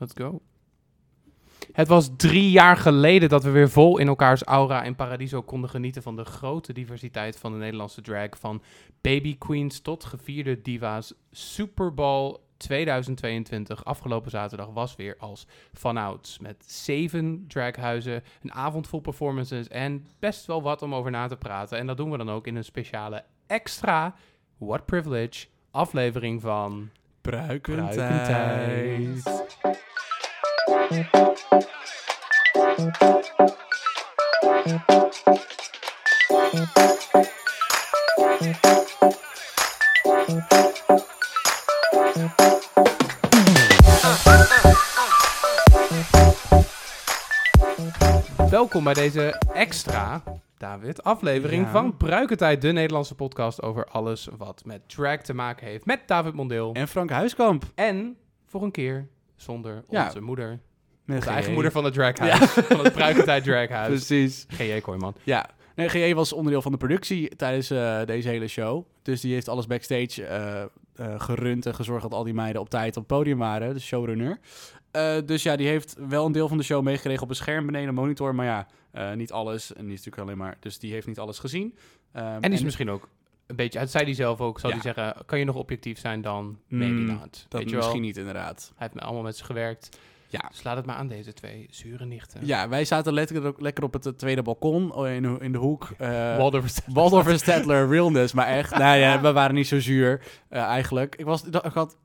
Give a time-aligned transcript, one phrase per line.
[0.00, 0.40] Let's go.
[1.72, 5.70] Het was drie jaar geleden dat we weer vol in elkaars aura in Paradiso konden
[5.70, 8.28] genieten van de grote diversiteit van de Nederlandse drag.
[8.30, 8.62] Van
[9.00, 11.14] baby queens tot gevierde diva's.
[11.30, 16.38] Super Bowl 2022, afgelopen zaterdag, was weer als vanouds.
[16.38, 21.36] Met zeven draghuizen, een avond vol performances en best wel wat om over na te
[21.36, 21.78] praten.
[21.78, 24.14] En dat doen we dan ook in een speciale extra
[24.58, 26.90] What Privilege aflevering van
[27.20, 29.22] Pruikentijd.
[48.50, 50.22] Welkom bij deze extra,
[50.58, 51.70] David, aflevering Ja.
[51.70, 55.84] van Pruikentijd, de Nederlandse podcast over alles wat met drag te maken heeft.
[55.86, 56.72] Met David Mondeel.
[56.74, 57.64] En Frank Huiskamp.
[57.74, 58.16] En
[58.46, 60.04] voor een keer zonder Ja.
[60.06, 60.60] onze moeder.
[61.10, 61.28] De GJ.
[61.30, 62.38] eigen moeder van het draghuis.
[62.50, 63.88] Van het Pruikentijd draghuis.
[63.88, 64.46] Precies.
[64.54, 64.80] G.J.
[64.80, 65.14] Kooijman.
[65.22, 65.50] Ja.
[65.74, 68.84] Nee, GJ was onderdeel van de productie tijdens eh, deze hele show.
[69.02, 72.70] Dus die heeft alles backstage eh, eh, gerund en gezorgd dat al die meiden op
[72.70, 73.74] tijd op het podium waren.
[73.74, 74.38] De showrunner.
[75.24, 77.88] Dus ja, die heeft wel een deel van de show meegekregen op een scherm beneden,
[77.88, 78.34] een monitor.
[78.34, 79.72] Maar ja, niet alles.
[79.74, 80.56] En die is natuurlijk alleen maar...
[80.60, 81.74] Dus die heeft niet alles gezien.
[82.12, 83.08] Ehm, En die is misschien ook
[83.46, 84.76] een beetje, het zei hij zelf ook, zal Ja.
[84.80, 86.58] hij zeggen, kan je nog objectief zijn dan?
[86.68, 87.46] Maybe Mm, not.
[87.48, 88.06] Dat Weet je misschien wel?
[88.06, 88.72] niet, inderdaad.
[88.76, 89.98] Hij heeft me allemaal met ze gewerkt.
[90.32, 90.48] Ja.
[90.50, 92.46] Dus laat het maar aan deze twee zure nichten.
[92.46, 95.58] Ja, wij zaten lekker, lekker op het eh, tweede balkon oh, in, de- in de
[95.58, 95.88] hoek.
[95.98, 96.36] eh,
[96.92, 98.78] Waldorf en Stedtler, realness, maar echt.
[98.78, 101.16] Nou ja, we waren niet zo zuur, eh, eigenlijk.
[101.16, 101.96] Ik was, ik had,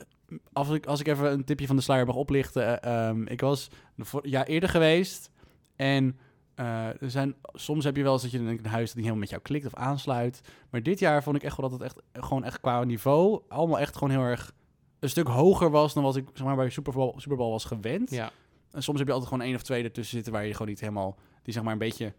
[0.54, 2.82] als ik, als ik even een tipje van de sluier mag oplichten.
[2.82, 5.30] eh, ehm, ik was een jaar eerder geweest
[5.76, 6.18] en
[6.56, 9.18] er zijn, soms heb je wel eens dat je een een huis dat niet helemaal
[9.20, 10.42] met jou klikt of aansluit.
[10.70, 13.80] Maar dit jaar vond ik echt wel dat het echt, gewoon echt qua niveau allemaal
[13.80, 14.52] echt gewoon heel erg
[15.00, 17.66] een stuk hoger was dan wat ik zeg maar, bij Super Bowl, Super Bowl was
[17.66, 18.10] gewend.
[18.12, 18.32] Ja.
[18.72, 20.80] En soms heb je altijd gewoon één of twee ertussen zitten waar je gewoon niet
[20.80, 22.14] helemaal, die zeg maar een beetje,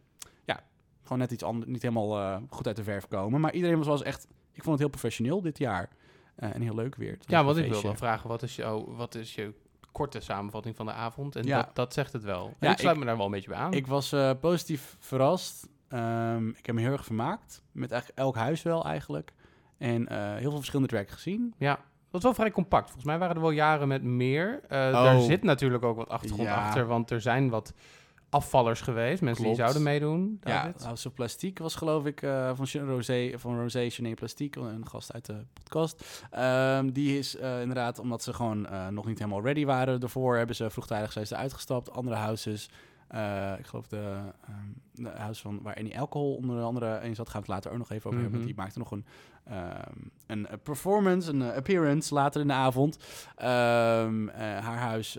[0.45, 0.61] ja,
[1.03, 3.41] gewoon net iets anders, niet helemaal eh, goed uit de verf komen.
[3.41, 5.89] Maar iedereen was, was echt, ik vond het heel professioneel dit jaar.
[6.36, 7.19] Eh, en heel leuk weer.
[7.20, 9.55] Ja, want ik wil dan vragen, wat is, jouw, wat is je
[9.92, 11.36] korte samenvatting van de avond?
[11.36, 11.63] En Ja.
[11.63, 12.55] dat, dat zegt het wel.
[12.61, 13.73] Ja, ik sluit ik- me daar wel een beetje bij aan.
[13.73, 15.69] Ik was eh, positief verrast.
[15.89, 17.63] Ehm, ik heb me heel erg vermaakt.
[17.73, 19.33] Met eigenlijk elk huis wel eigenlijk.
[19.79, 21.55] En heel veel verschillende tracks gezien.
[21.59, 21.81] ja,
[22.23, 22.85] was wel vrij compact.
[22.85, 24.61] Volgens mij waren er wel jaren met meer.
[24.69, 24.93] Eh Oh.
[24.93, 26.67] Daar zit natuurlijk ook wat achtergrond Ja.
[26.67, 27.73] achter, want er zijn wat
[28.31, 29.23] afvallers geweest.
[29.23, 29.57] Mensen Klopt.
[29.59, 30.39] die zouden meedoen.
[30.43, 30.85] Ja, David.
[30.85, 35.13] House of Plastiek was geloof ik eh, van Rosé, van Rosé Chenet Plastiek, een gast
[35.13, 36.25] uit de podcast.
[36.31, 40.37] Ehm, die is eh, inderdaad, omdat ze gewoon eh, nog niet helemaal ready waren ervoor,
[40.37, 41.91] hebben ze vroegtijdig zijn ze uitgestapt.
[41.91, 42.71] Andere houses,
[43.08, 44.18] eh, ik geloof de,
[44.48, 47.70] ehm de house van waar Annie Alcohol onder andere in zat, gaan we het later
[47.70, 48.39] ook nog even over hebben.
[48.39, 48.48] Mhm.
[48.48, 49.05] Die maakte nog een,
[49.44, 52.98] ehm, een eh, performance, een eh, appearance later in de avond.
[53.36, 55.17] Ehm, eh, haar huis,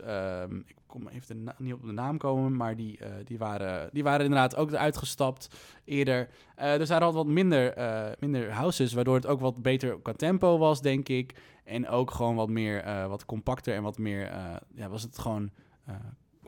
[0.65, 4.55] ik kom even niet op de naam komen, maar die, die, waren, die waren inderdaad
[4.55, 5.49] ook eruit gestapt
[5.85, 6.29] eerder.
[6.55, 7.73] Er zijn al wat minder,
[8.19, 11.35] minder houses, waardoor het ook wat beter qua tempo was, denk ik.
[11.63, 14.31] En ook gewoon wat meer, wat compacter en wat meer,
[14.73, 15.49] ja, was het gewoon,
[15.85, 16.01] gewoon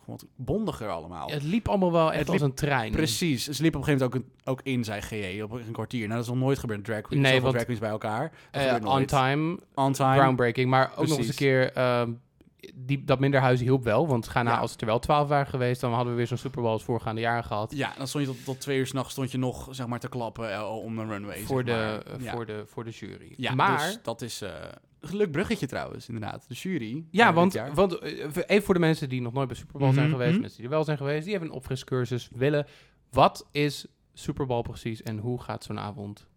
[0.09, 1.29] wat bondiger allemaal.
[1.29, 2.91] Het liep allemaal wel echt Het als liep een trein.
[2.91, 5.71] Precies, ze liep op een gegeven moment ook, een- ook in, zei GE, op een
[5.71, 6.01] kwartier.
[6.01, 8.31] Nou, dat is nog nooit gebeurd, drag queens, Nee, want- drag queens bij elkaar.
[8.51, 10.17] Eh, on time, On time.
[10.19, 10.69] groundbreaking.
[10.69, 11.71] Maar ook nog eens een keer...
[11.73, 12.11] ehm,
[12.75, 14.07] die, dat minderhuis hielp wel.
[14.07, 14.57] Want ga na, Ja.
[14.57, 15.81] als het er wel twaalf waren geweest...
[15.81, 17.71] dan hadden we weer zo'n Super Bowl als voorgaande jaren gehad.
[17.75, 20.09] Ja, dan stond je tot, tot twee uur s'nachts stond je nog, zeg maar, te
[20.09, 22.15] klappen eh, om de runway, voor, zeg de, maar.
[22.19, 22.31] eh, Ja.
[22.31, 23.33] voor, de, voor de jury.
[23.37, 23.77] Ja, maar...
[23.77, 24.41] dus dat is
[24.99, 26.45] leuk bruggetje trouwens, inderdaad.
[26.47, 27.05] De jury.
[27.11, 30.05] Ja, want, want eh, even voor de mensen die nog nooit bij Super Bowl zijn
[30.05, 30.39] Mhm, geweest, mhm.
[30.41, 32.65] mensen die er wel zijn geweest, die hebben een opfriscursus willen.
[33.11, 36.27] Wat is Super Bowl precies en hoe gaat zo'n avond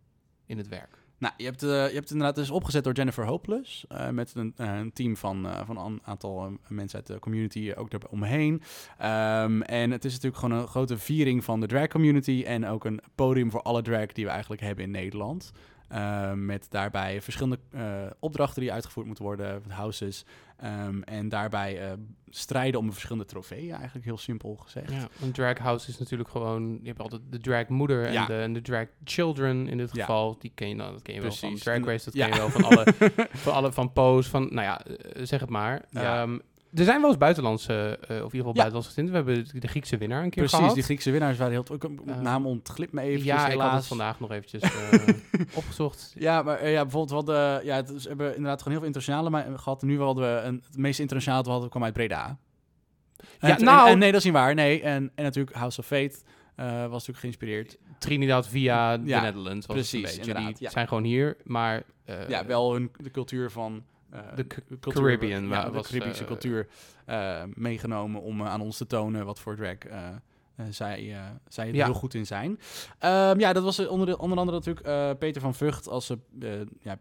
[0.46, 1.00] in het werk?
[1.18, 3.84] Nou, je hebt, eh, je hebt inderdaad dus opgezet door Jennifer Hopeless.
[3.88, 7.92] eh, met een, een team van, eh, van een aantal mensen uit de community ook
[7.92, 8.62] eromheen.
[8.98, 12.42] Ehm en het is natuurlijk gewoon een grote viering van de drag community.
[12.46, 15.52] En ook een podium voor alle drag die we eigenlijk hebben in Nederland.
[15.92, 17.82] Ehm, met daarbij verschillende eh,
[18.18, 20.24] opdrachten die uitgevoerd moeten worden, houses.
[20.56, 21.92] Ehm, en daarbij eh,
[22.28, 24.90] strijden om verschillende trofeeën, eigenlijk heel simpel gezegd.
[24.92, 28.26] Ja, een drag house is natuurlijk gewoon, je hebt altijd de drag moeder en, Ja.
[28.26, 30.00] de, en de drag children in dit Ja.
[30.00, 30.36] geval.
[30.38, 31.54] Die ken je dan, dat ken je wel van.
[31.54, 32.86] Drag Race, dat ken je wel van alle,
[33.44, 35.82] van alle, van Pose, van, nou ja, eh, zeg het maar.
[35.90, 36.26] Ja.
[36.74, 38.52] Er zijn wel eens buitenlandse, eh, of in ieder geval Ja.
[38.52, 39.24] buitenlandse gestinten.
[39.24, 40.74] We hebben de Griekse winnaar een keer Precies, gehad.
[40.74, 41.74] die Griekse winnaars waren heel...
[41.74, 43.68] Ik, Eh, naam ontglipt me eventjes, ja, ik helaas.
[43.68, 45.08] had het vandaag nog eventjes eh,
[45.60, 46.12] opgezocht.
[46.18, 49.00] Ja, maar ja, bijvoorbeeld, we hadden, ja, het is- we hebben inderdaad gewoon heel veel
[49.00, 49.82] internationale gehad.
[49.82, 52.38] En nu hadden we een, het meest internationale we hadden kwam uit Breda.
[53.38, 54.54] En, Ja, nou- en nee, dat is niet waar.
[54.54, 56.16] Nee, en, en natuurlijk House of Fate
[56.56, 57.78] was natuurlijk geïnspireerd.
[57.98, 60.18] Trinidad via de Ja, Netherlands was het precies, een beetje.
[60.30, 60.70] inderdaad, Die ja.
[60.70, 61.82] zijn gewoon hier, maar...
[62.28, 63.82] ja, wel hun, de cultuur van
[64.34, 66.68] De Ca- cultuur- Caribbean ja, de Caribische eh, cultuur
[67.04, 69.98] eh, meegenomen om eh, aan ons te tonen wat voor drag eh,
[70.56, 71.84] eh, zij, eh, zij er Ja.
[71.84, 72.58] heel goed in zijn.
[72.98, 76.10] Ehm, ja, dat was eh, onder, de, onder andere natuurlijk eh, Peter van Vught als
[76.40, 76.98] eh, eh, ja,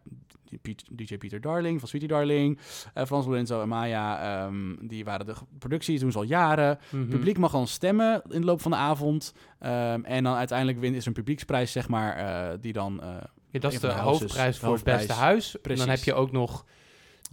[0.61, 2.59] Piet- DJ Peter Darling van Sweetie Darling.
[2.93, 6.79] eh, Frans Lorenzo en Maya, ehm, die waren de producties, doen ze al jaren.
[6.89, 7.01] Mhm.
[7.01, 9.33] Het publiek mag dan stemmen in de loop van de avond.
[9.59, 13.01] Ehm, en dan uiteindelijk win is er een publieksprijs, zeg maar, eh, die dan...
[13.01, 13.07] eh,
[13.49, 15.61] Ja, dat is de de hoofdprijs de voor het beste huis.
[15.61, 16.65] En dan heb je ook nog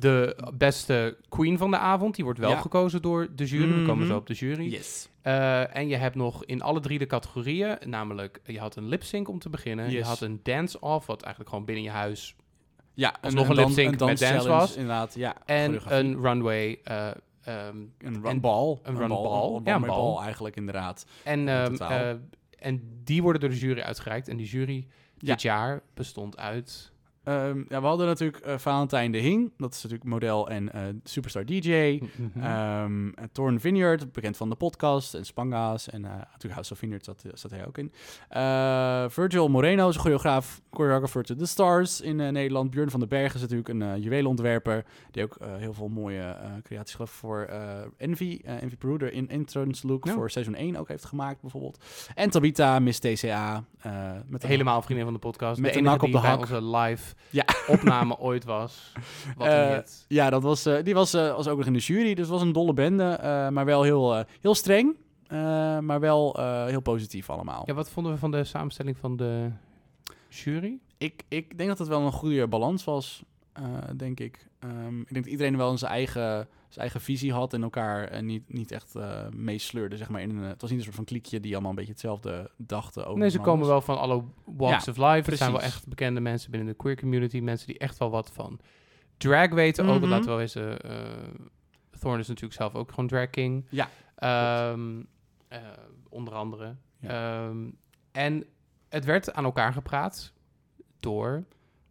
[0.01, 2.15] de beste queen van de avond.
[2.15, 2.61] Die wordt wel Ja.
[2.61, 3.69] gekozen door de jury.
[3.81, 4.07] We komen Mhm.
[4.13, 4.71] zo op de jury.
[4.73, 5.09] yes.
[5.23, 9.03] Eh, en je hebt nog in alle drie de categorieën, namelijk je had een lip
[9.03, 9.91] sync om te beginnen.
[9.91, 12.37] Je had een dance-off, wat eigenlijk gewoon binnen je huis.
[12.95, 14.73] Ja, Alsnog een dan- lip-sync met dance was.
[14.77, 15.35] Inderdaad, ja.
[15.47, 16.81] En een runway.
[16.85, 17.07] eh,
[17.45, 18.81] ehm, Een En- bal.
[18.83, 19.11] een run.
[19.11, 20.23] Een Ja, een bal.
[20.23, 21.07] eigenlijk, inderdaad.
[21.25, 22.11] en, ehm, eh,
[22.59, 24.29] en die worden door de jury uitgereikt.
[24.29, 24.87] En die jury
[25.19, 25.33] Ja.
[25.33, 26.93] dit jaar bestond uit...
[27.29, 29.53] Ehm, ja, we hadden natuurlijk eh, Valentijn de Hing.
[29.57, 32.01] Dat is natuurlijk model en eh, superstar DJ.
[32.17, 32.45] Mhm.
[32.45, 35.91] Ehm en Thorn Vineyard, bekend van de podcast en Spanga's.
[35.91, 37.93] En eh, natuurlijk House of Vineyard zat, zat hij ook in.
[39.11, 42.71] Virgil Moreno is een choreograaf, choreographer to The Stars in Nederland.
[42.71, 44.85] Björn van den Berg is natuurlijk een juwelenontwerper.
[45.11, 47.49] Die ook heel veel mooie creaties ik, voor
[47.97, 51.85] Envy, Envy Peru, de in entrance look voor seizoen 1 ook heeft gemaakt bijvoorbeeld.
[52.15, 53.65] En Tabita, Miss TCA.
[54.27, 55.61] met Helemaal vriendin van de podcast.
[55.61, 56.41] Met de een enige nak op de hak.
[56.41, 57.45] onze live Ja.
[57.75, 58.93] opname ooit was.
[59.37, 59.79] Wat Eh.
[60.09, 62.15] Ja, dat was, eh, die was, eh, was ook nog in de jury.
[62.15, 63.19] Dus het was een dolle bende,
[63.53, 64.97] maar wel heel, heel streng.
[65.81, 66.37] maar wel
[66.67, 67.63] heel positief allemaal.
[67.67, 69.51] Ja, wat vonden we van de samenstelling van de
[70.29, 70.79] jury?
[70.99, 73.23] Ik, ik denk dat het wel een goede balans was,
[73.97, 74.47] denk ik.
[74.59, 78.23] Ehm, ik denk dat iedereen wel zijn eigen, zijn eigen visie had en elkaar eh,
[78.23, 80.21] niet, niet echt eh meesleurde, zeg maar.
[80.21, 83.07] In een, het was niet een soort van kliekje die allemaal een beetje hetzelfde dachten
[83.07, 85.31] over Nee, ze komen wel van alle walks Ja, of life.
[85.31, 85.77] Er zijn wel precies.
[85.77, 87.41] echt bekende mensen binnen de queer community.
[87.41, 88.61] Mensen die echt wel wat van
[89.17, 89.87] drag weten.
[89.89, 90.09] Ook, Mhm.
[90.09, 90.55] laten we wel eens...
[90.55, 90.75] eh
[92.01, 93.67] Thorn is natuurlijk zelf ook gewoon drag king.
[93.71, 95.03] Ja, Ehm,
[95.49, 95.59] eh,
[96.09, 96.77] onder andere.
[97.01, 97.71] Ehm,
[98.13, 98.45] en
[98.89, 100.33] het werd aan elkaar gepraat
[101.01, 101.45] door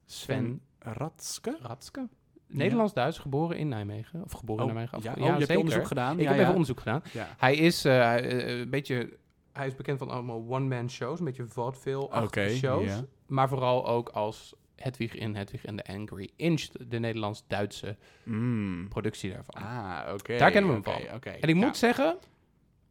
[0.06, 0.62] Sven
[0.94, 1.58] Ratske?
[1.62, 2.08] Ratske.
[2.48, 4.24] Nederlands-Duits, geboren in Nijmegen.
[4.24, 5.00] Of geboren Oh, in Nijmegen.
[5.04, 6.14] ja, oh, je hebt onderzoek gedaan.
[6.16, 6.42] Ik ja, heb ja.
[6.42, 7.02] even onderzoek gedaan.
[7.14, 7.28] Ja.
[7.38, 9.18] Hij is eh, eh, een beetje...
[9.54, 11.20] Hij is bekend van allemaal one-man shows.
[11.20, 12.86] Een beetje vaudeville Oké, shows.
[12.86, 13.02] ja.
[13.28, 16.62] Maar vooral ook als Hedwig in Hedwig en de Angry Inch.
[16.88, 18.88] De Nederlands-Duitse Mm.
[18.90, 19.62] productie daarvan.
[19.64, 20.38] Ah, oké.
[20.38, 21.16] Daar kennen we hem oké, van.
[21.16, 21.30] oké.
[21.30, 21.66] En ik Ja.
[21.66, 22.18] moet zeggen,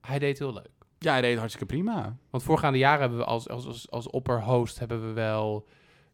[0.01, 0.71] hij deed heel leuk.
[0.99, 2.17] Ja, hij deed hartstikke prima.
[2.31, 5.65] Want voorgaande jaren hebben we als, als, als, als opperhost hebben we wel...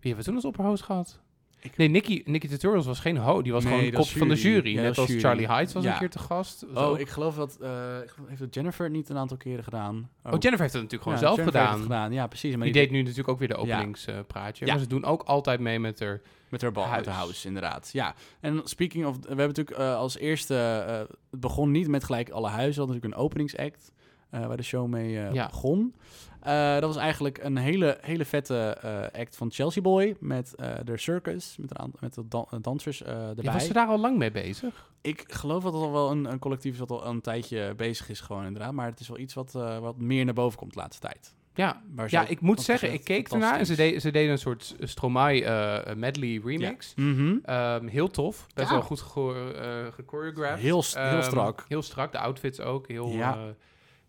[0.01, 1.21] Wie hebben we toen als opperhost gehad?
[1.65, 3.43] Ik- Nee, Nicky, Nicky Tutorials was geen host.
[3.43, 4.75] Die was Nee, gewoon kop van de jury.
[4.75, 5.21] Ja, Net als jury.
[5.21, 5.93] Charlie Heights was Ja.
[5.93, 6.65] een keer te gast.
[6.75, 7.57] Oh, ook- ik geloof dat...
[7.61, 9.95] geloof- heeft dat Jennifer niet een aantal keren gedaan?
[9.97, 11.75] oh, Jennifer heeft het natuurlijk gewoon Ja, zelf Jennifer gedaan.
[11.75, 12.13] het gedaan.
[12.13, 12.55] Ja, precies.
[12.57, 14.67] Maar Die deed nu natuurlijk ook weer de openingspraatje.
[14.67, 14.73] Ja.
[14.73, 16.21] Maar ze doen ook altijd mee met haar...
[16.49, 17.91] Met haar bal uit de house, inderdaad.
[17.93, 18.15] Ja.
[18.41, 19.17] En speaking of...
[19.17, 20.55] We hebben natuurlijk eh, als eerste...
[20.87, 20.99] eh,
[21.31, 22.73] het begon niet met gelijk alle huizen.
[22.75, 23.93] We hadden natuurlijk een openingsact...
[24.33, 25.47] eh, waar de show mee eh, Ja.
[25.47, 25.95] begon.
[26.41, 28.79] Eh, dat was eigenlijk een hele, hele vette
[29.19, 30.17] act van Chelsea Boy...
[30.21, 33.45] met de circus, met, een met de dan- dansers erbij.
[33.45, 34.91] Ja, was ze daar al lang mee bezig?
[35.01, 38.09] Ik geloof dat het al wel een, een collectief is wat al een tijdje bezig
[38.09, 38.73] is gewoon inderdaad.
[38.73, 41.35] Maar het is wel iets wat, wat meer naar boven komt de laatste tijd.
[41.55, 44.03] Ja, Waar ze ja ik moet zeggen, ze ik keek ernaar en ze, fantastisch.
[44.03, 46.93] de, ze deden een soort Stromae medley remix.
[46.97, 47.37] Mhm.
[47.43, 48.47] Ehm, heel tof.
[48.55, 48.75] Best Ja.
[48.75, 50.61] wel goed gechoreographed.
[50.63, 51.65] Heel, Ehm, strak.
[51.69, 52.13] Heel strak.
[52.13, 52.89] De outfits ook.
[52.89, 53.39] Heel Ja.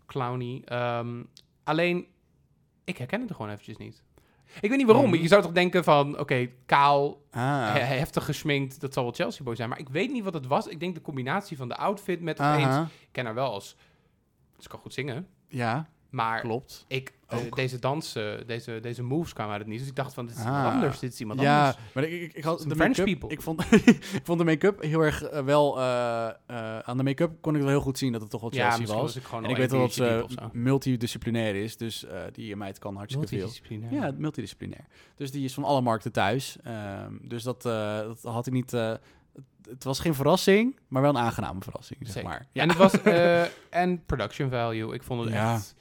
[0.06, 0.62] Clowny.
[0.64, 1.22] Ehm,
[1.64, 2.06] alleen,
[2.84, 4.02] ik herken het er gewoon eventjes niet.
[4.60, 5.10] Ik weet niet waarom.
[5.10, 5.20] Mhm.
[5.22, 7.72] Je zou toch denken van, oké, kaal, Ah.
[7.72, 9.68] he- heftig gesminkt, dat zal wel Chelsea Boy zijn.
[9.68, 10.66] Maar ik weet niet wat het was.
[10.66, 12.64] Ik denk de combinatie van de outfit met opeens...
[12.64, 12.82] Aha.
[13.00, 13.76] Ik ken haar wel als...
[14.58, 15.28] Ze kan goed zingen.
[15.48, 16.84] Ja, Maar klopt.
[16.88, 17.56] ik, Ook.
[17.56, 19.78] deze dansen, deze, deze moves kwamen uit het niet.
[19.78, 20.72] Dus ik dacht van, dit is Ah.
[20.72, 20.98] anders.
[20.98, 21.92] Dit is iemand Ja, anders.
[21.94, 23.28] maar ik, ik, ik had de French people.
[23.28, 23.60] Ik vond,
[24.18, 25.78] ik vond de make-up heel erg eh, wel.
[25.80, 26.28] eh,
[26.78, 28.78] aan de make-up kon ik wel heel goed zien dat het toch wel Ja, Chelsea
[28.80, 29.42] misschien was.
[29.44, 33.38] En ik weet wel dat ze multidisciplinair is, dus die meid kan hartstikke veel.
[33.38, 33.92] Multidisciplinair.
[33.92, 34.84] Ja, multidisciplinair.
[35.16, 36.56] Dus die is van alle markten thuis.
[36.62, 38.70] Ehm, dus dat, dat had ik niet.
[38.70, 42.28] het, was geen verrassing, maar wel een aangename verrassing, zeg Zeker.
[42.28, 42.46] maar.
[42.52, 43.02] En het was
[43.70, 44.94] en production value.
[44.94, 45.54] Ik vond het Ja.
[45.54, 45.74] echt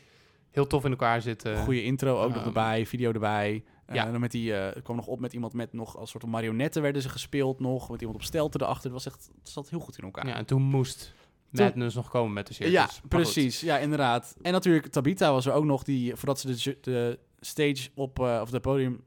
[0.54, 1.58] heel tof in elkaar zitten.
[1.58, 3.64] Goede intro ook nog ehm, erbij, video erbij.
[3.86, 4.06] Eh, ja.
[4.06, 6.24] en dan met die, eh, het kwam nog op met iemand met nog als soort
[6.24, 7.90] van marionetten werden ze gespeeld nog.
[7.90, 8.84] Met iemand op stelte erachter.
[8.84, 10.28] Het was echt, het zat heel goed in elkaar.
[10.28, 11.14] Ja, en toen moest
[11.54, 12.74] Toen- Madness nog komen met de circus.
[12.74, 13.60] Ja, precies.
[13.62, 14.36] Ja, inderdaad.
[14.42, 18.40] En natuurlijk, Tabita was er ook nog, die voordat ze de, de stage op, eh,
[18.42, 19.04] of de podium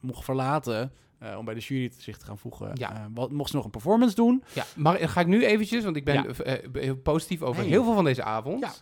[0.00, 0.92] mocht verlaten,
[1.38, 3.08] om bij de jury te zich te gaan voegen, Ja.
[3.14, 4.42] wat, mocht ze nog een performance doen.
[4.54, 6.58] Ja, maar ga ik nu eventjes, want ik ben Ja.
[6.72, 7.70] heel positief over Hey.
[7.70, 8.60] heel veel van deze avond.
[8.60, 8.72] Ja.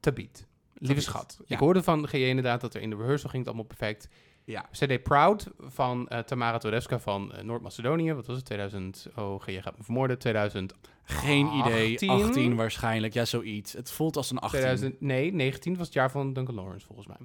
[0.00, 0.48] Tabiet.
[0.88, 1.36] Lieve schat.
[1.38, 1.54] ja.
[1.54, 4.08] Ik hoorde van GJ inderdaad dat er in de rehearsal ging het allemaal perfect.
[4.44, 4.68] Ja.
[4.72, 8.12] CD Proud van eh, Tamara Todevska van eh, Noord-Macedonië.
[8.12, 8.44] Wat was het?
[8.44, 9.06] 2000.
[9.16, 10.18] Oh, je gaat me vermoorden.
[10.18, 10.74] 2000.
[11.02, 11.92] Geen idee.
[11.92, 12.10] 18?
[12.10, 13.12] 18 waarschijnlijk.
[13.12, 13.72] Ja, zoiets.
[13.72, 14.58] Het voelt als een 18.
[14.60, 17.16] 2000 nee, 19 was het jaar van Duncan Lawrence volgens mij.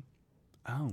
[0.75, 0.85] Oh.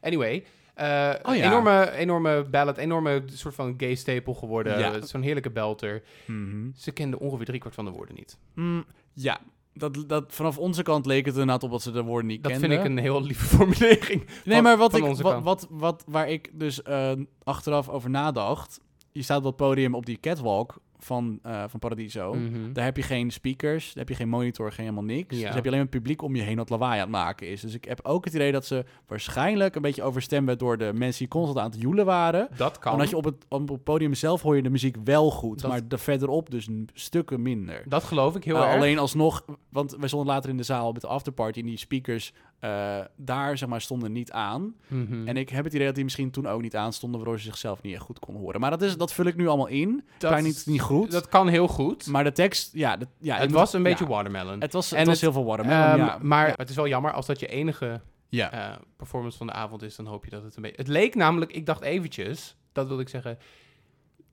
[0.00, 0.44] Anyway.
[0.74, 1.44] eh, Oh ja.
[1.46, 4.78] enorme, enorme ballad, enorme soort van gay staple geworden.
[4.78, 5.00] Ja.
[5.06, 6.02] Zo'n heerlijke belter.
[6.26, 6.70] Mhm.
[6.76, 8.38] Ze kende ongeveer driekwart van de woorden niet.
[8.54, 9.40] Mm, ja.
[9.74, 12.52] Dat, dat, vanaf onze kant leek het inderdaad op dat ze de woorden niet Dat
[12.52, 12.70] kenden.
[12.70, 14.26] vind ik een heel lieve formulering.
[14.44, 17.12] Nee, van- maar wat ik, wat, wat, wat, waar ik dus eh,
[17.44, 18.80] achteraf over nadacht.
[19.12, 22.34] Je staat op het podium op die catwalk van, eh, van Paradiso.
[22.34, 22.72] Mhm.
[22.72, 25.36] Daar heb je geen speakers, daar heb je geen monitor, geen helemaal niks.
[25.38, 25.44] Ja.
[25.46, 27.60] Dus heb je alleen het publiek om je heen dat lawaai aan het maken is.
[27.60, 30.90] Dus ik heb ook het idee dat ze waarschijnlijk een beetje overstemd werd door de
[30.94, 32.48] mensen die constant aan het joelen waren.
[32.56, 32.92] Dat kan.
[32.92, 35.70] Omdat je op het, op het podium zelf hoor je de muziek wel goed, Dat-
[35.70, 37.82] maar er verderop dus stukken minder.
[37.88, 38.74] Dat geloof ik heel Uh, erg.
[38.74, 42.32] alleen alsnog, want we stonden later in de zaal met de afterparty en die speakers
[42.60, 44.74] eh, daar zeg maar stonden niet aan.
[44.86, 45.28] Mhm.
[45.28, 47.82] En ik heb het idee dat die misschien toen ook niet aanstonden, waardoor ze zichzelf
[47.82, 48.60] niet echt goed kon horen.
[48.60, 50.04] Maar dat, is, dat vul ik nu allemaal in.
[50.18, 51.10] dat, Klein niet, niet goed.
[51.10, 52.06] Dat kan heel goed.
[52.06, 54.60] maar de tekst, ja, dat, ja het was een beetje watermelon.
[54.60, 56.18] Het was, En was het- heel veel watermelon, Ehm, ja.
[56.22, 56.54] Maar ja.
[56.56, 58.00] het is wel jammer als dat je enige
[58.30, 60.76] eh, performance van de avond is, dan hoop je dat het een beetje...
[60.76, 63.38] Het leek namelijk, ik dacht eventjes, dat wilde ik zeggen,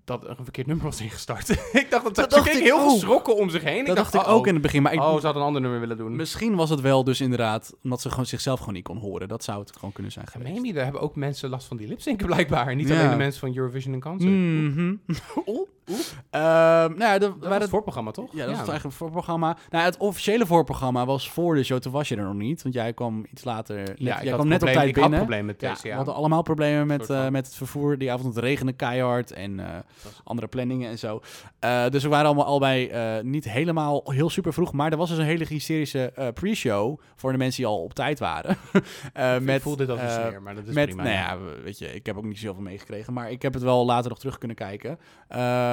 [0.08, 1.50] dat er een verkeerd nummer was ingestart.
[1.74, 3.86] ik dacht dat, Dat ze dacht ik heel geschrokken om zich heen.
[3.86, 4.82] dat dacht ik oh, ook in het begin.
[4.82, 6.16] Maar ik, Oh, ze hadden een ander nummer willen doen.
[6.16, 9.28] misschien was het wel dus inderdaad omdat ze gewoon zichzelf gewoon niet kon horen.
[9.28, 10.74] Dat zou het gewoon kunnen zijn geweest.
[10.74, 12.76] Daar hebben ook mensen last van die lipzinken blijkbaar.
[12.76, 12.98] Niet Ja.
[12.98, 14.32] alleen de mensen van Eurovision en Concert.
[14.32, 14.96] Mhm.
[15.46, 15.68] Oeh.
[16.30, 16.44] Ehm,
[16.98, 18.32] nou ja, de, Dat was het voorprogramma, toch?
[18.32, 19.58] Ja, dat was het eigenlijk voorprogramma.
[19.70, 21.80] Nou, het officiële voorprogramma was voor de show.
[21.80, 23.76] Toen was je er nog niet, want jij kwam iets later.
[23.78, 25.46] Net, Ja, ik jij kwam net op tijd ik had binnen.
[25.46, 25.90] met Ja, TCA.
[25.90, 27.98] we hadden allemaal problemen met, eh, met het vervoer.
[27.98, 29.66] Die avond het regende keihard en eh,
[30.24, 31.22] andere planningen en zo.
[31.60, 34.74] Eh, dus we waren allemaal allebei eh, niet helemaal heel super vroeg.
[34.74, 38.20] Maar er was dus een hele hysterische pre-show voor de mensen die al op tijd
[38.20, 38.52] waren.
[39.38, 41.04] Ik met, voel dit als een eh, sneer, maar dat is met, prima.
[41.04, 43.86] nou ja, weet je, ik heb ook niet zoveel meegekregen, maar ik heb het wel
[43.86, 45.00] later nog terug kunnen kijken.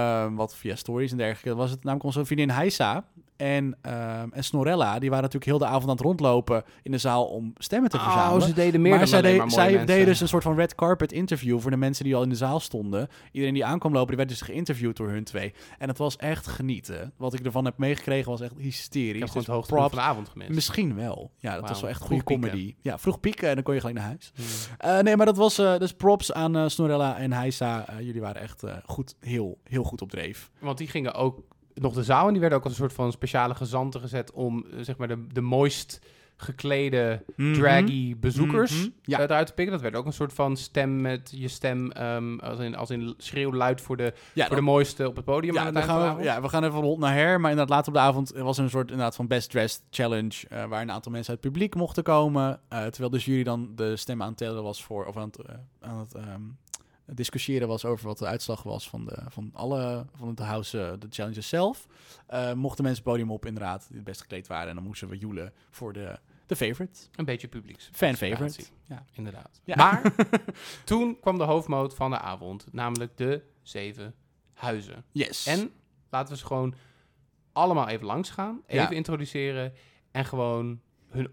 [0.04, 1.58] Eh, wat via stories en dergelijke.
[1.58, 3.04] Was het namelijk onze vriendin Heisa
[3.36, 4.98] en, ehm, en Snorella.
[4.98, 7.98] Die waren natuurlijk heel de avond aan het rondlopen in de zaal om stemmen te
[7.98, 8.40] verzamelen.
[8.42, 9.86] Oh, ze deden meer maar dan zij, alleen maar zij mensen.
[9.86, 12.34] deden dus een soort van red carpet interview voor de mensen die al in de
[12.34, 13.08] zaal stonden.
[13.32, 15.54] Iedereen die aankwam lopen, die werd dus geïnterviewd door hun twee.
[15.78, 17.12] En het was echt genieten.
[17.16, 19.14] Wat ik ervan heb meegekregen was echt hysterisch.
[19.14, 19.94] Ik heb gewoon Dus het hoogtepunt props.
[19.94, 20.50] van de avond gemist.
[20.50, 21.30] Misschien wel.
[21.38, 22.48] Ja, dat was wel echt goede pieken.
[22.50, 22.74] comedy.
[22.80, 24.32] Ja, vroeg pieken en dan kon je gelijk naar huis.
[24.34, 24.44] Hmm.
[24.78, 27.84] Eh, nee, maar dat was eh, dus props aan eh, Snorella en Heisa.
[28.00, 30.50] Jullie waren echt goed, heel, heel goed op dreef.
[30.58, 31.42] Want die gingen ook
[31.74, 34.64] nog de zaal en die werden ook als een soort van speciale gezanten gezet om
[34.72, 36.00] eh, zeg maar de, de mooist
[36.36, 38.82] geklede draggy bezoekers Mhm.
[39.02, 39.18] Ja.
[39.18, 39.24] ja.
[39.24, 39.72] eruit te pikken.
[39.72, 43.14] Dat werd ook een soort van stem met je stem ehm, als, in, als in
[43.18, 45.82] schreeuw luid voor de, Ja, voor de mooiste op het podium aan ja, het de
[45.82, 47.40] gaan we, ja, we gaan even rond naar her.
[47.40, 50.48] Maar inderdaad, later op de avond was er een soort inderdaad, van Best Dressed Challenge.
[50.48, 52.60] eh, waar een aantal mensen uit het publiek mochten komen.
[52.68, 55.04] eh, terwijl dus jury dan de stem aan het tellen was voor.
[55.06, 55.38] Of aan het,
[55.80, 56.42] aan het ehm,
[57.06, 60.06] discussiëren was over wat de uitslag was van, de, van alle.
[60.16, 61.86] van het house, eh, de challenges zelf.
[62.26, 64.68] Eh, mochten mensen het podium op, inderdaad, die het best gekleed waren.
[64.68, 67.00] En dan moesten we joelen voor de, de favorite.
[67.16, 67.88] Een beetje publieks.
[67.92, 68.64] Fan favorite.
[68.88, 69.04] Ja.
[69.12, 69.60] Inderdaad.
[69.64, 69.76] Ja.
[69.76, 70.14] Maar
[70.84, 74.14] toen kwam de hoofdmoot van de avond, namelijk de zeven
[74.52, 75.04] huizen.
[75.12, 75.46] Yes.
[75.46, 75.72] En
[76.10, 76.74] laten we ze gewoon
[77.52, 78.90] allemaal even langs gaan, even Ja.
[78.90, 79.72] introduceren
[80.10, 81.32] en gewoon hun eh,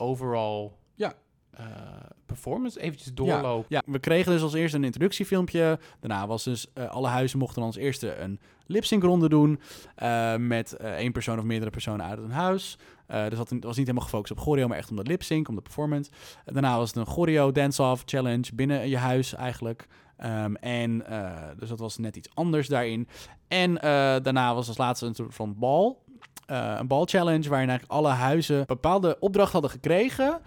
[2.26, 3.66] performance eventjes doorlopen.
[3.70, 5.80] Ja, we kregen dus als eerste een introductiefilmpje.
[6.00, 9.60] Daarna was dus eh, alle huizen mochten als eerste een lip-sync ronde doen.
[9.96, 12.78] eh, met eh, één persoon of meerdere personen uit een huis.
[13.08, 15.56] Eh, dus dat was niet helemaal gefocust op choreo, maar echt om de lip-sync, om
[15.56, 16.12] de performance.
[16.46, 19.88] Eh, daarna was het een choreo dance-off challenge binnen je huis eigenlijk.
[20.18, 23.08] Ehm, en eh, dus dat was net iets anders daarin.
[23.48, 23.90] En eh,
[24.24, 26.04] daarna was als laatste een soort van bal.
[26.46, 30.40] Eh, een bal challenge waarin eigenlijk alle huizen bepaalde opdracht hadden gekregen.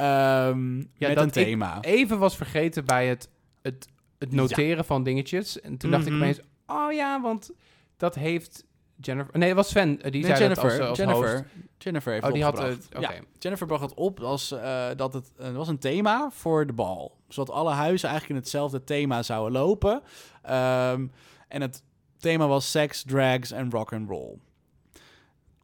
[0.00, 1.78] Ehm, met dat een thema.
[1.80, 3.28] Even was vergeten bij het,
[3.62, 3.88] het,
[4.18, 5.60] het noteren van dingetjes.
[5.60, 6.22] En toen dacht ik Mhm.
[6.22, 7.50] opeens, oh ja, want
[7.96, 8.64] dat heeft
[9.00, 9.38] Jennifer...
[9.38, 11.44] Nee, het was Sven, eh, die Nee, zei Jennifer, dat als, als Jennifer, host.
[11.78, 12.88] Jennifer heeft Oh, had.
[13.00, 17.16] Ja, Jennifer bracht het op als eh, dat het was een thema voor de bal.
[17.28, 20.02] Zodat alle huizen eigenlijk in hetzelfde thema zouden lopen.
[20.42, 21.06] Ehm,
[21.48, 21.82] en het
[22.18, 24.36] thema was seks, drags en rock and roll.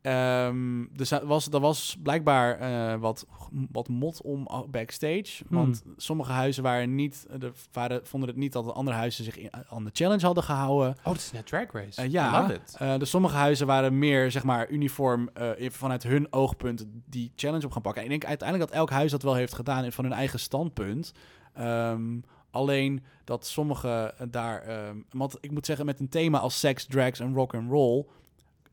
[0.07, 3.27] Ehm, dus dat was, dat was blijkbaar eh, wat,
[3.73, 5.45] wat mot om backstage.
[5.49, 9.39] Want sommige huizen waren niet, de, waren, vonden het niet dat de andere huizen zich
[9.39, 10.91] in, aan de challenge hadden gehouden.
[10.99, 12.03] Oh, dat is net Drag Race.
[12.03, 12.51] Eh, ja.
[12.79, 17.67] Eh, dus sommige huizen waren meer, zeg maar, uniform eh, vanuit hun oogpunt die challenge
[17.67, 18.03] op gaan pakken.
[18.03, 21.13] En ik denk uiteindelijk dat elk huis dat wel heeft gedaan van hun eigen standpunt.
[21.55, 22.19] Ehm,
[22.57, 26.87] alleen dat sommige eh, daar, ehm, want ik moet zeggen, met een thema als seks,
[26.87, 28.07] drugs en rock and roll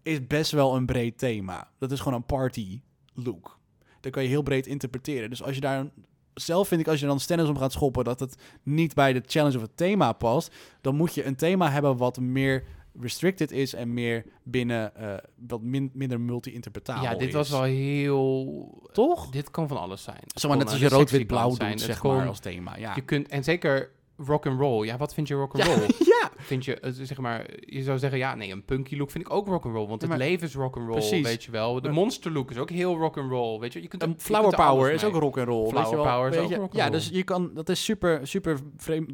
[0.04, 1.70] is best wel een breed thema.
[1.78, 2.82] Dat is gewoon een party
[3.14, 3.60] look.
[4.00, 5.30] Dat kan je heel breed interpreteren.
[5.30, 5.86] Dus als je daar
[6.34, 9.24] zelf vind ik als je dan stennis om gaat schoppen dat het niet bij de
[9.26, 12.64] challenge of het thema past, dan moet je een thema hebben wat meer
[13.00, 15.14] restricted is en meer binnen eh,
[15.48, 17.34] wat min- minder multi-interpretabel Ja, dit is.
[17.34, 18.90] was wel heel...
[18.92, 19.30] Toch?
[19.30, 20.22] Dit kan van alles zijn.
[20.26, 22.40] Zeg maar net als je de rood, sexy wit, blauw kant doet, zeg maar, als
[22.40, 22.78] thema.
[22.78, 22.96] Ja.
[22.96, 23.92] Je kunt, en zeker
[24.26, 24.86] rock and roll.
[24.86, 25.88] Ja, wat vind je rock and Ja, roll?
[26.22, 29.26] ja, Vind je, eh, zeg maar, je zou zeggen, ja, nee, een punky look vind
[29.26, 31.22] ik ook rock and roll, want het maar- leven is rock and roll, Precies.
[31.28, 31.82] weet je wel.
[31.82, 33.82] De monster look is ook heel rock and roll, weet je.
[33.82, 35.68] Je kunt Een flower er power is ook rock and roll.
[35.70, 36.06] Flower weet je wel?
[36.06, 38.60] power is ook rock Ja, dus je kan, dat is super, super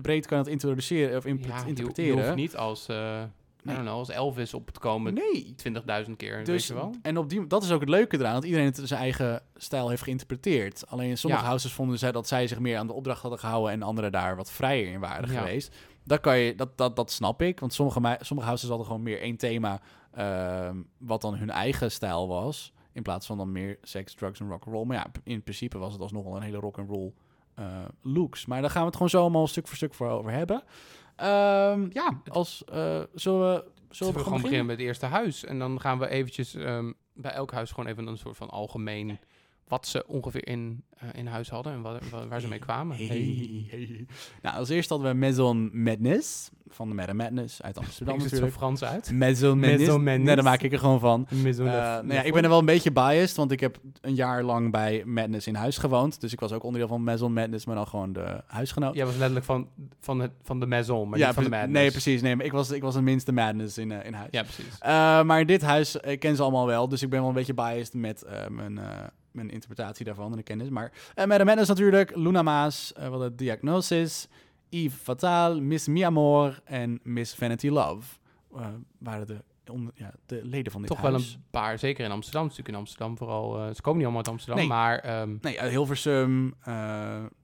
[0.01, 2.23] breed kan het introduceren of imp- Ja, je, je interpreteren.
[2.23, 2.87] hoeft niet als,
[3.59, 3.75] eh I Nee.
[3.75, 5.55] don't know, als Elvis op te komen nee.
[6.05, 6.95] 20.000 keer, weet Dus, je wel.
[7.01, 9.89] en op die, dat is ook het leuke eraan, dat iedereen het zijn eigen stijl
[9.89, 10.87] heeft geïnterpreteerd.
[10.87, 11.47] Alleen sommige Ja.
[11.49, 14.35] houses vonden zij dat zij zich meer aan de opdracht hadden gehouden en anderen daar
[14.35, 15.39] wat vrijer in waren Ja.
[15.39, 15.75] geweest.
[16.03, 19.21] Dat, kan je, dat, dat, dat snap ik, want sommige, sommige houses hadden gewoon meer
[19.21, 24.13] één thema, ehm, wat dan hun eigen stijl was, in plaats van dan meer seks,
[24.13, 24.85] drugs en rock'n'roll.
[24.85, 27.13] Maar ja, in principe was het alsnog wel een hele rock'n'roll
[27.55, 27.65] eh
[28.01, 28.45] looks.
[28.45, 30.63] Maar daar gaan we het gewoon zo allemaal stuk voor stuk voor over hebben.
[31.19, 34.41] Ehm, ja, als, eh, zullen we, zullen we, Zullen we gewoon beginnen?
[34.41, 35.45] beginnen met het eerste huis.
[35.45, 39.19] En dan gaan we eventjes ehm, bij elk huis gewoon even een soort van algemeen...
[39.69, 42.95] wat ze ongeveer in, eh, in huis hadden en wat, wa- waar ze mee kwamen.
[42.97, 43.65] Hey, Hey.
[43.69, 44.05] hey.
[44.41, 48.39] Nou, als eerste hadden we Maison Madness van de Madame Madness uit Amsterdam Spreekt het
[48.41, 48.79] zo natuurlijk.
[48.79, 49.11] Frans uit?
[49.11, 49.77] Maison Madness.
[49.77, 50.25] Maison Madness.
[50.25, 51.27] Nee, daar maak ik er gewoon van.
[51.43, 54.15] Maison Eh, nou ja, ik ben er wel een beetje biased, want ik heb een
[54.15, 56.21] jaar lang bij Madness in huis gewoond.
[56.21, 58.95] Dus ik was ook onderdeel van Maison Madness, maar dan gewoon de huisgenoot.
[58.95, 59.67] Jij was letterlijk van,
[59.99, 61.73] van, het, van de maison, maar niet van de madness.
[61.73, 62.21] Nee, precies.
[62.21, 64.27] Nee, maar ik was, ik was het minste Madness in, eh, in huis.
[64.31, 64.77] Ja, precies.
[64.79, 67.53] Eh, maar dit huis, ik ken ze allemaal wel, dus ik ben wel een beetje
[67.53, 68.85] biased met eh, mijn, eh,
[69.31, 70.69] mijn interpretatie daarvan en de kennis.
[70.69, 74.27] Maar uh, met de Madness natuurlijk, Luna Maas, eh wat de Diagnosis,
[74.69, 78.17] Yves Fatal, Miss Mi Amor en Miss Vanity Love
[78.55, 78.67] eh,
[78.99, 79.41] waren de,
[79.93, 82.41] ja, de leden van dit Toch wel een paar, zeker in Amsterdam.
[82.43, 83.73] Natuurlijk in Amsterdam vooral.
[83.73, 84.67] ze komen niet allemaal uit Amsterdam, Nee.
[84.67, 86.53] maar ehm, Nee, Hilversum,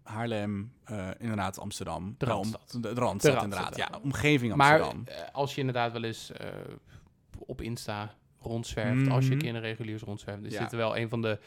[0.03, 0.71] Haarlem,
[1.17, 2.15] inderdaad Amsterdam.
[2.17, 2.71] De Randstad.
[2.71, 3.67] de, de Randstad, De inderdaad.
[3.67, 4.03] Randstad, Ja, ja.
[4.03, 5.03] omgeving maar Amsterdam.
[5.25, 6.31] eh, als je inderdaad wel eens
[7.39, 9.39] op Insta rondzwerft, als je Mhm.
[9.39, 10.59] keer in de reguliers rondzwerft, is Ja.
[10.63, 11.39] dit wel een van de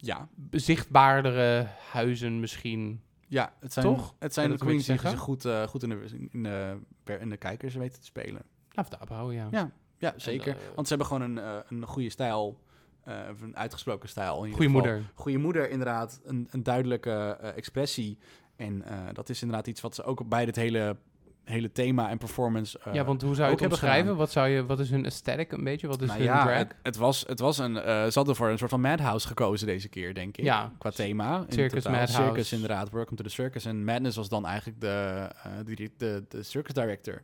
[0.00, 0.28] ja.
[0.50, 3.02] zichtbaardere huizen misschien.
[3.28, 4.14] ja, het zijn, Toch?
[4.18, 7.36] Het zijn de queens die zich goed, eh, goed in, de, in, de, in de
[7.36, 8.42] kijkers weten te spelen.
[8.72, 9.48] Nou, daar houden, ja.
[9.50, 10.56] Ja, ja zeker.
[10.56, 12.60] eh, Want ze hebben gewoon een, eh, een goede stijl,
[13.30, 14.42] of een uitgesproken stijl.
[14.42, 14.68] geval.
[14.68, 15.10] moeder.
[15.14, 16.20] Goeie moeder, inderdaad.
[16.24, 18.18] Een, een duidelijke expressie.
[18.56, 20.96] En dat is inderdaad iets wat ze ook bij dit hele,
[21.44, 22.78] hele thema en performance...
[22.84, 24.16] eh, ja, want hoe zou je het gedaan.
[24.16, 25.86] Wat, zou je, wat is hun aesthetic een beetje?
[25.86, 26.58] Wat is nou hun ja, drag?
[26.58, 27.76] het, het was, het was een...
[27.76, 30.44] eh ze hadden voor een soort van madhouse gekozen deze keer, denk ik.
[30.44, 30.72] Ja.
[30.78, 31.44] Qua thema.
[31.48, 31.84] Circus.
[31.84, 32.12] Madhouse.
[32.12, 32.90] Circus, inderdaad.
[32.90, 33.64] Welcome to the Circus.
[33.64, 37.14] En Madness was dan eigenlijk de, eh, de, de, de circus director.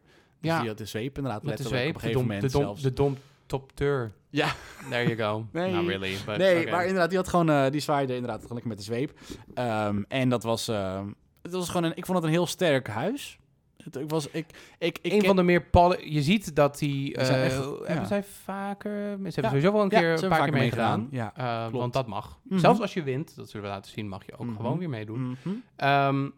[0.41, 0.59] Dus Ja.
[0.59, 2.53] die had de zweep inderdaad Met de letterlijk zweep, op de een gegeven dom, moment
[2.53, 2.83] de dom, zelfs.
[2.83, 4.13] de dom topteur.
[4.31, 4.49] Ja.
[4.91, 5.47] There you go.
[5.61, 5.73] Nee.
[5.73, 8.69] Not really, but nee, maar inderdaad, die had gewoon, eh, die zwaaide inderdaad gewoon lekker
[8.71, 9.13] met de zweep.
[9.55, 10.67] Ehm, en dat was,
[11.43, 13.39] het was gewoon een, ik vond het een heel sterk huis.
[13.87, 14.47] Het, ik was, ik,
[14.79, 17.15] ik, ik een ken- van de meer poli- Je ziet dat die...
[17.17, 18.05] Echt- hebben ja.
[18.05, 18.91] zij vaker...
[18.93, 19.49] Ze hebben Ja.
[19.49, 21.09] sowieso wel een keer een paar keer vaker meegedaan.
[21.11, 21.33] meegedaan.
[21.37, 22.39] Ja, Eh, want dat mag.
[22.43, 22.59] Mhm.
[22.59, 24.57] Zelfs als je wint, dat zullen we laten zien, mag je ook Mhm.
[24.57, 25.21] gewoon weer meedoen.
[25.45, 25.55] Mhm.
[25.77, 26.29] Ehm,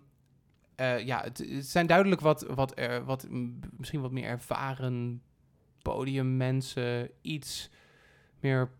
[0.74, 3.26] eh, ja, het, het zijn duidelijk wat, wat, er, wat
[3.76, 5.22] misschien wat meer ervaren
[5.82, 7.70] podiummensen, iets
[8.40, 8.70] meer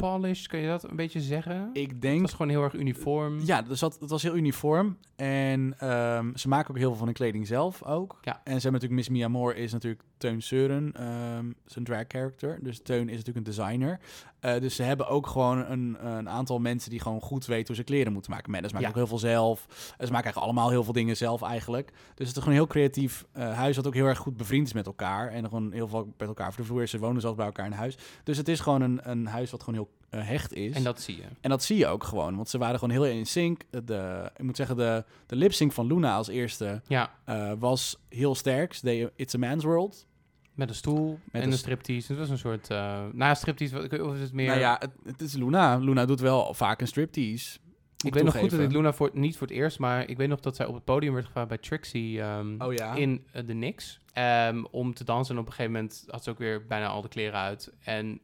[0.00, 1.70] polished, kun je dat een beetje zeggen?
[1.72, 3.40] Ik Het denk was gewoon heel erg uniform.
[3.44, 4.96] Ja, dus dat, het was heel uniform.
[5.16, 8.18] En ehm, ze maken ook heel veel van de kleding zelf ook.
[8.22, 8.32] Ja.
[8.32, 12.58] En ze hebben natuurlijk Miss Mia Moore is natuurlijk Teun Seuren, ehm, zijn drag character.
[12.62, 14.00] Dus Teun is natuurlijk een designer.
[14.40, 17.76] Eh, dus ze hebben ook gewoon een, een aantal mensen die gewoon goed weten hoe
[17.76, 18.50] ze kleren moeten maken.
[18.50, 18.88] Maakt Ja.
[18.88, 19.66] ook heel veel zelf.
[19.68, 21.90] En ze maken eigenlijk allemaal heel veel dingen zelf eigenlijk.
[22.14, 24.66] Dus het is gewoon een heel creatief eh, huis dat ook heel erg goed bevriend
[24.66, 25.28] is met elkaar.
[25.28, 26.86] En gewoon heel veel met elkaar over de vloer.
[26.86, 27.98] Ze wonen zelfs bij elkaar in huis.
[28.24, 30.74] Dus het is gewoon een, een huis wat gewoon heel eh, hecht is.
[30.74, 31.22] En dat zie je.
[31.40, 33.62] En dat zie je ook gewoon, want ze waren gewoon heel in sync.
[33.84, 37.96] De, ik moet zeggen, de, de lip sync van Luna als eerste Ja, eh, was
[38.08, 38.74] heel sterk.
[38.74, 40.06] Ze deed It's a Man's World.
[40.54, 42.06] met een stoel en een een st- striptease.
[42.08, 42.70] Het was een soort...
[42.70, 44.46] eh nou, striptease, wat- of is het meer...
[44.46, 45.76] Nou ja, het, het is Luna.
[45.76, 47.58] Luna doet wel vaak een striptease.
[48.04, 50.28] ik weet nog goed dat ik Luna voor, niet voor het eerst, maar ik weet
[50.28, 52.94] nog dat zij op het podium werd gevraagd bij Trixie ehm, Oh ja?
[52.94, 54.00] in de Nix.
[54.12, 55.34] ehm, om te dansen.
[55.34, 57.72] En op een gegeven moment had ze ook weer bijna al de kleren uit.
[57.84, 58.20] En,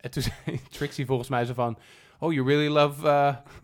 [0.00, 1.78] en toen zei Trixie volgens mij zo van...
[2.18, 3.10] Oh, you really love uh,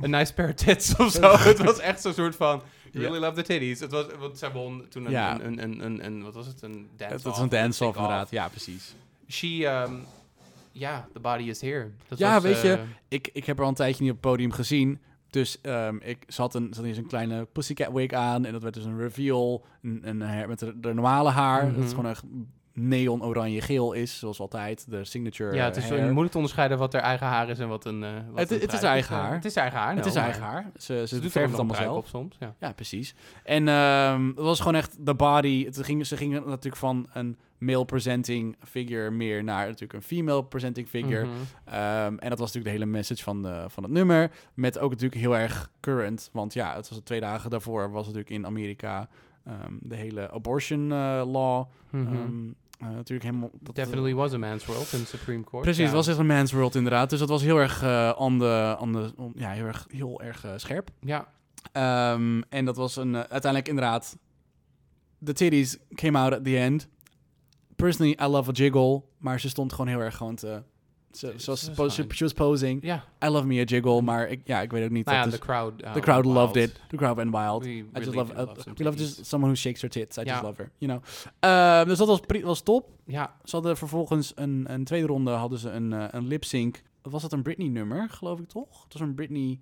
[0.03, 1.37] a nice pair of tits of zo.
[1.49, 2.63] het was echt zo'n soort van...
[2.93, 3.81] You really love the titties.
[3.81, 5.41] Het was, want zij won toen een, Ja.
[5.41, 6.63] een, een, een, wat was het?
[6.63, 8.31] Een dance Het was een dance-off inderdaad.
[8.31, 8.95] Ja, precies.
[9.29, 9.93] She, ehm,
[10.73, 11.91] ja, the body is here.
[12.09, 14.17] Dat Ja, was, weet je, eh, Ik, ik heb er al een tijdje niet op
[14.23, 15.01] het podium gezien.
[15.31, 18.45] Dus ehm, ik zat een, zat eens een kleine pussycat wig aan.
[18.45, 19.65] En dat werd dus een reveal.
[19.83, 21.65] Een, een, haar met de, de normale haar.
[21.65, 21.83] Dat Mhm.
[21.83, 22.23] is gewoon echt
[22.79, 24.91] neon oranje geel is, zoals altijd.
[24.91, 26.03] De signature Ja, het is hair.
[26.05, 28.03] moeilijk te onderscheiden wat er eigen haar is en wat een...
[28.05, 29.35] eh, wat Het- een het is eigen haar.
[29.35, 30.71] Het is eigen haar, Het nou, is eigen haar.
[30.77, 31.97] Ze, ze, Ze doet het allemaal zelf.
[31.97, 32.55] op soms, ja.
[32.61, 33.15] Ja, precies.
[33.45, 35.65] En ehm, het was gewoon echt de body.
[35.65, 40.45] Het ging, ze gingen natuurlijk van een male presenting figure meer naar natuurlijk een female
[40.45, 41.25] presenting figure.
[41.25, 41.35] Mhm.
[41.65, 44.31] Ehm, en dat was natuurlijk de hele message van, de, van het nummer.
[44.55, 46.31] Met ook natuurlijk heel erg current.
[46.33, 49.09] Want ja, het was twee dagen daarvoor was natuurlijk in Amerika
[49.45, 51.65] ehm, de hele abortion eh, law.
[51.91, 52.17] Mhm.
[52.79, 53.51] Eh, natuurlijk helemaal...
[53.61, 55.63] Dat, Definitely was a man's world in the Supreme Court.
[55.65, 55.87] Precies, ja.
[55.87, 57.11] het was echt een man's world inderdaad.
[57.11, 60.23] Dus dat was heel erg, eh on the, on the, on- ja, heel erg, heel
[60.23, 60.91] erg eh, scherp.
[61.01, 61.29] Ja,
[61.73, 64.17] Ehm, en dat was een, eh, uiteindelijk inderdaad...
[65.25, 66.89] The titties came out at the end.
[67.77, 69.03] Personally, I love a jiggle.
[69.19, 70.63] Maar ze stond gewoon heel erg gewoon te...
[71.17, 72.83] Ze, po- she, was posing.
[72.83, 73.05] ja.
[73.25, 74.03] I love me a jiggle.
[74.03, 75.07] Maar ik, ja, ik weet ook niet.
[75.07, 75.83] Nou ja, is- crowd...
[75.85, 76.81] uh, the crowd loved it.
[76.89, 77.63] The crowd went wild.
[77.65, 80.17] We I just love, uh, love we just someone who shakes her tits.
[80.19, 81.03] I just love her, you know.
[81.41, 82.89] Ehm, dus dat was, was top.
[83.05, 86.83] Ja, Ze hadden vervolgens een, een tweede ronde hadden ze een, eh, een lip sync.
[87.03, 88.83] Was dat een Britney nummer, geloof ik toch?
[88.83, 89.59] Het was een Britney,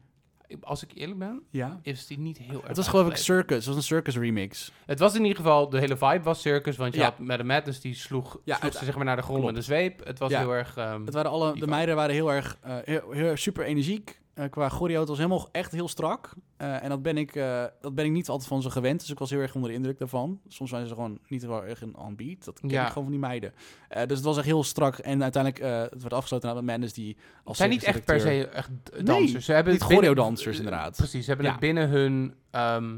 [0.60, 1.78] als ik eerlijk ben, ja.
[1.82, 3.16] is die niet heel erg Het was geloof ik.
[3.16, 4.72] Circus, het was een Circus remix.
[4.86, 7.04] Het was in ieder geval, de hele vibe was circus, want je Ja.
[7.04, 9.38] had met de Madness, die sloeg, Ja, sloeg het- ze zeg maar naar de grond
[9.40, 9.54] klopt.
[9.54, 10.04] met een zweep.
[10.06, 10.38] Het was Ja.
[10.38, 10.76] heel erg...
[10.76, 14.20] ehm, Het waren alle, de meiden waren heel erg, eh, heel, heel super energiek.
[14.34, 16.32] Eh, qua choreo, het was helemaal echt heel strak.
[16.56, 19.00] Eh, en dat ben, ik, eh, dat ben ik niet altijd van ze gewend.
[19.00, 20.40] Dus ik was heel erg onder de indruk daarvan.
[20.48, 22.44] Soms zijn ze gewoon niet heel erg in on beat.
[22.44, 22.82] Dat ken Ja.
[22.82, 23.52] ik gewoon van die meiden.
[23.88, 24.98] Dus het was echt heel strak.
[24.98, 28.70] En uiteindelijk, het werd afgesloten met Madness die als zijn niet echt per se echt
[28.82, 29.44] d- Nee, dansers.
[29.44, 30.96] ze hebben niet choreo-dansers, inderdaad.
[30.96, 31.52] Precies, ze hebben Ja.
[31.52, 32.96] het binnen hun, ehm,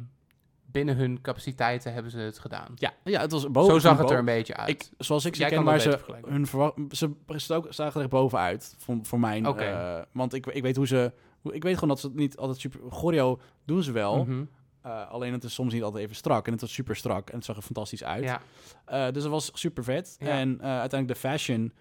[0.77, 2.73] binnen hun capaciteiten hebben ze het gedaan.
[2.75, 3.73] Ja, ja, het was boven.
[3.73, 4.69] Zo zag het er een beetje uit.
[4.69, 6.47] Ik, zoals ik ze Jij ken, maar dat ze, hun
[6.91, 9.47] ze zagen er bovenuit voor, voor mijn.
[9.47, 9.63] Oké.
[9.65, 11.13] eh, want ik, ik weet hoe ze.
[11.43, 12.81] Ik weet gewoon dat ze het niet altijd super.
[12.91, 14.25] Choreo doen ze wel.
[14.25, 14.45] Mhm.
[14.83, 16.47] eh, alleen het is soms niet altijd even strak.
[16.47, 18.25] En het was super strak en het zag er fantastisch uit.
[18.25, 18.41] Ja,
[18.85, 20.17] Eh, dus het was super vet.
[20.19, 20.27] Ja.
[20.29, 21.73] En uiteindelijk de fashion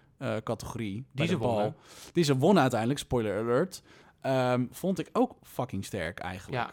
[0.44, 1.06] categorie.
[1.12, 1.76] bij ze wonnen.
[2.14, 3.82] Die ze wonnen uiteindelijk, spoiler alert.
[4.22, 6.62] ehm, vond ik ook fucking sterk eigenlijk.
[6.64, 6.72] ja.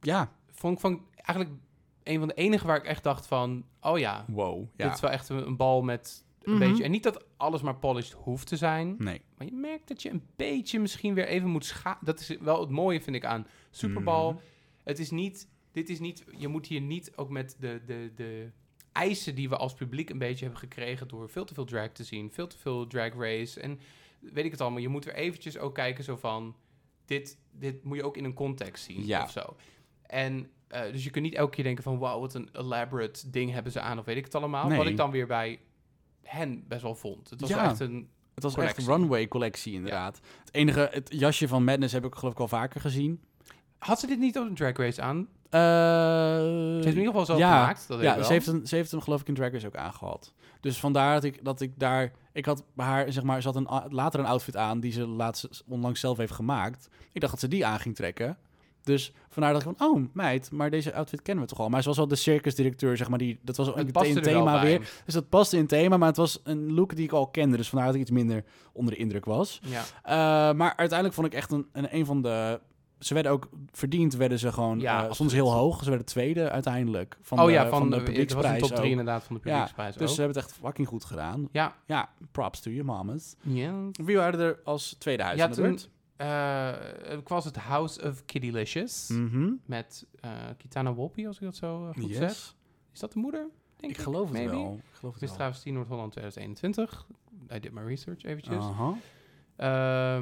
[0.00, 0.30] Ja.
[0.52, 1.58] Vond ik van eigenlijk
[2.02, 4.66] een van de enige waar ik echt dacht van, oh ja, Wow.
[4.76, 4.84] Ja.
[4.86, 6.68] dit is wel echt een, een bal met een Mhm.
[6.68, 6.84] beetje...
[6.84, 8.94] En niet dat alles maar polished hoeft te zijn.
[8.98, 9.20] Nee.
[9.36, 11.98] Maar je merkt dat je een beetje misschien weer even moet scha...
[12.00, 14.32] Dat is wel het mooie, vind ik, aan Super Bowl.
[14.32, 14.42] Mhm.
[14.84, 15.48] Het is niet...
[15.72, 16.24] Dit is niet...
[16.36, 18.50] Je moet hier niet ook met de, de, de
[18.92, 21.08] eisen die we als publiek een beetje hebben gekregen...
[21.08, 23.60] door veel te veel drag te zien, veel te veel drag race...
[23.60, 23.80] en
[24.20, 24.80] weet ik het allemaal.
[24.80, 26.56] Je moet weer eventjes ook kijken zo van...
[27.04, 29.22] Dit, dit moet je ook in een context zien Ja.
[29.22, 29.56] of zo.
[30.02, 30.50] En...
[30.70, 31.98] eh, dus je kunt niet elke keer denken van...
[31.98, 33.98] wauw, wat een elaborate ding hebben ze aan...
[33.98, 34.68] of weet ik het allemaal.
[34.68, 34.78] Nee.
[34.78, 35.60] Wat ik dan weer bij
[36.22, 37.30] hen best wel vond.
[37.30, 37.64] Het was Ja.
[37.64, 38.08] echt een...
[38.34, 38.78] Het was collectie.
[38.78, 40.20] echt een runway collectie inderdaad.
[40.44, 43.20] Het enige, het jasje van Madness heb ik geloof ik al vaker gezien.
[43.78, 45.28] Had ze dit niet op een drag race aan?
[45.50, 47.88] Eh, Ze heeft in ieder geval zelf ja, gemaakt.
[47.88, 50.32] Dat ja, ze heeft, hem, ze heeft hem geloof ik in Drag Race ook aangehad.
[50.60, 52.12] Dus vandaar dat ik, dat ik daar...
[52.32, 55.06] Ik had bij haar, zeg maar, ze had een, later een outfit aan die ze
[55.06, 56.88] laatst onlangs zelf heeft gemaakt.
[57.12, 58.38] Ik dacht dat ze die aan ging trekken.
[58.82, 61.68] Dus vandaar dat ik van, oh meid, maar deze outfit kennen we toch al.
[61.68, 64.62] Maar ze was wel de circusdirecteur, zeg maar, die, dat was ook Het een, thema
[64.62, 64.90] weer.
[65.04, 67.56] Dus dat paste in thema, maar het was een look die ik al kende.
[67.56, 69.60] Dus vandaar dat ik iets minder onder de indruk was.
[69.64, 69.82] Ja.
[70.02, 72.60] Eh, maar uiteindelijk vond ik echt een, een, een van de...
[72.98, 74.80] Ze werden ook verdiend, werden ze gewoon...
[74.80, 75.82] Ja, Ja, soms heel hoog.
[75.82, 77.18] Ze werden tweede uiteindelijk.
[77.22, 78.46] Van oh de, ja, van, de de, publieksprijs.
[78.50, 78.98] het was een top 3 ook.
[78.98, 80.14] inderdaad van de Ja, publieksprijs Dus ook.
[80.14, 81.48] ze hebben het echt fucking goed gedaan.
[81.52, 81.74] ja.
[81.86, 83.34] Ja, props to you, mamas.
[83.40, 83.72] Ja.
[83.92, 85.64] Wie waren er als tweede huis Ja, toen-?
[85.64, 85.80] Eh,
[87.18, 89.08] ik was het House of Kiddylicious.
[89.08, 89.52] Mhm.
[89.64, 92.54] Met eh, Kitana Wolpe, als ik dat zo eh, goed zeg.
[92.92, 93.46] Is dat de moeder?
[93.76, 94.74] Denk Ik geloof het wel.
[94.74, 95.34] Ik geloof het Miss.
[95.34, 97.06] Travestie Noord-Holland 2021.
[97.52, 98.64] I did my research eventjes.
[98.64, 98.94] Aha.
[99.56, 100.16] Eh,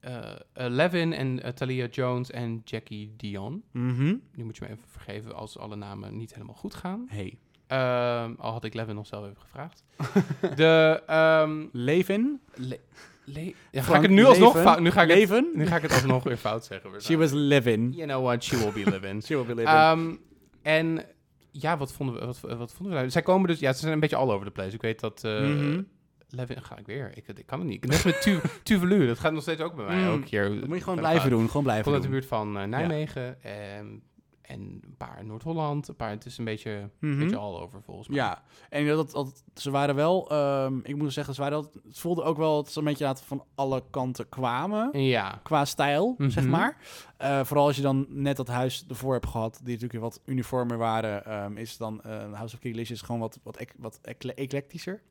[0.00, 3.62] eh, Levin en eh, Talia Jones en Jackie Dion.
[3.70, 4.14] Mhm.
[4.32, 7.06] Die moet je me even vergeven als alle namen niet helemaal goed gaan.
[7.08, 7.38] Hey.
[7.66, 9.84] Ehm, al had ik Levin nog zelf even gevraagd.
[10.56, 12.40] de, ehm, Leven?
[12.54, 12.80] le-
[13.24, 14.80] le- ja, ga ik het nu alsnog fout...
[14.80, 15.48] Nu ga ik het, Leven?
[15.54, 16.90] nu ga ik het alsnog weer fout zeggen.
[17.00, 17.94] She was living.
[17.96, 19.22] You know what, she will be living.
[19.24, 19.68] She will be living.
[19.76, 20.14] Ehm,
[20.62, 21.04] en
[21.50, 23.10] ja, wat vonden we, wat, wat vonden we nou?
[23.10, 23.58] Zij komen dus...
[23.58, 24.74] Ja, ze zijn een beetje all over the place.
[24.74, 25.22] Ik weet dat...
[25.22, 25.82] Mhm.
[26.28, 26.62] Levin...
[26.62, 27.10] Ga ik weer?
[27.14, 27.84] Ik, ik kan het niet.
[27.86, 29.06] Net met Tu- Tuvalu.
[29.06, 29.96] Dat gaat nog steeds ook bij mij.
[29.96, 30.04] Mm.
[30.06, 30.48] Elke keer.
[30.60, 31.46] Dat moet je gewoon blijven doen.
[31.46, 32.16] Gewoon blijven kom uit de doen.
[32.18, 33.42] buurt van eh, Nijmegen.
[33.42, 34.02] en
[34.42, 35.88] een paar in Noord-Holland.
[35.88, 36.10] Een paar...
[36.10, 37.18] Het is een beetje, Mhm.
[37.18, 38.16] beetje all over volgens mij.
[38.16, 41.98] Ja, en dat, dat, ze waren wel, ehm, ik moet zeggen, ze waren wel, het
[41.98, 45.00] voelde ook wel dat ze een beetje laten van alle kanten kwamen.
[45.02, 45.40] Ja.
[45.42, 46.30] Qua stijl, Mhm.
[46.30, 46.76] zeg maar.
[47.16, 50.78] Eh, vooral als je dan net dat huis ervoor hebt gehad, die natuurlijk wat uniformer
[50.78, 55.02] waren, ehm, is dan eh, House of Killilicious gewoon wat, wat, ec- wat ecle- eclectischer.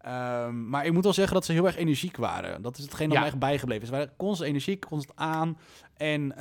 [0.00, 2.62] Ehm, maar ik moet wel zeggen dat ze heel erg energiek waren.
[2.62, 3.22] Dat is hetgeen dat Ja.
[3.22, 3.88] me echt bijgebleven is.
[3.88, 5.58] Ze waren constant energiek, constant aan.
[5.96, 6.34] En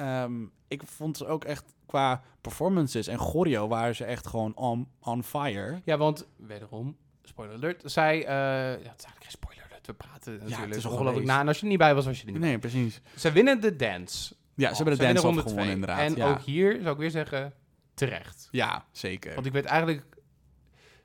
[0.67, 5.23] ik vond ze ook echt qua performances en choreo waren ze echt gewoon on, on
[5.23, 5.81] fire.
[5.85, 7.81] Ja, want wederom, spoiler alert.
[7.85, 9.87] Zij, eh, ja, het is eigenlijk geen spoiler alert.
[9.87, 11.31] We praten natuurlijk het is ongelooflijk geweest.
[11.31, 11.39] na.
[11.39, 13.01] En als je er niet bij was, was je er niet Nee, precies.
[13.15, 14.35] Ze winnen de dance.
[14.55, 15.69] Ja, ze hebben de dance gewonnen twee.
[15.69, 15.99] inderdaad.
[15.99, 16.29] En ja.
[16.29, 17.53] ook hier zou ik weer zeggen,
[17.93, 18.47] terecht.
[18.51, 19.33] ja, zeker.
[19.33, 20.05] Want ik werd eigenlijk...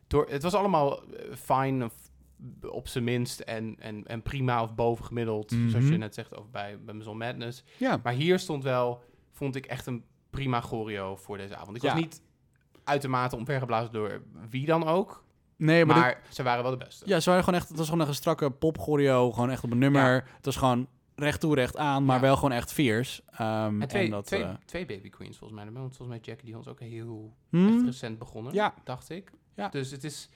[0.06, 1.94] Door, het was allemaal eh, fine of
[2.70, 5.50] op zijn minst en, en, en prima of bovengemiddeld.
[5.50, 5.92] Zoals Mhm.
[5.92, 7.62] je net zegt over bij, bij Maison Madness.
[7.76, 10.04] ja, Maar hier stond wel, vond ik echt een
[10.36, 11.76] prima choreo voor deze avond.
[11.76, 11.92] Ik Ja.
[11.92, 12.22] was niet
[12.84, 15.24] uitermate omvergeblazen door wie dan ook.
[15.56, 17.08] nee, maar, Maar, dit- ze waren wel de beste.
[17.08, 19.78] ja, ze waren gewoon echt, het was gewoon een strakke popchoreo, gewoon echt op een
[19.78, 20.28] nummer.
[20.36, 22.22] Het was gewoon recht toe, recht aan, maar Ja.
[22.22, 23.22] wel gewoon echt fierce.
[23.30, 25.72] Ehm, En twee, en dat, twee, eh, twee baby queens volgens mij.
[25.72, 27.76] Want volgens mij Jackie Dion is ook heel hmm?
[27.76, 28.74] echt recent begonnen, Ja.
[28.84, 29.30] dacht ik.
[29.54, 29.68] Ja.
[29.68, 30.28] Dus het is,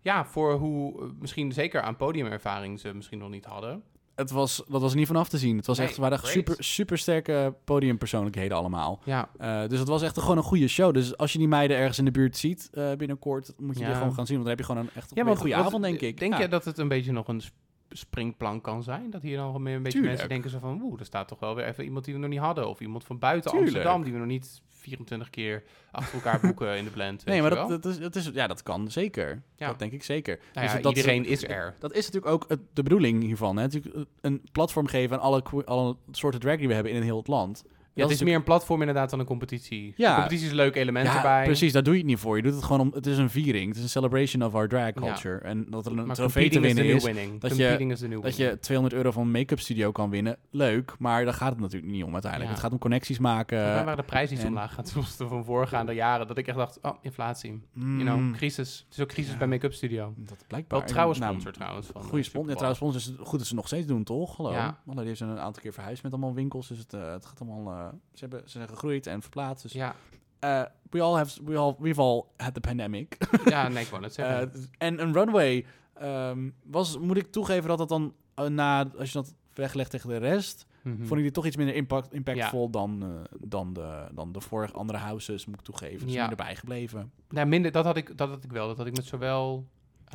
[0.00, 3.82] ja, voor hoe, eh, misschien zeker aan podiumervaring ze misschien nog niet hadden.
[4.20, 5.56] Het was, dat was er niet vanaf te zien.
[5.56, 9.00] Het was Nee, echt, waren echt super, super sterke podiumpersoonlijkheden allemaal.
[9.04, 10.94] Ja, Eh, dus het was echt gewoon een goede show.
[10.94, 13.86] Dus als je die meiden ergens in de buurt ziet eh, binnenkort, moet je Ja.
[13.88, 14.36] die gewoon gaan zien.
[14.36, 16.18] Want dan heb je gewoon een echt ja een goede avond, denk ik.
[16.18, 17.42] Denk je dat het een beetje nog een
[17.90, 19.10] springplank kan zijn?
[19.10, 20.20] Dat hier dan meer een beetje Tuurlijk.
[20.20, 20.80] mensen denken zo van...
[20.82, 22.68] Oeh, er staat toch wel weer even iemand die we nog niet hadden.
[22.68, 23.72] Of iemand van buiten Tuurlijk.
[23.74, 27.24] Amsterdam die we nog niet 24 keer achter elkaar boeken in de blend.
[27.24, 29.42] Nee, maar dat, dat, is, dat is, ja, dat kan zeker.
[29.56, 29.66] Ja.
[29.66, 30.38] Dat denk ik zeker.
[30.54, 31.74] Nou ja, Dus dat- iedereen is er.
[31.78, 33.56] Dat is natuurlijk ook het- de bedoeling hiervan.
[33.56, 33.62] Hè?
[33.62, 37.28] Natuurlijk een platform geven aan alle, alle soorten drag die we hebben in heel het
[37.28, 37.64] land.
[37.94, 39.92] Ja, het is meer een platform inderdaad dan een competitie.
[39.96, 40.08] Ja.
[40.08, 41.44] De competitie is een leuk element ja, erbij.
[41.44, 41.72] precies.
[41.72, 42.36] Daar doe je het niet voor.
[42.36, 42.90] Je doet het gewoon om...
[42.94, 43.66] Het is een viering.
[43.68, 45.38] Het is een celebration of our drag culture.
[45.38, 47.04] En dat er een Maar trofee te de winnen is...
[47.04, 47.40] winning.
[47.40, 48.36] dat je- is de Dat winning.
[48.36, 50.94] je 200 euro van een make-up studio kan winnen, leuk.
[50.98, 52.50] Maar daar gaat het natuurlijk niet om uiteindelijk.
[52.50, 52.56] Ja.
[52.56, 53.58] Het gaat om connecties maken.
[53.58, 56.26] Mij waren de prijzen iets en- omlaag gaan ten opzichte van voorgaande jaren.
[56.26, 57.60] Dat ik echt dacht, oh, inflatie.
[57.72, 58.84] Mm, You know, crisis.
[58.88, 59.38] Het is ook crisis Ja.
[59.38, 60.14] bij make-up studio.
[60.16, 60.78] dat blijkbaar.
[60.78, 61.86] Wel trouwe Nou, sponsor trouwens.
[61.86, 62.50] Van, Goede eh, sponsor.
[62.50, 64.36] Ja, trouwens, sponsor is het goed dat ze nog steeds doen, toch?
[64.36, 64.52] Hallo.
[64.52, 64.78] Ja.
[64.86, 66.68] Hallo, die heeft een aantal keer verhuisd met allemaal winkels.
[66.68, 67.78] Dus het, eh, het gaat allemaal...
[67.80, 69.62] eh, ze, hebben, ze zijn gegroeid en verplaatst.
[69.62, 69.72] Dus.
[69.72, 69.94] Ja,
[70.38, 71.44] eh, we all have...
[71.44, 73.16] We all, we've all had the pandemic.
[73.44, 74.52] ja, nee, ik wou net zeggen.
[74.54, 76.98] Eh, en een runway ehm, was...
[76.98, 78.14] Moet ik toegeven dat dat dan
[78.54, 78.90] na...
[78.98, 80.66] Als je dat weglegt tegen de rest...
[80.82, 80.96] Mhm.
[80.96, 84.98] Vond ik die toch iets minder impact, impactvol dan, dan, de, dan de vorige andere
[84.98, 86.06] houses, moet ik toegeven.
[86.06, 86.20] Dus Ja.
[86.20, 87.12] minder bijgebleven.
[87.28, 88.66] Nou, minder, dat had, ik, dat had ik wel.
[88.66, 89.66] Dat had ik met zowel...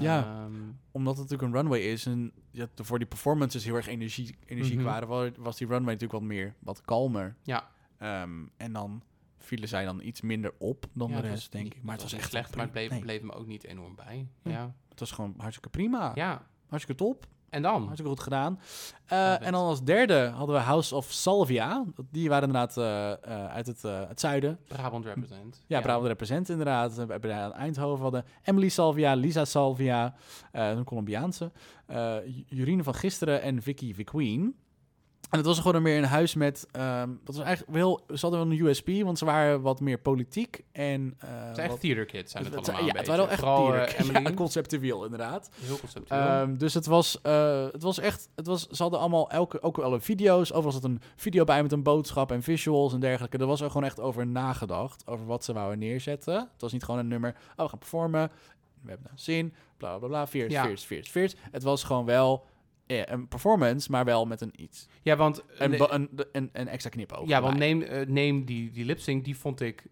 [0.04, 0.24] Ja.
[0.44, 0.54] ehm,
[0.92, 4.76] Omdat het natuurlijk een runway is en ja, voor die performances heel erg energie, energiek
[4.78, 4.86] Mhm.
[4.86, 7.36] waren, wa- was die runway natuurlijk wat meer, wat kalmer.
[7.44, 9.04] ja, Ehm, en dan
[9.38, 11.84] vielen zij dan iets minder op dan ja, de het rest, denk ik.
[11.84, 14.28] Maar het was echt slecht, maar het bleef, nee, bleef me ook niet enorm bij.
[14.44, 14.52] Ja.
[14.52, 14.76] Ja.
[14.90, 16.12] Het was gewoon hartstikke prima.
[16.16, 17.28] ja, Hartstikke top.
[17.56, 17.82] En dan?
[17.82, 18.60] Hartstikke goed gedaan.
[19.06, 21.86] Eh, en dan als derde hadden we House of Salvia.
[22.12, 24.60] Die waren inderdaad eh, eh, uit het, het zuiden.
[24.68, 25.64] Brabant represent.
[25.68, 26.96] Ja, Brabant represent inderdaad.
[26.96, 30.16] We hebben daar Eindhoven hadden Emily Salvia, Lisa Salvia,
[30.52, 31.52] een Colombiaanse,
[32.48, 34.56] Jurine van Gisteren en Vicky Viqueen.
[35.38, 38.40] En het was gewoon meer een huis met, ehm, dat was eigenlijk wel, ze hadden
[38.40, 41.14] wel een USP, want ze waren wat meer politiek en...
[41.20, 43.32] eh, Het zijn echt wat- theater kids, zijn het, het- allemaal ja, het waren wel
[43.32, 45.50] echt Vooral, theater eh, Ja, conceptueel inderdaad.
[45.62, 46.20] heel conceptueel.
[46.22, 49.78] Ehm, dus het was, eh, het was echt, het was, ze hadden allemaal elke, ook
[49.78, 50.54] wel video's.
[50.54, 53.38] Overal zat een video bij met een boodschap en visuals en dergelijke.
[53.38, 56.34] Er was er gewoon echt over nagedacht, over wat ze wouden neerzetten.
[56.36, 58.32] Het was niet gewoon een nummer, oh, we gaan performen,
[58.82, 60.64] we hebben een zin, bla bla bla, fierce, Ja.
[60.66, 61.36] fierce, fierce.
[61.52, 62.46] Het was gewoon wel
[62.88, 64.88] eh, een performance, maar wel met een iets.
[65.02, 65.44] ja, want...
[65.58, 67.28] Een, een, een, een extra knipoog.
[67.28, 69.86] ja, want neem, eh, neem die, die lip-sync, die vond ik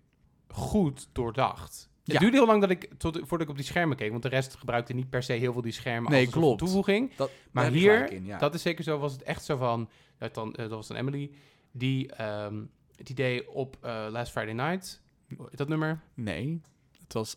[0.47, 1.89] goed doordacht.
[2.03, 2.13] Ja.
[2.13, 4.29] Het duurde heel lang dat ik, tot, voordat ik op die schermen keek, want de
[4.29, 6.57] rest gebruikte niet per se heel veel die schermen Nee, als klopt.
[6.57, 7.15] toevoeging.
[7.15, 8.37] Dat, Maar hier, gelijk in, ja.
[8.37, 10.97] dat is zeker zo, was het echt zo van, dat, dan, eh, dat was dan
[10.97, 11.31] Emily,
[11.71, 12.63] die ehm,
[12.95, 15.01] het idee op eh, Last Friday Night,
[15.51, 16.61] dat nummer, Nee,
[17.01, 17.35] het was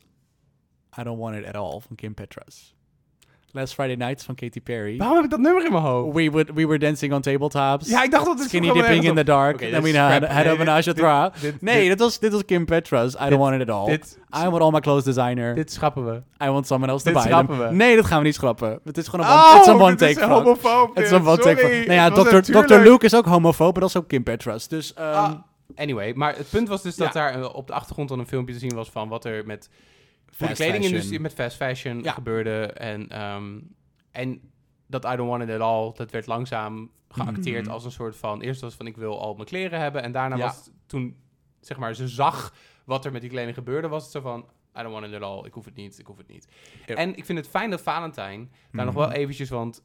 [0.99, 2.75] I Don't Want It At All van Kim Petras.
[3.53, 4.97] Last Friday Nights van Katy Perry.
[4.97, 6.15] waarom heb ik dat nummer in mijn hoofd?
[6.17, 7.89] We, would, we were dancing on tabletops.
[7.89, 9.55] Ja, ik dacht dat het Skinny dipping in the dark.
[9.55, 10.95] Oké, then we is had, had Nee, a menage
[11.41, 13.15] dit- Nee, dit- dit was, dit was Kim Petras.
[13.15, 13.87] I Dit- don't want it at all.
[13.87, 15.55] Dit, I want all my clothes designer.
[15.55, 16.45] dit schrappen we.
[16.45, 17.31] I want someone else to buy them.
[17.31, 17.75] schrappen we.
[17.75, 18.81] Nee, dat gaan we niet schrappen.
[18.85, 20.33] Het is gewoon een one, Oh, het is een one is take front.
[20.33, 20.95] homofoob.
[20.97, 21.87] Het is een one take front.
[21.87, 22.53] Nou ja, Het Dr.
[22.65, 22.75] Dr.
[22.75, 24.69] Luke is ook homofoob, maar dat is ook Kim Petras.
[24.69, 25.33] Dus ehm, Ah,
[25.77, 27.13] anyway, maar het punt was dus dat Ja.
[27.13, 29.69] daar eh, op de achtergrond dan een filmpje te zien was van wat er met
[30.37, 32.13] voor de kledingindustrie, met fast fashion Ja.
[32.13, 32.67] gebeurde.
[32.67, 33.59] En, ehm,
[34.11, 34.41] en
[34.87, 37.73] dat I Don't Want It At All, dat werd langzaam geacteerd Mhm.
[37.73, 38.41] als een soort van...
[38.41, 40.03] Eerst was van ik wil al mijn kleren hebben.
[40.03, 40.43] En daarna Ja.
[40.45, 41.17] was het toen,
[41.61, 44.41] zeg maar, ze zag wat er met die kleding gebeurde, was het zo van...
[44.79, 45.45] I don't want it at all.
[45.45, 45.99] Ik hoef het niet.
[45.99, 46.49] Ik hoef het niet.
[46.87, 49.03] En ik vind het fijn dat Valentijn daar nog Mhm.
[49.05, 49.49] wel eventjes...
[49.49, 49.83] Want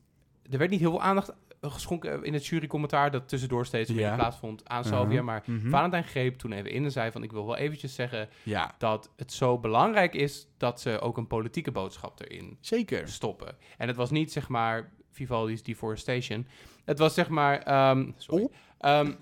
[0.49, 1.31] er werd niet heel veel aandacht
[1.69, 3.11] geschonken in het jurycommentaar...
[3.11, 4.15] dat tussendoor steeds weer Ja.
[4.15, 4.89] plaatsvond aan Mhm.
[4.89, 5.21] Salvia.
[5.21, 5.69] Maar Mhm.
[5.69, 7.23] Valentijn greep toen even in en zei van...
[7.23, 10.47] ik wil wel eventjes zeggen Ja, dat het zo belangrijk is...
[10.57, 13.07] dat ze ook een politieke boodschap erin zeker.
[13.07, 13.55] stoppen.
[13.77, 16.47] En het was niet zeg maar Vivaldi's Deforestation.
[16.85, 17.59] Het was zeg maar...
[17.59, 18.43] ehm, sorry.
[18.43, 18.51] Oh.
[18.77, 19.13] Ehm,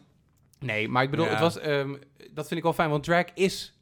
[0.59, 1.31] nee, maar ik bedoel, Ja.
[1.31, 1.57] het was...
[1.59, 1.95] ehm,
[2.31, 3.79] dat vind ik wel fijn, want drag is,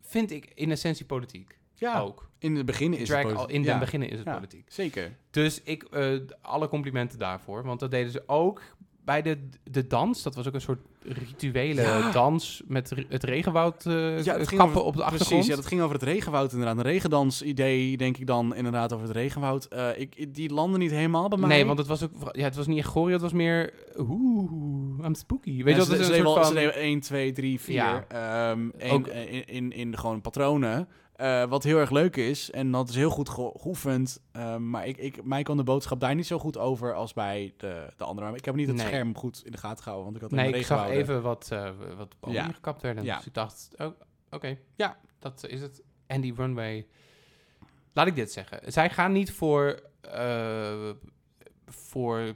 [0.00, 1.58] vind ik, in essentie politiek.
[1.74, 2.30] Ja, Ook.
[2.42, 3.50] In het begin is het drag politiek.
[3.56, 4.34] in Ja, den beginnen is het Ja.
[4.34, 4.64] politiek.
[4.68, 5.12] Zeker.
[5.30, 6.06] Dus ik, eh,
[6.40, 7.62] alle complimenten daarvoor.
[7.64, 8.60] Want dat deden ze ook
[9.04, 9.38] bij de,
[9.70, 10.22] de dans.
[10.22, 12.10] Dat was ook een soort rituele Ja.
[12.10, 15.28] dans met het regenwoud eh, Ja, het ging over- op de achtergrond.
[15.28, 16.76] Precies, ja, dat ging over het regenwoud inderdaad.
[16.76, 19.64] Een regendans-idee, denk ik dan inderdaad over het regenwoud.
[19.64, 21.48] Eh, ik, die landde niet helemaal bij mij.
[21.48, 25.14] Nee, want het was ook, ja, het was niet echt het was meer, oeh, I'm
[25.14, 25.50] spooky.
[25.62, 25.88] Weet je wat?
[25.88, 27.74] Het ze is een soort van, ze deden 1, 2, 3, 4.
[27.74, 28.04] Ja.
[28.08, 30.88] Ehm, één- Ook- in, in, in gewoon patronen.
[31.22, 32.50] Eh, wat heel erg leuk is.
[32.50, 34.22] En dat is heel goed ge- geoefend.
[34.32, 37.54] Ehm, maar ik, ik, mij kwam de boodschap daar niet zo goed over als bij
[37.56, 38.26] de, de andere.
[38.28, 38.86] Maar ik heb niet het Nee.
[38.86, 40.04] scherm goed in de gaten gehouden.
[40.12, 42.52] Want ik had nee, ik zag even wat, eh wat bomen Ja.
[42.52, 43.04] gekapt werden.
[43.04, 43.16] Ja.
[43.16, 43.86] Dus ik dacht, oh,
[44.30, 44.96] oké, Ja.
[45.18, 45.82] dat is het.
[46.06, 46.86] En die runway,
[47.92, 48.72] laat ik dit zeggen.
[48.72, 50.90] Zij gaan niet voor, eh,
[51.66, 52.34] voor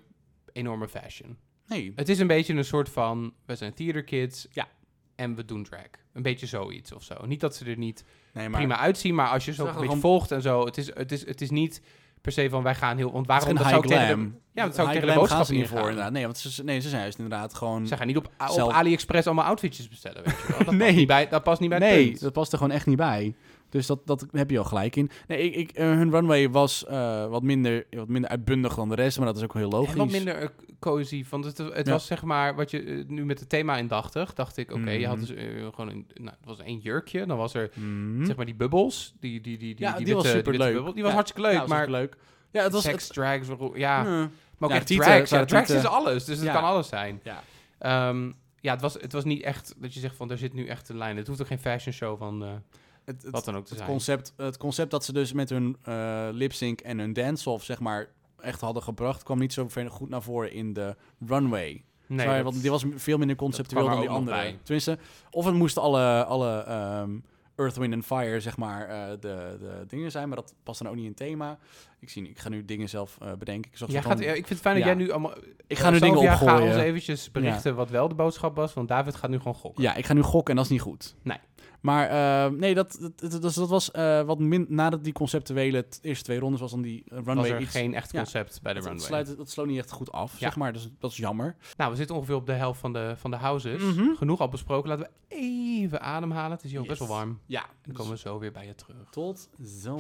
[0.53, 1.37] enorme fashion.
[1.67, 1.93] Nee.
[1.97, 4.69] Het is een beetje een soort van, we zijn theater kids Ja.
[5.17, 5.81] En we doen drag.
[6.13, 7.15] Een beetje zoiets of zo.
[7.27, 9.73] Niet dat ze er niet nee maar prima uitzien, maar als je zo Zag een
[9.81, 11.81] beetje gewoon- volgt en zo, het is, het is, het is niet
[12.21, 14.31] per se van wij gaan heel, want het is waarom, dat zou high ik tegen
[14.31, 16.13] de, ja, dat zou ik tegen de boodschap ze niet voor inderdaad.
[16.13, 17.87] Nee, want ze, nee, ze zijn juist inderdaad gewoon...
[17.87, 20.65] Ze gaan niet op, op Zelf- AliExpress allemaal outfitjes bestellen, weet je wel.
[20.65, 20.79] Dat, Nee.
[20.87, 22.21] past, niet bij, dat past niet bij het nee, punt.
[22.21, 23.35] dat past er gewoon echt niet bij.
[23.77, 25.11] Dus dat, dat heb je al gelijk in.
[25.27, 28.95] Nee, ik, ik, eh, hun runway was eh, wat, minder, wat minder uitbundig dan de
[28.95, 29.93] rest, maar dat is ook heel logisch.
[29.93, 30.49] En wat minder uh,
[30.81, 31.93] cozy, want het, het Ja.
[31.93, 35.17] was zeg maar, wat je nu met het thema indachtig, dacht ik, oké, je had
[35.17, 35.27] Mhm.
[35.27, 35.37] dus
[35.75, 38.25] gewoon een, nou, het was één jurkje, dan was er, Mhm.
[38.25, 40.73] zeg maar, die bubbels, die, die, die, die, Ja, die witte- was superleuk.
[40.75, 41.17] bubbel, die was Ja.
[41.17, 42.17] hartstikke leuk, maar leuk.
[42.51, 42.83] Ja, het was...
[42.83, 45.31] seks, het- drags, ja, maar ook echt tieten, drags,
[45.71, 47.21] ja, is alles, dus het kan alles zijn.
[47.23, 47.43] ja.
[47.79, 50.67] Ehm, ja, het was, het was niet echt dat je zegt van, er zit nu
[50.67, 52.63] echt een lijn, het hoeft ook geen fashion show van
[53.07, 53.91] Het, het, wat dan ook te het, zijn.
[53.91, 58.09] concept, het concept dat ze dus met hun eh lip-sync en hun dance-off, zeg maar,
[58.41, 61.85] echt hadden gebracht, kwam niet zo ver goed naar voren in de runway.
[62.07, 64.37] Nee, Sorry, dat- want die was veel minder conceptueel dan die andere.
[64.37, 64.59] bij.
[64.63, 64.99] Tenminste,
[65.31, 67.19] of het moesten alle, alle ehm,
[67.57, 70.89] Earth, Wind and Fire, zeg maar, eh, de, de dingen zijn, maar dat past dan
[70.91, 71.59] ook niet in thema.
[71.99, 73.71] Ik, zie, ik ga nu dingen zelf eh, bedenken.
[73.71, 75.35] Ik, zag Jij gaat, ja, ik vind het fijn dat jij nu allemaal...
[75.67, 76.67] ik ga nu dingen Sylvia, ga opgooien.
[76.75, 79.83] ons eventjes berichten wat wel de boodschap was, want David gaat nu gewoon gokken.
[79.83, 81.15] Ja, ik ga nu gokken en dat is niet goed.
[81.23, 81.39] Nee.
[81.87, 85.87] Maar eh, nee, dat, dat, dat, dat, dat was eh, wat min, nadat die conceptuele
[86.01, 87.71] eerste twee rondes was dan die eh, runway was er iets...
[87.71, 89.07] geen echt ja, concept bij de dat, runway.
[89.07, 90.39] sluit, dat sloot niet echt goed af, Ja.
[90.39, 90.73] zeg maar.
[90.73, 91.57] Dus dat is jammer.
[91.77, 93.83] Nou, we zitten ongeveer op de helft van de, van de houses.
[93.83, 94.15] Mhm.
[94.15, 94.89] Genoeg al besproken.
[94.89, 96.51] Laten we even ademhalen.
[96.57, 96.99] Het is hier ook Yes.
[96.99, 97.41] best wel warm.
[97.47, 98.97] Ja, Dan komen we zo weer bij je terug.
[99.11, 99.49] tot
[99.83, 99.99] zo.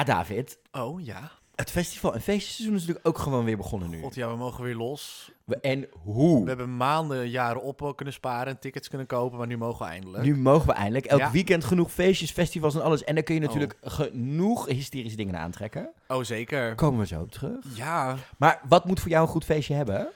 [0.00, 0.58] Ja, David.
[0.72, 1.30] Oh ja.
[1.54, 4.00] Het festival en feestseizoen is natuurlijk ook gewoon weer begonnen nu.
[4.00, 5.30] God, ja, we mogen weer los.
[5.44, 6.42] We- En hoe?
[6.42, 9.92] We hebben maanden, jaren op kunnen sparen en tickets kunnen kopen, maar nu mogen we
[9.92, 10.24] eindelijk.
[10.24, 11.04] Nu mogen we eindelijk.
[11.06, 11.30] Elk Ja.
[11.30, 13.04] weekend genoeg feestjes, festivals en alles.
[13.04, 13.46] En dan kun je Oh.
[13.46, 15.90] natuurlijk genoeg hysterische dingen aantrekken.
[16.08, 16.74] Oh, zeker.
[16.74, 17.76] Komen we zo op terug.
[17.76, 18.16] Ja.
[18.38, 20.08] Maar wat moet voor jou een goed feestje hebben?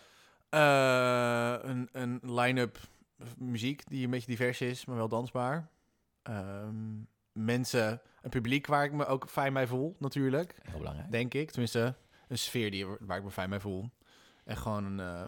[0.51, 2.79] Eh, een een line-up
[3.39, 5.69] muziek die een beetje divers is, maar wel dansbaar.
[6.23, 6.75] Ehm,
[7.35, 10.55] mensen, een publiek waar ik me ook fijn bij voel, natuurlijk.
[10.63, 11.11] Heel belangrijk.
[11.11, 11.51] Denk ik.
[11.51, 11.95] Tenminste,
[12.29, 13.91] een sfeer die, waar ik me fijn bij voel.
[14.45, 15.01] En gewoon een...
[15.01, 15.23] eh,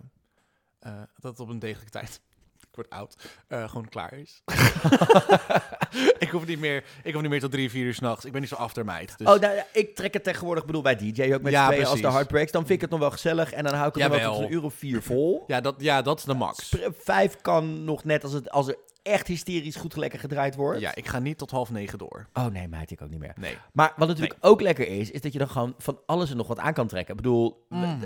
[0.93, 2.21] eh, dat het op een degelijke tijd...
[2.71, 3.17] Ik word oud.
[3.49, 4.43] eh, gewoon klaar is.
[6.19, 8.25] ik, hoef niet meer, ik hoef niet meer tot drie, vier uur s'nachts.
[8.25, 9.19] Ik ben niet zo aftermeid.
[9.19, 11.87] Dus Oh, nou, ik trek het tegenwoordig, bedoel bij DJ ook met Ja, z'n tweeën
[11.87, 12.53] als de heartbreaks.
[12.53, 14.43] Dan vind ik het nog wel gezellig en dan hou ik het nog wel tot
[14.45, 15.45] een uur of vier vol.
[15.47, 16.75] ja, dat, ja, dat is de max.
[16.99, 20.81] Vijf kan nog net als, het, als er echt hysterisch goed lekker gedraaid wordt.
[20.81, 22.27] Ja, ik ga niet tot half negen door.
[22.33, 23.33] Oh nee, meid, ik ook niet meer.
[23.41, 23.57] Nee.
[23.73, 26.47] Maar wat natuurlijk ook lekker is, is dat je dan gewoon van alles en nog
[26.47, 27.11] wat aan kan trekken.
[27.17, 27.97] Ik bedoel, Mhm.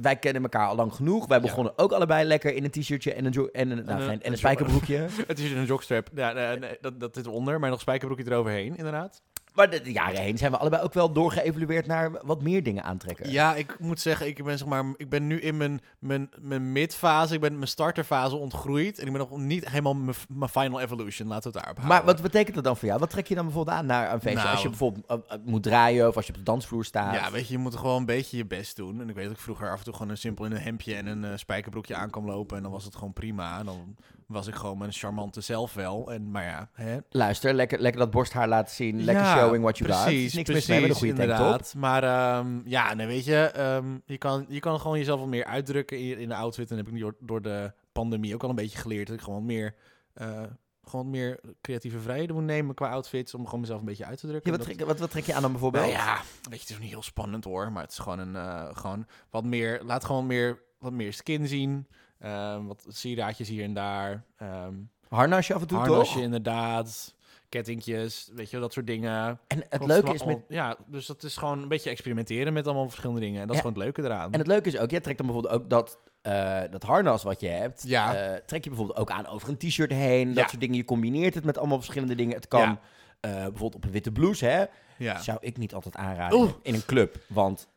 [0.00, 1.26] wij kennen elkaar al lang genoeg.
[1.26, 1.42] Wij Ja.
[1.42, 4.38] begonnen ook allebei lekker in een t-shirtje en een, en een, nou, geen- en een
[4.38, 5.06] spijkerbroekje.
[5.26, 6.08] Het is een jogstrap.
[6.14, 9.22] Ja, nee, nee, dat, dat zit eronder, maar nog spijkerbroekje eroverheen, inderdaad.
[9.60, 12.84] Maar de, de jaren heen zijn we allebei ook wel doorgeëvalueerd naar wat meer dingen
[12.84, 13.30] aantrekken.
[13.30, 16.72] Ja, ik moet zeggen, ik ben, zeg maar, ik ben nu in mijn, mijn, mijn
[16.72, 18.98] midfase, ik ben mijn starterfase ontgroeid.
[18.98, 22.04] En ik ben nog niet helemaal mijn, mijn final evolution, laten we het daarop Maar
[22.04, 23.00] wat betekent dat dan voor jou?
[23.00, 24.38] Wat trek je dan bijvoorbeeld aan naar een feestje?
[24.40, 24.50] Nou.
[24.50, 27.14] als je bijvoorbeeld eh, eh, moet draaien of als je op de dansvloer staat.
[27.14, 29.00] Ja, weet je, je moet gewoon een beetje je best doen.
[29.00, 30.94] En ik weet dat ik vroeger af en toe gewoon een simpel in een hemdje
[30.94, 32.56] en een eh, spijkerbroekje aan kwam lopen.
[32.56, 33.58] En dan was het gewoon prima.
[33.58, 33.96] En dan
[34.30, 36.12] was ik gewoon mijn charmante zelf wel.
[36.12, 36.98] En, maar ja, hè.
[37.10, 39.04] Luister, lekker, lekker dat borsthaar laten zien.
[39.04, 40.02] Lekker Ja, showing what you got.
[40.02, 41.38] Precies, is niks precies, mis mee met een goede tanktop.
[41.38, 41.74] inderdaad.
[41.74, 45.44] Maar ehm, ja, nee, weet je, ehm, je, kan, je kan gewoon jezelf wat meer
[45.44, 46.70] uitdrukken in, in de outfit.
[46.70, 49.06] En heb ik door, door de pandemie ook al een beetje geleerd.
[49.06, 49.74] Dat ik gewoon meer,
[50.12, 50.42] eh,
[50.84, 53.34] gewoon meer creatieve vrijheden moet nemen qua outfits.
[53.34, 54.50] Om gewoon mezelf een beetje uit te drukken.
[54.52, 55.84] Ja, wat, trek, wat, wat trek je aan dan bijvoorbeeld?
[55.84, 57.72] nou ja, weet je, het is niet heel spannend hoor.
[57.72, 61.46] Maar het is gewoon een, eh, gewoon wat meer, laat gewoon meer, wat meer skin
[61.48, 61.86] zien.
[62.20, 64.24] Ehm, wat sieraadjes hier en daar.
[64.36, 64.74] Ehm,
[65.08, 66.22] Harnasje af en toe, Harnasje toch?
[66.22, 67.14] inderdaad,
[67.48, 69.40] kettingjes, weet je wel, dat soort dingen.
[69.46, 70.38] En het leuke is met...
[70.48, 73.40] Ja, dus dat is gewoon een beetje experimenteren met allemaal verschillende dingen.
[73.40, 74.32] En dat is gewoon het leuke eraan.
[74.32, 77.40] En het leuke is ook, jij trekt dan bijvoorbeeld ook dat, eh, dat harnas wat
[77.40, 77.82] je hebt.
[77.86, 78.14] Ja.
[78.14, 80.26] eh, trek je bijvoorbeeld ook aan over een t-shirt heen.
[80.28, 80.48] Dat Ja.
[80.48, 80.76] soort dingen.
[80.76, 82.34] Je combineert het met allemaal verschillende dingen.
[82.34, 82.78] Het kan
[83.20, 84.64] eh, bijvoorbeeld op een witte blouse, hè.
[84.98, 85.18] ja.
[85.22, 86.50] Zou ik niet altijd aanraden Oeh.
[86.62, 87.18] in een club.
[87.28, 87.68] Want...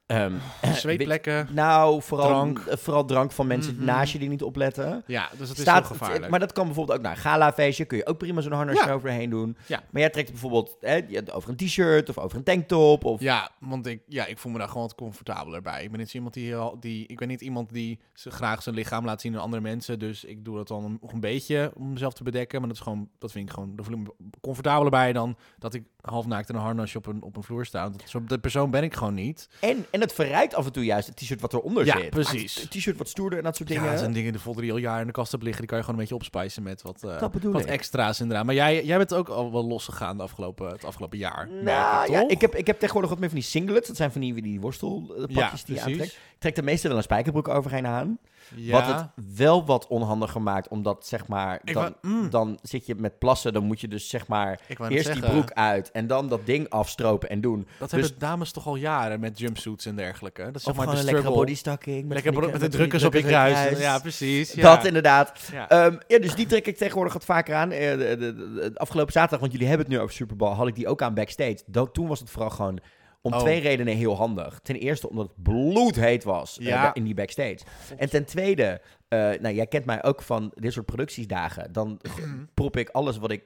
[0.73, 1.47] Zweetplekken.
[1.51, 2.59] nou, vooral Drank.
[2.59, 3.85] eh, vooral drank van mensen Mhm.
[3.85, 5.03] naast je die niet opletten.
[5.07, 6.29] Ja, dus dat is Staat, heel gevaarlijk.
[6.29, 7.85] Maar dat kan bijvoorbeeld ook naar een galafeestje.
[7.85, 8.93] Kun je ook prima zo'n harnasje Ja.
[8.93, 9.57] overheen doen.
[9.67, 9.83] Ja.
[9.91, 11.01] Maar jij trekt bijvoorbeeld hè,
[11.31, 13.03] over een t-shirt of over een tanktop.
[13.05, 15.83] Of, Ja, want ik, ja, ik voel me daar gewoon wat comfortabeler bij.
[15.83, 19.05] Ik ben niet iemand die, heel- die ik ben niet iemand die graag zijn lichaam
[19.05, 19.99] laat zien aan andere mensen.
[19.99, 22.59] Dus ik doe dat dan nog een beetje om mezelf te bedekken.
[22.59, 25.35] Maar dat is gewoon, dat vind ik gewoon, daar voel ik me comfortabeler bij dan
[25.59, 27.89] dat ik half naakt in een harnasje op een, op een vloer sta.
[27.89, 29.49] Dat, zo, de persoon ben ik gewoon niet.
[29.59, 32.09] En, en het verrijkt af en toe juist het t-shirt wat eronder Ja, zit.
[32.09, 32.55] precies.
[32.55, 33.89] Maakt Het t-shirt wat stoerder en dat soort Ja, dingen.
[33.91, 34.31] dat zijn dingen
[34.61, 35.67] die al jaren in de kast hebben liggen.
[35.67, 38.45] Die kan je gewoon een beetje opspijzen met wat, bedoel wat extra's inderdaad.
[38.45, 41.49] Maar jij, jij bent ook al wel losgegaan de afgelopen, het afgelopen jaar.
[41.61, 43.87] Nou, ik, ja, ik heb, ik heb tegenwoordig wat meer van die singlets.
[43.87, 45.97] Dat zijn van die, die worstelpakjes ja, die je aantrekt.
[45.97, 46.13] precies.
[46.33, 48.17] Ik trek de meeste wel een spijkerbroek overheen aan.
[48.55, 48.71] Ja.
[48.71, 52.29] Wat het wel wat onhandiger maakt, omdat zeg maar, dan, wou- mm.
[52.29, 55.91] dan zit je met plassen, dan moet je dus zeg maar eerst die broek uit
[55.91, 57.67] en dan dat ding afstropen en doen.
[57.79, 60.41] Dat Dus- hebben dames toch al jaren met jumpsuits en dergelijke.
[60.43, 61.45] Dat is Of zeg maar gewoon de een lekkere struggle.
[61.45, 62.13] bodystocking.
[62.13, 63.79] Lekker met de drukkers op je kruis.
[63.79, 64.53] Ja, precies.
[64.53, 64.75] Ja.
[64.75, 65.49] Dat inderdaad.
[65.51, 65.69] Ja.
[65.69, 67.71] Ehm, ja, dus die trek ik tegenwoordig wat vaker aan.
[67.71, 70.53] Eh, de, de, de- de afgelopen zaterdag, want jullie hebben het nu over Super Bowl,
[70.55, 71.57] had ik die ook aan backstage.
[71.65, 72.79] Dat, toen was het vooral gewoon
[73.25, 73.39] om Oh.
[73.39, 74.59] twee redenen heel handig.
[74.63, 76.93] Ten eerste omdat het bloedheet was eh, Ja.
[76.93, 77.57] in die backstage.
[77.97, 81.71] En ten tweede, eh, nou jij kent mij ook van dit soort productiesdagen.
[81.71, 81.99] Dan
[82.53, 83.43] prop ik alles wat ik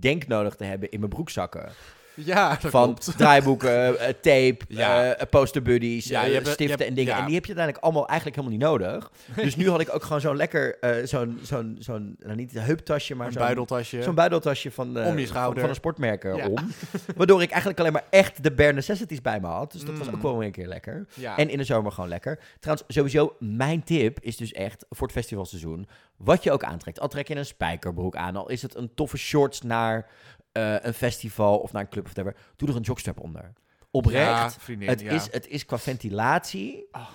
[0.00, 1.68] denk nodig te hebben in mijn broekzakken.
[2.32, 3.12] ja, dat van klopt.
[3.18, 5.12] draaiboeken, eh, tape, Ja.
[5.14, 7.12] eh, posterbuddies, Ja, eh, je hebt- stiften hebt- en dingen.
[7.12, 7.18] ja.
[7.18, 9.10] En die heb je uiteindelijk allemaal eigenlijk helemaal niet nodig.
[9.44, 12.62] dus nu had ik ook gewoon zo'n lekker, eh, zo'n, zo'n, zo'n, nou niet een
[12.62, 14.02] heuptasje, maar een zo'n, buideltasje.
[14.02, 15.60] zo'n buideltasje van, eh, Om je van, schouder.
[15.60, 16.54] van een sportmerker om.
[17.16, 19.72] Waardoor ik eigenlijk alleen maar echt de bare necessities bij me had.
[19.72, 20.14] Dus dat was Mm.
[20.14, 21.06] ook wel een keer lekker.
[21.36, 22.38] En in de zomer gewoon lekker.
[22.60, 25.88] Trouwens, sowieso, mijn tip is dus echt voor het festivalseizoen.
[26.16, 27.00] Wat je ook aantrekt.
[27.00, 28.36] Al trek je een spijkerbroek aan.
[28.36, 30.06] Al is het een toffe shorts naar
[30.56, 32.40] eh, een festival of naar een club of whatever.
[32.56, 33.52] Doe er een jogstrap onder.
[33.90, 34.26] Oprecht.
[34.26, 35.10] Ja, vriendin, het, ja.
[35.12, 36.86] is, het is qua ventilatie.
[36.90, 37.08] Ah.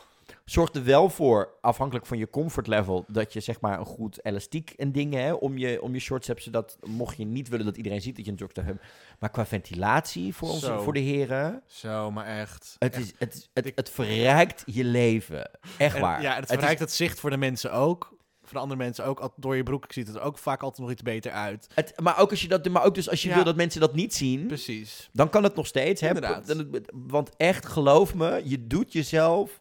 [0.45, 4.25] Zorg er wel voor, afhankelijk van je comfort level, dat je zeg maar een goed
[4.25, 6.43] elastiek en dingen hè, om, je, om je shorts hebt.
[6.43, 8.83] Zodat, mocht je niet willen dat iedereen ziet dat je een jogstrap hebt.
[9.19, 10.81] Maar qua ventilatie voor, onze, Zo.
[10.81, 11.61] voor de heren.
[11.65, 12.75] Zo, maar echt.
[12.79, 13.03] Het, Echt.
[13.03, 15.51] is, het, het, verrijkt je leven.
[15.77, 16.21] Echt En- waar.
[16.21, 18.13] Ja, het is- verrijkt het zicht voor de mensen ook.
[18.53, 19.19] De andere mensen ook.
[19.19, 21.67] Al- Door je broek ziet het er ook vaak altijd nog iets beter uit.
[21.73, 23.35] het, maar, ook als je dat, maar ook dus als je Ja.
[23.35, 25.09] wil dat mensen dat niet zien, Precies.
[25.13, 26.01] dan kan het nog steeds.
[26.01, 26.07] Hè?
[26.07, 26.55] Inderdaad.
[26.91, 29.59] Want echt, geloof me, je doet jezelf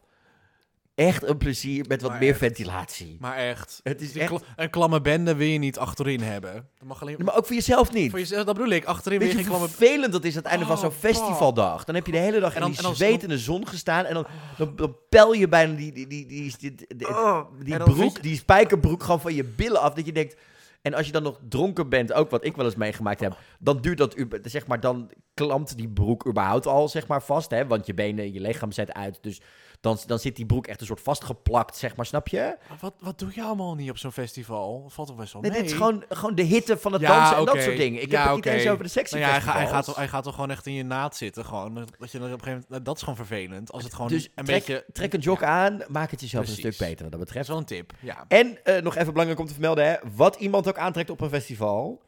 [0.95, 2.39] echt een plezier met wat Maar meer echt.
[2.39, 3.17] ventilatie.
[3.19, 3.79] Maar echt.
[3.83, 6.53] Het is die echt- kla- een klamme bende wil je niet achterin hebben.
[6.53, 7.15] Dat mag alleen...
[7.23, 8.09] Maar ook voor jezelf niet.
[8.09, 8.85] Voor jezelf, dat bedoel ik.
[8.85, 9.85] Achterin wil Weet je je geen hoe klamme...
[9.85, 11.83] vervelend dat is aan het einde van Oh, zo'n festivaldag?
[11.83, 14.25] Dan heb je de hele dag En dan- in die dan- zon gestaan en dan,
[14.57, 17.99] dan, dan pel je bijna die, die, die, die, die, Oh, die en dan vind
[17.99, 19.93] broek, je- die spijkerbroek gewoon van je billen af.
[19.93, 20.35] Dat je denkt...
[20.81, 23.81] En als je dan nog dronken bent, ook wat ik wel eens meegemaakt heb, dan
[23.81, 27.67] duurt dat, ube- zeg maar, dan klampt die broek überhaupt al, zeg maar, vast, hè?
[27.67, 29.41] Want je benen, je lichaam zet uit, dus
[29.81, 32.55] dan, dan zit die broek echt een soort vastgeplakt, zeg maar, snap je?
[32.69, 34.85] Maar Wat, wat doe je allemaal niet op zo'n festival?
[34.89, 35.61] Valt toch best wel Nee, mee?
[35.61, 38.01] dit is gewoon, gewoon de hitte van het Ja, dansen en dat soort dingen.
[38.01, 39.95] Ik Ja, heb het niet eens over de sexy Nou ja, hij, gaat, hij, gaat,
[39.95, 41.45] hij gaat toch gewoon echt in je naad zitten.
[41.45, 41.73] Gewoon.
[41.73, 43.71] Dat, je dan op een gegeven moment, dat is gewoon vervelend.
[43.71, 44.85] Als het gewoon Dus een trek, beetje...
[44.93, 47.43] trek een jog aan, maak het jezelf een stuk beter wat dat Dat betreft.
[47.43, 48.25] is wel een tip, ja.
[48.27, 51.29] En eh, nog even belangrijk om te vermelden, hè, wat iemand ook aantrekt op een
[51.29, 52.01] festival.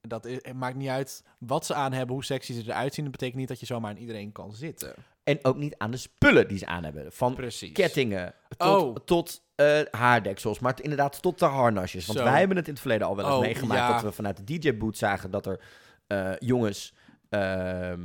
[0.00, 3.04] Dat is- het maakt niet uit wat ze aan hebben, hoe sexy ze eruit zien.
[3.04, 4.94] Dat betekent niet dat je zomaar aan iedereen kan zitten.
[5.24, 7.12] En ook niet aan de spullen die ze aan hebben.
[7.12, 7.72] Van Precies.
[7.72, 8.96] kettingen tot, Oh.
[8.96, 12.06] tot eh, haardeksels, maar inderdaad tot de harnasjes.
[12.06, 12.24] Want Zo.
[12.24, 13.92] wij hebben het in het verleden al wel eens Oh, meegemaakt ja.
[13.92, 15.60] dat we vanuit de DJ-boot zagen dat er
[16.06, 16.94] eh, jongens
[17.28, 17.98] ehm, eh, eh,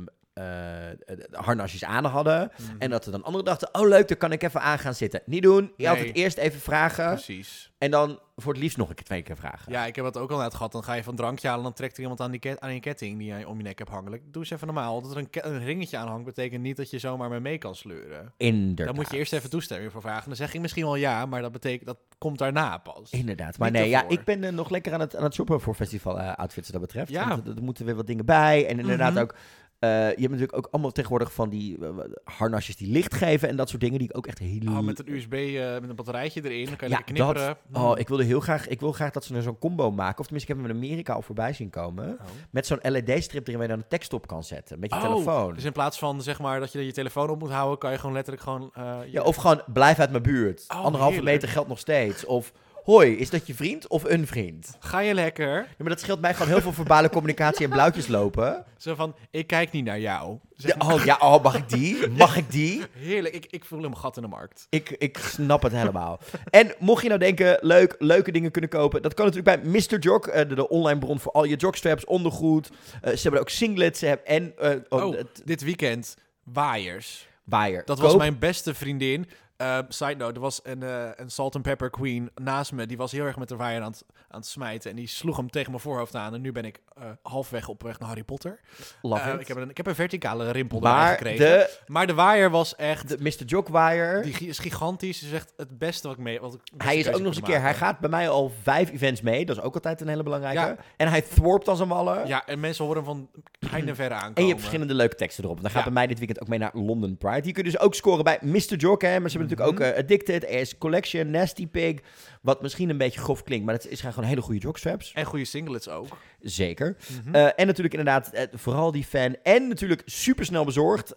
[1.32, 2.50] harnasjes aan hadden.
[2.56, 2.76] Mhm.
[2.78, 5.22] En dat ze dan anderen dachten, oh leuk, dan kan ik even aan gaan zitten.
[5.26, 5.88] Niet doen, je Nee.
[5.88, 7.72] altijd eerst even vragen Precies.
[7.78, 9.72] en dan voor het liefst nog een keer twee keer vragen.
[9.72, 10.72] Ja, ik heb het ook al net gehad.
[10.72, 12.74] Dan ga je van drankje halen en dan trekt er iemand aan, die ket- aan
[12.74, 14.20] je ketting die je om je nek hebt hangen.
[14.30, 15.02] Doe eens even normaal.
[15.02, 18.32] Dat er een, ringetje aan hangt, betekent niet dat je zomaar mee mee kan sleuren.
[18.36, 18.86] Inderdaad.
[18.86, 20.24] Daar moet je eerst even toestemming voor vragen.
[20.26, 23.10] Dan zeg ik misschien wel ja, maar dat betekent dat komt daarna pas.
[23.10, 23.58] Inderdaad.
[23.58, 25.74] Maar Niet nee, ja, ik ben eh, nog lekker aan het, aan het shoppen voor
[25.74, 27.10] festival eh, outfits wat dat betreft.
[27.10, 27.28] Ja.
[27.28, 28.66] Want er, er moeten weer wat dingen bij.
[28.66, 29.22] En inderdaad Mhm.
[29.22, 29.34] ook...
[29.78, 31.88] eh, je hebt natuurlijk ook allemaal tegenwoordig van die eh,
[32.24, 34.60] harnasjes die licht geven en dat soort dingen die ik ook echt heel...
[34.68, 36.64] Oh, met een USB, eh, met een batterijtje erin.
[36.66, 37.32] Dan kan je ja, lekker dat.
[37.32, 37.90] knipperen.
[37.90, 40.18] Oh, ik wilde heel graag, ik wil graag dat ze er zo'n combo maken.
[40.18, 42.08] Of tenminste, ik heb hem in Amerika al voorbij zien komen.
[42.08, 42.26] Oh.
[42.50, 44.78] Met zo'n LED-strip erin waar je dan een tekst op kan zetten.
[44.78, 45.54] Met je Oh, telefoon.
[45.54, 47.98] Dus in plaats van zeg maar dat je je telefoon op moet houden, kan je
[47.98, 48.70] gewoon letterlijk gewoon.
[48.74, 50.64] je- Ja, of gewoon blijf uit mijn buurt.
[50.68, 51.34] Oh, Anderhalve heerlijk.
[51.34, 52.24] meter geldt nog steeds.
[52.24, 52.52] Of
[52.86, 54.76] hoi, is dat je vriend of een vriend?
[54.80, 55.54] Ga je lekker?
[55.56, 58.64] Ja, maar dat scheelt mij gewoon heel veel verbale communicatie en blauwtjes lopen.
[58.76, 60.38] Zo van, ik kijk niet naar jou.
[60.56, 62.08] Zeg oh, ja, oh, mag ik die?
[62.08, 62.82] Mag ik die?
[62.92, 64.66] Heerlijk, ik, ik voel een gat in de markt.
[64.70, 66.20] Ik, ik snap het helemaal.
[66.50, 69.98] En mocht je nou denken, leuk, leuke dingen kunnen kopen, dat kan natuurlijk bij Mr.
[69.98, 72.70] Jog, eh, de, de online bron voor al je jogstraps, ondergoed.
[73.02, 77.28] Eh, ze hebben ook singlets ze hebben, en eh, oh, Oh, dit weekend, waaiers.
[77.44, 77.82] waaier.
[77.84, 79.28] Dat was Koop- mijn beste vriendin.
[79.62, 82.86] Uh, side note, er was een, eh, een salt and pepper queen naast me.
[82.86, 84.90] Die was heel erg met de waaier aan het, aan het smijten.
[84.90, 86.34] En die sloeg hem tegen mijn voorhoofd aan.
[86.34, 88.60] En nu ben ik eh, halfweg op weg naar Harry Potter.
[89.02, 91.44] Eh, ik, heb een, ik heb een verticale rimpel maar gekregen.
[91.46, 93.08] de, Maar de waaier was echt...
[93.08, 93.44] de Mr.
[93.46, 95.22] Jog waaier, Die is gigantisch.
[95.22, 96.40] is echt het beste wat ik mee...
[96.40, 98.90] Wat ik hij is ook nog eens een keer, hij gaat bij mij al vijf
[98.92, 99.46] events mee.
[99.46, 100.60] Dat is ook altijd een hele belangrijke.
[100.60, 100.76] Ja.
[100.96, 102.26] En hij thwarpt als een wallen.
[102.26, 103.28] Ja, en mensen horen hem van
[103.70, 104.34] heinde verre aankomen.
[104.34, 105.60] En je hebt verschillende leuke teksten erop.
[105.60, 105.84] Dan gaat Ja.
[105.84, 107.42] bij mij dit weekend ook mee naar London Pride.
[107.42, 108.76] Hier kun je dus ook scoren bij Mr.
[108.76, 109.02] Jock.
[109.02, 109.20] Hè.
[109.20, 109.88] Maar ze hebben natuurlijk Mhm.
[109.88, 112.00] ook eh, Addicted, AS Collection, Nasty Pig.
[112.42, 115.12] Wat misschien een beetje grof klinkt, maar het is gewoon hele goede jockstraps.
[115.12, 116.16] En goede singlets ook.
[116.40, 116.96] Zeker.
[117.24, 117.34] Mhm.
[117.34, 119.36] Eh, en natuurlijk inderdaad eh, vooral die fan.
[119.42, 121.12] En natuurlijk supersnel bezorgd.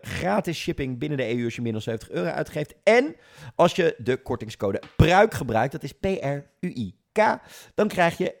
[0.00, 2.74] Gratis shipping binnen de EU als je dan 70 euro uitgeeft.
[2.82, 3.16] En
[3.54, 7.38] als je de kortingscode PRUIK gebruikt, dat is P-R-U-I-K,
[7.74, 8.34] dan krijg je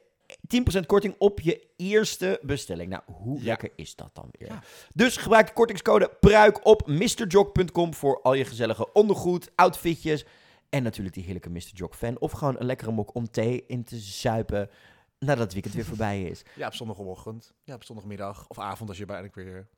[0.48, 2.90] 10% korting op je eerste bestelling.
[2.90, 3.44] Nou, hoe Ja.
[3.44, 4.48] lekker is dat dan weer?
[4.48, 4.62] Ja.
[4.94, 10.24] Dus gebruik de kortingscode PRUIK op mrjog.com voor al je gezellige ondergoed, outfitjes
[10.68, 11.70] en natuurlijk die heerlijke Mr.
[11.74, 12.18] Jog fan.
[12.18, 14.70] Of gewoon een lekkere mok om thee in te zuipen
[15.18, 16.42] nadat het weekend weer voorbij is.
[16.56, 17.52] Ja, op zondagochtend.
[17.64, 19.68] Ja, op zondagmiddag of avond als je bijna weer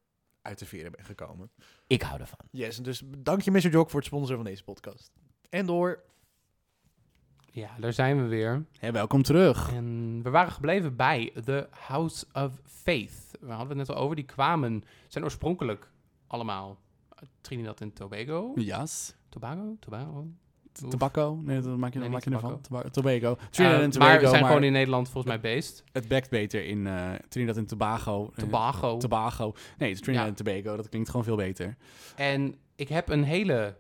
[0.43, 1.51] uit de veren bent gekomen.
[1.87, 2.39] Ik hou ervan.
[2.51, 3.69] Yes, en dus dank je Mr.
[3.69, 5.11] Jock voor het sponsoren van deze podcast.
[5.49, 6.03] En door.
[7.53, 8.65] Ja, daar zijn we weer.
[8.79, 9.73] Hey, welkom terug.
[9.73, 13.13] En we waren gebleven bij The House of Faith.
[13.41, 14.17] We hadden het net al over.
[14.17, 15.91] Die kwamen, zijn oorspronkelijk
[16.27, 16.79] allemaal
[17.15, 18.53] uit Trinidad en Tobago.
[18.55, 19.15] Jas.
[19.29, 19.77] Tobago?
[19.81, 20.27] Tobago?
[20.89, 21.41] Tobacco?
[21.43, 22.61] Nee, dat maak je, Nee, maak je ervan.
[22.91, 23.37] Tobago.
[23.37, 25.85] Eh, Trinidad en maar Tobago, we zijn maar gewoon in Nederland volgens mij based.
[25.93, 28.31] het bekt beter in eh, Trinidad en Tobago.
[28.35, 28.97] Eh, Tobago.
[28.97, 29.55] Tobago.
[29.79, 30.31] Nee, Trinidad Ja.
[30.31, 30.77] en Tobago.
[30.77, 31.77] Dat klinkt gewoon veel beter.
[32.17, 33.77] En ik heb een hele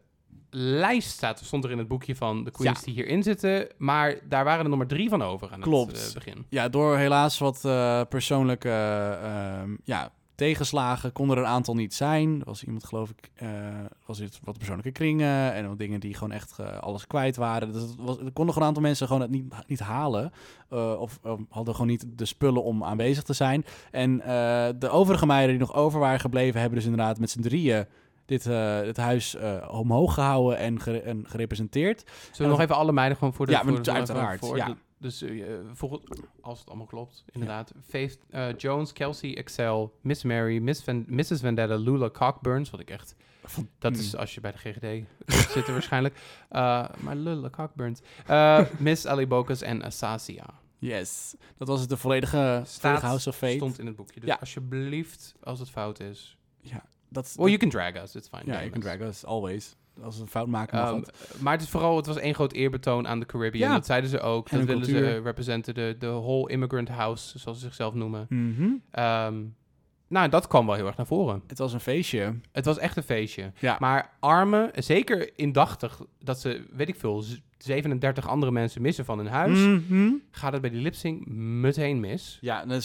[0.51, 2.85] lijst, staat, stond er in het boekje van de queens Ja.
[2.85, 3.69] die hierin zitten.
[3.79, 5.93] Maar daar waren er nog maar drie van over aan Klopt.
[5.93, 6.45] het eh, begin.
[6.49, 11.95] Ja, door helaas wat eh, persoonlijke eh, ehm, ja, tegenslagen kon er een aantal niet
[11.95, 12.39] zijn.
[12.41, 13.49] Er was iemand, geloof ik, eh,
[14.07, 17.73] was het wat persoonlijke kringen en wat dingen die gewoon echt alles kwijt waren.
[17.73, 20.33] Dus het was, er konden gewoon een aantal mensen gewoon het niet, niet halen.
[20.99, 23.65] of hadden gewoon niet de spullen om aanwezig te zijn.
[23.91, 24.17] En
[24.79, 27.87] de overige meiden die nog over waren gebleven, hebben dus inderdaad met z'n drieën
[28.31, 32.05] dit, eh, dit huis eh, omhoog gehouden en, gere- en gerepresenteerd.
[32.33, 33.53] Zullen we nog even alle meiden gewoon voor de...
[33.53, 34.67] Ja, voor maar de- uiteraard, voor ja.
[34.67, 36.03] de- dus eh, volgens,
[36.41, 37.73] als het allemaal klopt, inderdaad.
[37.89, 41.41] Faith eh, Jones, Kelsey, Excel, Miss Mary, Miss Van, Mrs.
[41.41, 43.15] Vendetta, Lula Cockburns, wat ik echt...
[43.79, 45.05] Dat is als je bij de GGD
[45.55, 46.15] zit er waarschijnlijk.
[46.53, 48.01] Uh, maar Lula Cockburns.
[48.31, 50.47] Uh, Miss Ali Bokus en Asasia.
[50.79, 53.53] Yes, dat was het de volledige, Staat- volledige House of Fate.
[53.57, 54.21] Stond in het boekje.
[54.21, 54.37] Dus Ja.
[54.41, 56.39] alsjeblieft, als het fout is...
[57.11, 58.43] Dat, Well, you can drag us, it's fine.
[58.53, 59.77] Ja, you can drag us, always.
[60.03, 61.03] Als we een fout maken, Um,
[61.41, 63.69] maar het is vooral, het was één groot eerbetoon aan de Caribbean.
[63.69, 63.75] Ja.
[63.75, 64.49] Dat zeiden ze ook.
[64.49, 65.05] En dat willen cultuur.
[65.09, 68.27] ze representen, de, de whole immigrant house, zoals ze zichzelf noemen.
[68.29, 68.69] Mhm.
[68.91, 69.43] Ehm,
[70.09, 71.43] nou, dat kwam wel heel erg naar voren.
[71.47, 72.35] Het was een feestje.
[72.53, 73.53] Het was echt een feestje.
[73.59, 73.77] Ja.
[73.81, 79.19] Maar arme, zeker indachtig dat ze, weet ik veel, z- 37 andere mensen missen van
[79.19, 80.11] hun huis, Mhm.
[80.31, 82.39] gaat het bij die lipsync meteen mis.
[82.41, 82.85] Ja, dus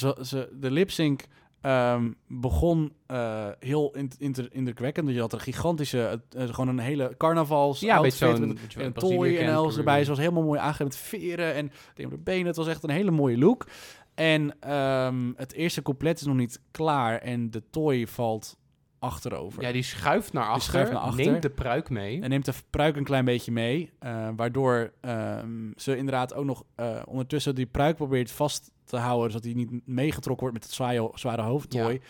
[0.60, 1.22] de lip-sync
[1.66, 5.10] ehm, begon eh, heel in- inter- indrukwekkend.
[5.10, 8.62] Je had een gigantische, eh, gewoon een hele carnavals Ja, een beetje outfit zo'n met
[8.68, 10.04] beetje een tooi en alles erbij.
[10.04, 12.46] Ze was helemaal mooi aangegeven met veren en de benen.
[12.48, 13.68] Het was echt een hele mooie look.
[14.16, 18.58] En ehm, het eerste couplet is nog niet klaar en de tooi valt
[19.00, 19.62] achterover.
[19.62, 21.26] Ja, die schuift naar achter, schuift naar achter.
[21.26, 22.22] neemt de pruik mee.
[22.22, 23.92] En neemt de pruik een klein beetje mee.
[24.00, 26.64] eh, waardoor ehm, ze inderdaad ook nog
[27.06, 29.32] ondertussen die pruik probeert vast te houden.
[29.32, 32.02] Zodat hij niet meegetrokken wordt met het zware, zware hoofdtooi.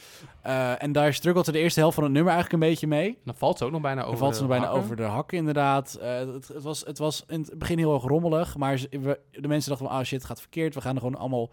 [0.41, 3.17] Eh, en daar struggelt ze de eerste helft van het nummer eigenlijk een beetje mee.
[3.25, 4.83] Dan valt ze ook nog bijna over Dan valt ze de nog bijna hakken.
[4.91, 5.93] over de hakken inderdaad.
[5.95, 8.57] Eh, het, het, was, het was in het begin heel erg rommelig.
[8.57, 10.73] Maar ze- we- de mensen dachten van, ah shit, het gaat verkeerd.
[10.75, 11.51] We gaan er gewoon allemaal...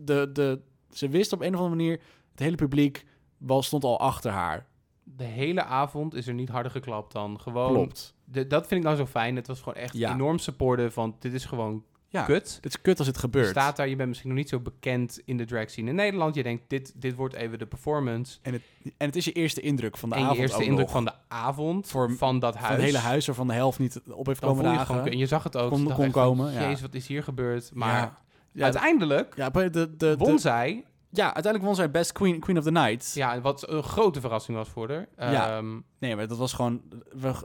[0.00, 2.00] De, de, ze wist op een of andere manier,
[2.30, 3.04] het hele publiek
[3.38, 4.66] was, stond al achter haar.
[5.04, 7.72] De hele avond is er niet harder geklapt dan gewoon...
[7.72, 8.14] Klopt.
[8.24, 9.36] De, dat vind ik nou zo fijn.
[9.36, 10.12] Het was gewoon echt Ja.
[10.12, 12.58] enorm supportive, want dit is gewoon Ja, kut.
[12.62, 13.48] het is kut als het Je gebeurt.
[13.48, 16.34] staat daar, je bent misschien nog niet zo bekend in de drag scene in Nederland.
[16.34, 18.38] Je denkt, dit, dit wordt even de performance.
[18.42, 18.60] En
[18.98, 20.90] het is je eerste indruk van de en je avond eerste indruk nog.
[20.90, 22.66] van de avond Voor- van dat huis.
[22.66, 24.94] Van het hele huis waarvan de helft niet op heeft komen voel je dagen.
[24.94, 25.70] gewoon, en je zag het ook.
[25.70, 26.76] Kon- je van, ja.
[26.80, 27.70] Wat is hier gebeurd?
[27.74, 28.18] Maar ja.
[28.52, 29.36] Ja, uiteindelijk
[29.70, 33.14] de, de, won zij ja, uiteindelijk won zij Best Queen, Queen of the Night.
[33.14, 35.32] Ja, wat een grote verrassing was voor haar.
[35.32, 35.56] Ja.
[35.56, 36.82] Ehm, Nee, maar dat was gewoon...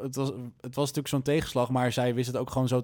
[0.02, 0.28] Het was,
[0.62, 2.84] het was natuurlijk zo'n tegenslag, maar zij wist het ook gewoon zo...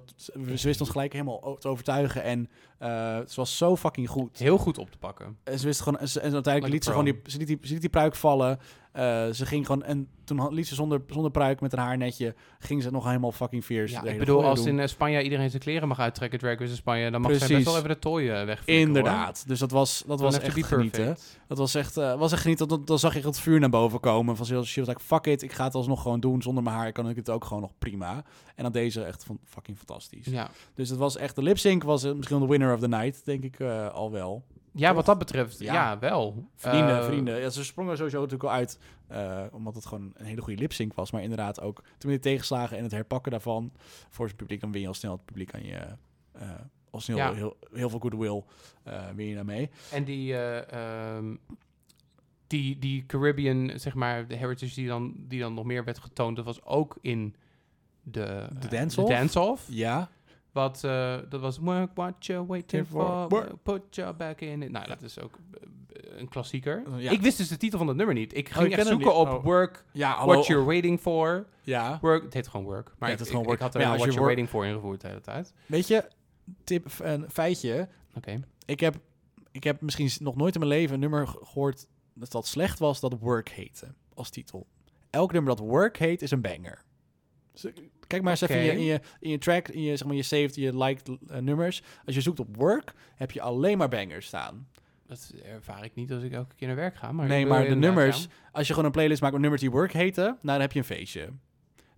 [0.56, 2.50] Ze wist ons gelijk helemaal te overtuigen en
[2.82, 4.38] eh, ze was zo fucking goed.
[4.38, 5.36] heel goed op te pakken.
[5.44, 6.00] En ze wist gewoon...
[6.00, 7.90] En, ze- en uiteindelijk Like liet ze gewoon die, ze liet die, ze liet die
[7.90, 8.58] pruik vallen.
[8.92, 9.82] Eh, ze ging gewoon...
[9.82, 12.34] En toen liet ze zonder, zonder pruik met haar haarnetje...
[12.58, 13.94] ging ze nog helemaal fucking fierce.
[13.94, 14.68] Ja, ik bedoel, als doen.
[14.68, 17.38] in eh, Spanje iedereen zijn kleren mag uittrekken, Drag Race in Spanje, dan mag zij
[17.38, 17.56] Precies.
[17.56, 18.80] best wel even de tooien wegflikkeren.
[18.80, 19.44] Inderdaad.
[19.48, 21.16] Dus dat was, dat was echt genieten.
[21.48, 22.68] Dat was echt, eh, was echt genieten.
[22.68, 24.36] Dan, dan zag je het vuur naar boven komen.
[24.36, 26.42] Van, she was like, fuck it, ik ga het alsnog gewoon doen.
[26.42, 28.24] Zonder mijn haar kan ik het ook gewoon nog prima.
[28.54, 30.26] En dan deze echt van, fucking fantastisch.
[30.26, 30.50] Ja.
[30.74, 32.88] Dus het was echt, de lip sync was eh, misschien wel de winner of the
[32.88, 34.44] night, denk ik eh, al wel.
[34.72, 34.96] ja, Toch?
[34.96, 35.98] wat dat betreft, ja, Ja.
[35.98, 36.48] wel.
[36.56, 37.40] Vrienden, Eh, vrienden.
[37.40, 40.72] Ja, ze sprongen sowieso natuurlijk al uit, eh, omdat het gewoon een hele goede lip
[40.72, 41.10] sync was.
[41.10, 43.72] Maar inderdaad ook, toen die tegenslagen en het herpakken daarvan
[44.08, 45.80] voor zijn publiek, dan win je al snel het publiek aan je...
[46.90, 47.32] al snel Ja.
[47.32, 48.42] heel, heel veel goodwill
[49.14, 49.70] win je daarmee.
[49.92, 51.34] En die, eh, ehm,
[52.46, 56.36] die, die Caribbean, zeg maar, de heritage die dan, die dan nog meer werd getoond,
[56.36, 57.34] dat was ook in
[58.02, 59.08] de, De dance-off?
[59.08, 59.66] de dance-off.
[59.68, 60.10] Ja,
[60.52, 64.70] Wat, eh, dat was work what you waiting For put your back in it.
[64.70, 66.82] Nou, dat is ook eh, een klassieker.
[66.96, 67.10] Ja.
[67.10, 68.36] Ik wist dus de titel van het nummer niet.
[68.36, 69.44] Ik Oh, ging echt zoeken op Oh.
[69.44, 70.32] work, ja hallo.
[70.32, 71.46] what you're waiting for.
[71.62, 71.98] Ja.
[72.00, 72.92] Work, het heet gewoon work.
[72.98, 73.56] Maar Ja, het ik, gewoon work.
[73.58, 75.52] ik had er ja, what you're work- waiting for ingevoerd de hele tijd.
[75.66, 76.04] Weet je,
[76.64, 77.88] tip, een feitje.
[78.16, 78.40] Oké.
[78.66, 78.94] Ik heb,
[79.50, 82.78] ik heb misschien nog nooit in mijn leven een nummer ge- gehoord dat dat slecht
[82.78, 84.66] was, dat Work heette als titel.
[85.10, 86.82] Elk nummer dat Work heet is een banger.
[88.06, 90.16] Kijk maar eens even in je, in, je, in je track, in je, zeg maar,
[90.16, 91.82] je saved, je liked eh, nummers.
[92.06, 94.68] Als je zoekt op Work, heb je alleen maar bangers staan.
[95.06, 97.12] Dat ervaar ik niet als ik elke keer naar werk ga.
[97.12, 99.92] Maar nee, maar de nummers, als je gewoon een playlist maakt met nummers die Work
[99.92, 101.28] heten, nou dan heb je een feestje.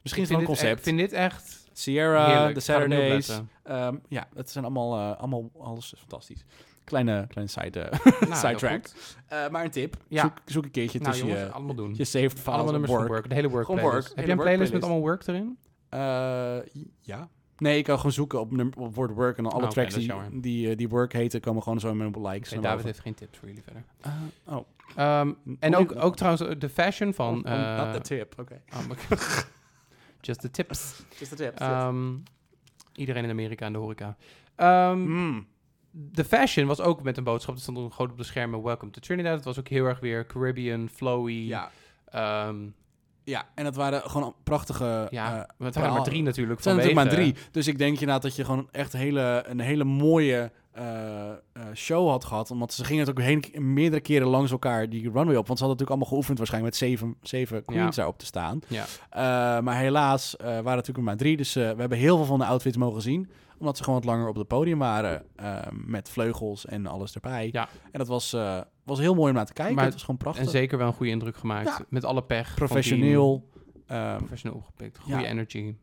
[0.02, 0.78] Misschien is het een echt- concept.
[0.78, 2.54] Ik vind dit echt Sierra, heerlijk.
[2.54, 3.40] The Saturdays.
[3.62, 6.44] Ehm, ja, het zijn allemaal, eh, allemaal alles is fantastisch.
[6.84, 8.88] Kleine, kleine side, eh, Nou, heel sidetrack.
[8.88, 9.16] goed.
[9.28, 9.96] Eh, maar een tip.
[10.08, 10.22] Ja.
[10.22, 11.94] Zoek, zoek een keertje Nou tussen jongens, je, allemaal doen.
[11.96, 13.08] je saved files allemaal op nummers work.
[13.08, 13.28] work.
[13.28, 13.80] De hele work work.
[13.80, 15.58] Heb Hele je een playlist met allemaal work erin?
[15.88, 16.56] Eh,
[17.00, 17.28] ja.
[17.58, 19.94] Nee, ik kan gewoon zoeken op, op woord work en dan alle Oh, oké, tracks
[19.94, 22.52] die, die, die work heten komen gewoon zo met een likes.
[22.52, 23.84] Oké, naar David heeft geen tips voor jullie verder.
[24.46, 24.56] Oh.
[24.96, 27.46] Ehm, en Moet ook, ook trouwens de fashion van...
[27.46, 28.60] Oh, oh, not the tip, oké.
[28.74, 29.18] oh,
[30.20, 31.02] Just the tips.
[31.18, 31.60] Just the tip.
[31.60, 32.12] Ehm,
[32.94, 34.16] iedereen in Amerika en de horeca.
[34.94, 35.46] Mm.
[35.96, 37.54] De fashion was ook met een boodschap.
[37.54, 38.62] Er stond ook groot op de schermen.
[38.62, 39.34] Welcome to Trinidad.
[39.34, 41.32] Het was ook heel erg weer Caribbean, flowy.
[41.32, 41.70] Ja.
[42.04, 42.56] Ehm,
[43.24, 45.06] ja, en dat waren gewoon prachtige...
[45.10, 46.54] ja, maar het waren maar drie natuurlijk.
[46.54, 47.34] Het zijn natuurlijk maar drie.
[47.50, 51.36] Dus ik denk inderdaad dat je gewoon echt hele, een hele mooie eh, eh,
[51.74, 52.50] show had gehad.
[52.50, 55.46] Omdat ze gingen het ook heen, meerdere keren langs elkaar die runway op.
[55.46, 57.90] Want ze hadden natuurlijk allemaal geoefend waarschijnlijk met zeven, zeven queens Ja.
[57.90, 58.60] daarop te staan.
[58.66, 59.60] Ja.
[59.60, 61.36] Maar helaas waren het natuurlijk maar drie.
[61.36, 63.30] Dus we hebben heel veel van de outfits mogen zien.
[63.58, 65.24] Omdat ze gewoon wat langer op het podium waren.
[65.36, 67.48] eh, met vleugels en alles erbij.
[67.52, 67.68] Ja.
[67.92, 69.74] En dat was, eh, was heel mooi om naar te kijken.
[69.74, 70.44] Maar- het was gewoon prachtig.
[70.44, 71.66] En zeker wel een goede indruk gemaakt.
[71.66, 71.78] Ja.
[71.88, 72.54] Met alle pech.
[72.54, 73.48] Professioneel.
[73.86, 74.98] ehm, Professioneel opgepikt.
[74.98, 75.26] Goede Ja.
[75.26, 75.74] energy.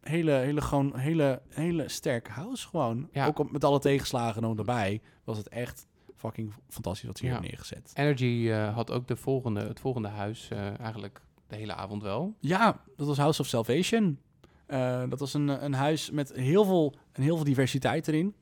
[0.00, 3.08] hele, hele, gewoon, hele, hele sterke house gewoon.
[3.12, 3.26] Ja.
[3.26, 7.32] Ook op, met alle tegenslagen nog erbij, was het echt fucking fantastisch wat ze hier
[7.34, 7.40] Ja.
[7.40, 7.92] hebben neergezet.
[7.94, 12.34] Energy eh, had ook de volgende, het volgende huis eh, eigenlijk de hele avond wel.
[12.40, 14.18] Ja, dat was House of Salvation.
[14.66, 18.34] Eh, dat was een, een huis met heel veel, en heel veel diversiteit erin.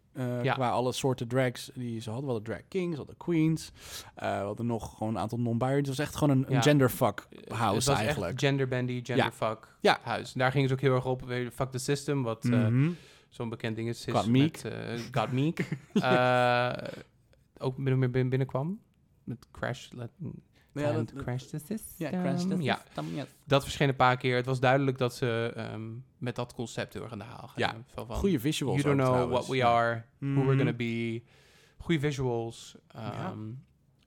[0.43, 0.53] Ja.
[0.55, 2.27] Qua alle soorten drags die ze hadden.
[2.29, 3.71] We hadden drag kings, we hadden queens.
[4.15, 5.77] Eh, we hadden nog gewoon een aantal non-binary.
[5.79, 6.61] Het was echt gewoon een, een Ja.
[6.63, 8.33] genderfuck Het house was eigenlijk.
[8.33, 9.99] echt genderbandy, genderfuck Ja.
[10.03, 10.33] huis.
[10.33, 11.23] Daar gingen ze ook heel erg op.
[11.53, 12.91] Fuck the system, wat Mhm.
[13.29, 14.05] zo'n bekend ding is.
[14.09, 14.63] Got meek.
[14.63, 15.69] Met, got meek.
[17.59, 18.81] Ook binnen, binnen, binnenkwam.
[19.25, 19.89] Met Crash.
[19.91, 20.11] Let,
[20.75, 21.79] Ja, dat- crash the system.
[21.97, 23.27] Ja, crash the Ja, system, ja.
[23.45, 24.37] dat verscheen een paar keer.
[24.37, 27.53] Het was duidelijk dat ze ehm, met dat concept heel erg aan de haal gaan.
[27.57, 29.39] Ja, Van, van, Goede visuals You don't know trouwens.
[29.39, 29.69] what we Ja.
[29.69, 31.23] are, who we're gonna be.
[31.79, 32.77] Goede visuals.
[32.89, 33.13] Ja.
[33.13, 33.39] Ehm,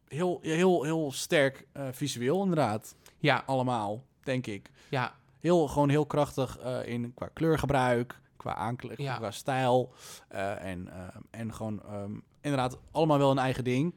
[0.08, 2.96] Heel, heel, heel sterk eh, visueel inderdaad.
[3.18, 4.72] ja, Allemaal, denk ik.
[4.90, 9.18] ja, Heel, gewoon heel krachtig eh, in qua kleurgebruik, qua aankleding, Ja.
[9.18, 9.94] qua stijl.
[10.28, 12.12] eh, en, eh, en gewoon ehm,
[12.42, 13.96] inderdaad allemaal wel een eigen ding.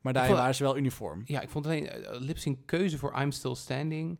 [0.00, 1.22] Maar daar vond- waren ze wel uniform.
[1.24, 1.88] ja, ik vond alleen
[2.46, 4.18] uh, keuze voor I'm Still Standing.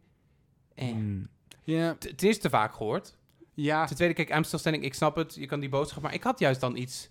[0.75, 0.93] Eh.
[0.93, 1.29] Mm.
[1.65, 3.17] Ja, T- Ten eerste te vaak gehoord.
[3.55, 3.87] ja.
[3.87, 6.23] Ten tweede, kijk, I'm Still Standing, ik snap het, je kan die boodschap, maar ik
[6.23, 7.09] had juist dan iets,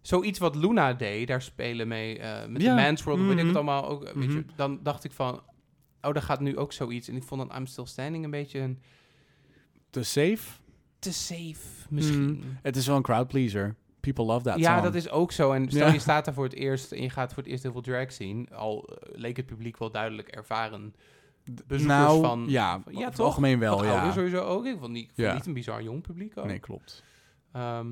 [0.00, 3.46] zoiets wat Luna deed, daar spelen mee, eh, met de Man's World, weet ik Mhm.
[3.46, 4.42] het allemaal, ook, weet je, Mhm.
[4.56, 5.34] dan dacht ik van,
[6.02, 7.08] oh, daar gaat nu ook zoiets.
[7.08, 8.80] En ik vond dan I'm Still Standing een beetje een
[9.90, 10.58] Te safe.
[10.98, 12.42] te safe, misschien.
[12.62, 13.74] Het is wel een crowd pleaser.
[14.12, 14.82] People love that ja, song.
[14.84, 15.52] dat is ook zo.
[15.52, 15.92] En stel Ja.
[15.92, 18.12] je staat daar voor het eerst en je gaat voor het eerst heel veel drag
[18.12, 20.94] zien, al eh, leek het publiek wel duidelijk ervaren
[21.44, 22.44] bezoekers nou, van...
[22.48, 23.26] ja, van- ja, toch?
[23.26, 23.90] algemeen wel, ja.
[23.92, 24.64] ouder sowieso ook.
[24.66, 25.34] Ik vond niet, Ja.
[25.34, 26.44] niet een bizar jong publiek ook.
[26.46, 27.04] Nee, klopt.
[27.52, 27.86] Ehm,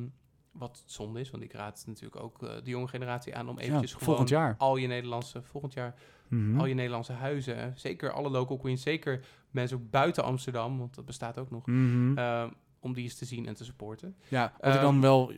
[0.52, 3.90] Wat zonde is, want ik raad natuurlijk ook eh, de jonge generatie aan om eventjes
[3.92, 4.54] gewoon volgend jaar.
[4.58, 5.94] al je Nederlandse, volgend jaar,
[6.28, 6.58] Mhm.
[6.58, 11.38] al je Nederlandse huizen, zeker alle local queens, zeker mensen buiten Amsterdam, want dat bestaat
[11.38, 12.18] ook nog, Mhm.
[12.18, 12.44] eh,
[12.80, 14.16] om die eens te zien en te supporten.
[14.28, 15.32] Ja, wat ik Ehm, dan wel...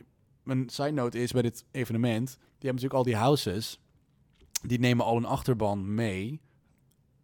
[0.47, 2.27] Mijn side note is bij dit evenement...
[2.27, 3.79] Die hebben natuurlijk al die houses.
[4.61, 6.41] Die nemen al een achterban mee.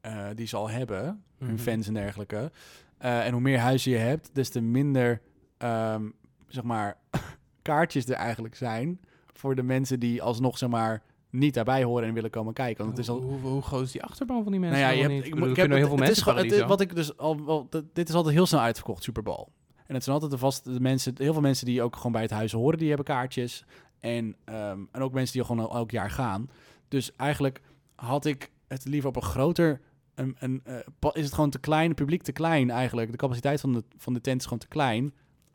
[0.01, 1.23] eh, die ze al hebben.
[1.37, 1.57] Hun Mhm.
[1.57, 2.51] fans en dergelijke.
[2.97, 5.21] Eh, en hoe meer huizen je hebt, des te minder...
[5.57, 6.09] ehm,
[6.47, 6.97] zeg maar...
[7.61, 8.99] kaartjes er eigenlijk zijn...
[9.33, 11.03] voor de mensen die alsnog, zeg maar...
[11.29, 12.83] niet daarbij horen en willen komen kijken.
[12.85, 13.21] Want het is al...
[13.21, 14.79] hoe, hoe, hoe groot is die achterban van die mensen?
[14.79, 16.67] Nou ja, je hebt, ik, bedoel, ik heb kunnen het- heel veel mensen het is-
[16.67, 19.47] wat ik dus al, wel, dit- is altijd heel snel uitverkocht, Super Bowl.
[19.87, 22.31] En het zijn altijd de vaste mensen, heel veel mensen die ook gewoon bij het
[22.31, 23.65] huis horen, die hebben kaartjes.
[23.99, 26.49] En, ehm, en ook mensen die gewoon elk jaar gaan.
[26.87, 27.61] Dus eigenlijk
[27.95, 29.81] had ik het liever op een groter,
[30.15, 33.11] een, een, eh, is het gewoon te klein, het publiek te klein eigenlijk.
[33.11, 35.13] De capaciteit van de, van de tent is gewoon te klein.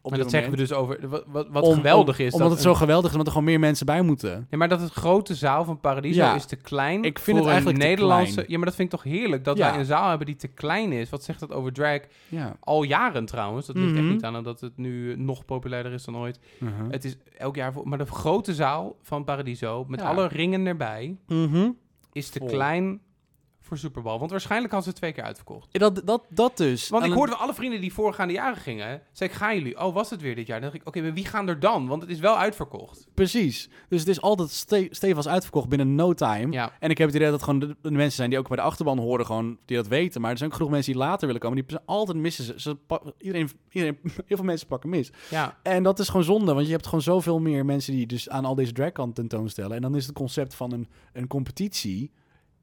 [0.09, 1.09] Op Maar dit dat zeggen we dus over...
[1.09, 2.33] Wat, wat, wat Om- geweldig om- is...
[2.33, 4.47] Omdat dat het zo geweldig is, omdat er gewoon meer mensen bij moeten.
[4.51, 6.35] Ja, maar dat het grote zaal van Paradiso Ja.
[6.35, 7.05] is te klein.
[7.05, 8.45] Ik vind voor het eigenlijk Nederlandse.
[8.47, 9.71] Ja, maar dat vind ik toch heerlijk dat Ja.
[9.71, 11.11] wij een zaal hebben die te klein is.
[11.11, 12.01] Wat zegt dat over drag?
[12.29, 12.57] Ja.
[12.61, 13.67] Al jaren trouwens.
[13.67, 13.99] Dat ligt Mhm.
[13.99, 16.41] echt niet aan dat het nu nog populairder is dan ooit.
[16.59, 16.91] Mhm.
[16.91, 17.89] Het is elk jaar voor.
[17.89, 21.71] Maar de grote zaal van Paradiso met alle ringen erbij Mhm.
[22.13, 22.49] is te Vol.
[22.49, 23.01] klein
[23.69, 24.19] voor Super Bowl.
[24.19, 25.69] Want waarschijnlijk hadden ze het twee keer uitverkocht.
[25.73, 26.89] Ja, Dat, dat, dat dus.
[26.89, 29.03] Want ik hoorde alle vrienden die voorgaande jaren gingen.
[29.13, 29.81] Zei ik, gaan jullie?
[29.81, 30.61] Oh, was het weer dit jaar?
[30.61, 31.87] Dan dacht ik, oké, maar wie gaan er dan?
[31.87, 33.07] Want het is wel uitverkocht.
[33.15, 33.69] Precies.
[33.89, 36.53] Dus het is altijd ste stevig uitverkocht binnen no time.
[36.53, 36.73] Ja.
[36.81, 38.57] En ik heb het idee dat het gewoon de, de mensen zijn die ook bij
[38.57, 40.21] de achterban horen, gewoon die dat weten.
[40.21, 41.67] Maar er zijn ook genoeg mensen die later willen komen.
[41.67, 42.55] Die altijd missen ze.
[42.57, 42.77] ze
[43.19, 45.13] iedereen, iedereen, heel veel mensen pakken mis.
[45.31, 48.29] Ja, En dat is gewoon zonde, want je hebt gewoon zoveel meer mensen die dus
[48.29, 49.77] aan al deze drag kan tentoonstellen.
[49.77, 52.11] En dan is het concept van een, een competitie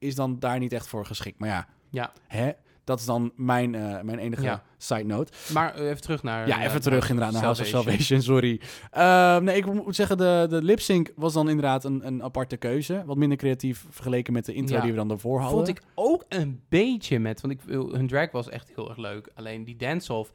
[0.06, 1.40] is dan daar niet echt voor geschikt.
[1.40, 2.12] Maar ja, Ja.
[2.28, 2.52] Hè?
[2.84, 4.64] dat is dan mijn, eh, mijn enige Ja.
[4.78, 5.32] side note.
[5.54, 6.48] maar eh, even terug naar...
[6.48, 8.22] Ja, eh, even terug inderdaad naar House of Salvation.
[8.22, 8.62] Sorry.
[8.92, 12.58] Ehm, nee, ik moet zeggen, de, de lip sync was dan inderdaad een, een aparte
[12.58, 13.04] keuze.
[13.06, 14.82] Wat minder creatief vergeleken met de intro Ja.
[14.82, 15.58] die we dan daarvoor hadden.
[15.66, 18.98] Vond ik ook een beetje met, want ik, wil- hun drag was echt heel erg
[18.98, 19.30] leuk.
[19.36, 20.32] Alleen die dance-off,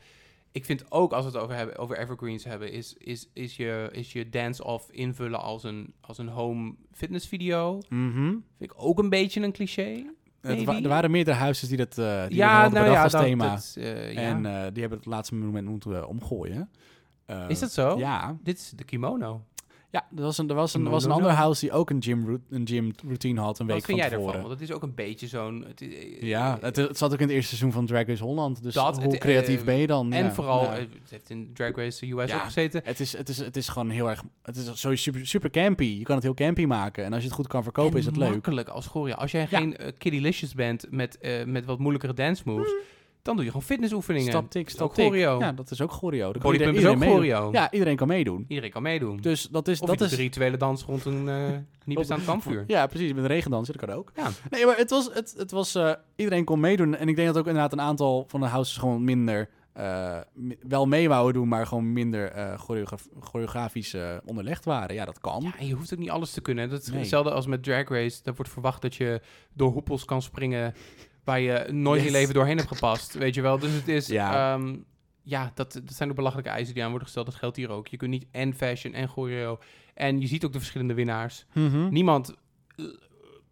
[0.53, 3.88] ik vind ook als we het over, hebben, over evergreens hebben, is, is, is je,
[3.92, 7.78] is je dance-off invullen als een, als een home fitness video.
[7.88, 8.20] Mhm.
[8.28, 10.05] Vind ik ook een beetje een cliché.
[10.40, 10.72] Wa- Maybe.
[10.72, 13.55] er waren meerdere huizen die dat, eh die ja, nou bedacht ja, als dat, thema.
[13.55, 14.20] dat, eh, ja.
[14.20, 16.70] En eh, die hebben het laatste moment moeten eh, omgooien.
[17.26, 17.98] Eh, is dat zo?
[17.98, 19.44] Ja, Dit is de kimono.
[19.91, 22.03] Ja er was een, er was een, er was een ander house die ook een
[22.03, 24.34] gym, een gym routine had een week Wat vind van jij tevoren.
[24.34, 24.49] ervan?
[24.49, 25.64] Want het is ook een beetje zo'n...
[25.68, 28.62] het is- Ja, het, het zat ook in het eerste seizoen van Drag Race Holland.
[28.62, 30.12] Dus Dat, hoe het, creatief eh, ben je dan?
[30.12, 30.72] En Ja, vooral, ja.
[30.74, 32.36] eh, het heeft in Drag Race US Ja.
[32.36, 32.80] ook gezeten.
[32.84, 34.22] Het is, het, is, het is gewoon heel erg...
[34.43, 35.84] Het is zo super, super campy.
[35.99, 37.05] Je kan het heel campy maken.
[37.05, 38.30] En als je het goed kan verkopen, En is het leuk.
[38.30, 39.14] makkelijk als Goria.
[39.14, 39.59] Als jij Ja.
[39.59, 42.72] geen uh, Kiddylicious bent met, eh, met wat moeilijkere dance moves,
[43.22, 44.28] dan doe je gewoon fitnessoefeningen.
[44.30, 45.04] Stap tik, stap Ook tik.
[45.04, 45.38] choreo.
[45.38, 46.32] Ja, dat is ook choreo.
[46.32, 47.48] Daar kan iedereen, is ook iedereen choreo.
[47.52, 48.44] Ja, iedereen kan meedoen.
[48.48, 49.16] Iedereen kan meedoen.
[49.16, 49.80] Dus dat is...
[49.80, 51.48] of dat is rituele dans rond een eh,
[51.84, 52.64] niet bestaand kampvuur.
[52.66, 53.12] Ja, precies.
[53.12, 54.12] Met een regendansen, dat kan ook.
[54.16, 54.28] Ja.
[54.50, 55.10] Nee, maar het was...
[55.12, 56.96] Het, het was eh, iedereen kon meedoen.
[56.96, 59.48] En ik denk dat ook inderdaad een aantal van de houses gewoon minder...
[59.72, 60.18] eh,
[60.68, 64.94] wel mee wouden doen, maar gewoon minder choreograf- choreografisch onderlegd waren.
[64.94, 65.42] Ja, dat kan.
[65.42, 66.70] Ja, en je hoeft ook niet alles te kunnen.
[66.70, 66.98] Dat is Nee.
[66.98, 68.20] hetzelfde als met Drag Race.
[68.22, 69.20] Daar wordt verwacht dat je
[69.54, 70.74] door hoepels kan springen
[71.24, 73.14] waar je nooit in je leven doorheen hebt gepast.
[73.14, 73.58] Weet je wel?
[73.58, 74.06] Dus het is...
[74.06, 74.32] Ja.
[74.32, 74.60] Ja,
[75.22, 77.26] ja dat, dat zijn de belachelijke eisen die aan worden gesteld.
[77.26, 77.88] Dat geldt hier ook.
[77.88, 79.58] Je kunt niet en fashion en choreo.
[79.94, 81.46] En je ziet ook de verschillende winnaars.
[81.52, 81.88] Mhm.
[81.88, 82.34] Niemand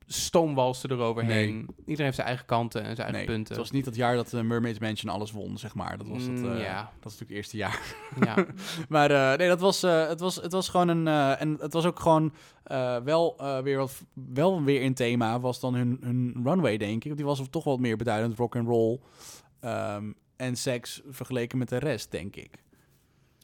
[0.09, 1.67] eh, stoomwalste eroverheen.
[1.79, 3.55] Iedereen heeft zijn eigen kanten en zijn eigen Nee, punten.
[3.55, 5.99] het was niet dat jaar dat de Mermaids Mansion alles won, zeg maar.
[5.99, 6.93] Dat was het, Mm, eh, ja.
[7.01, 7.81] dat is natuurlijk het eerste jaar.
[8.37, 8.47] ja.
[8.89, 11.07] Maar eh, nee, dat was, eh, het, was, het was gewoon een...
[11.09, 12.33] eh, en het was ook gewoon
[12.65, 14.03] eh, wel, eh, weer wat,
[14.33, 17.17] wel weer in thema, was dan hun, hun runway, denk ik.
[17.17, 18.99] Die was toch wat meer beduidend rock and roll
[19.61, 22.63] ehm, en seks vergeleken met de rest, denk ik.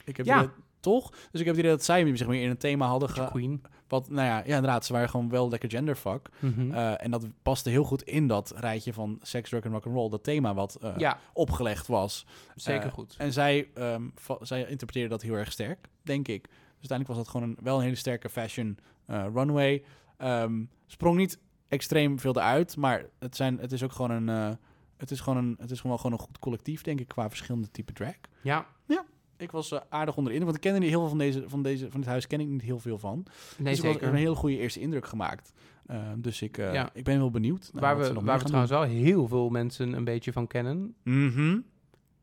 [0.04, 0.52] Ik heb Ja.
[0.80, 1.10] toch?
[1.10, 3.26] Dus ik heb het idee dat zij zich meer in een thema hadden ge...
[3.30, 3.62] Queen.
[3.94, 6.28] Wat, nou ja, ja, inderdaad, ze waren gewoon wel lekker genderfuck.
[6.38, 6.72] Mhm.
[6.72, 9.94] Eh, en dat paste heel goed in dat rijtje van seks, drug en rock and
[9.94, 10.10] roll.
[10.10, 12.26] Dat thema wat eh, ja, opgelegd was.
[12.54, 13.14] zeker eh, goed.
[13.18, 13.68] En zij,
[14.14, 16.42] va- zij interpreteerde dat heel erg sterk, denk ik.
[16.42, 19.84] Dus uiteindelijk was dat gewoon een, wel een hele sterke fashion runway.
[20.16, 21.38] Ehm, sprong niet
[21.68, 24.58] extreem veel eruit, maar het, zijn, het is ook gewoon een...
[24.96, 27.70] het is gewoon een, het is gewoon, gewoon een goed collectief, denk ik, qua verschillende
[27.70, 28.14] type drag.
[28.86, 29.04] Ja,
[29.36, 31.44] Ik was eh, aardig onder de indruk, want ik kende niet heel veel van deze,
[31.48, 33.26] van deze, van dit huis ken ik niet heel veel van.
[33.58, 34.08] nee dus ik zeker.
[34.08, 35.52] een hele goede eerste indruk gemaakt.
[35.86, 36.90] Ehm, dus ik, eh, Ja.
[36.92, 37.70] ik ben wel benieuwd.
[37.74, 40.94] waar we, nog waar we trouwens wel heel veel mensen een beetje van kennen.
[41.02, 41.58] Mhm.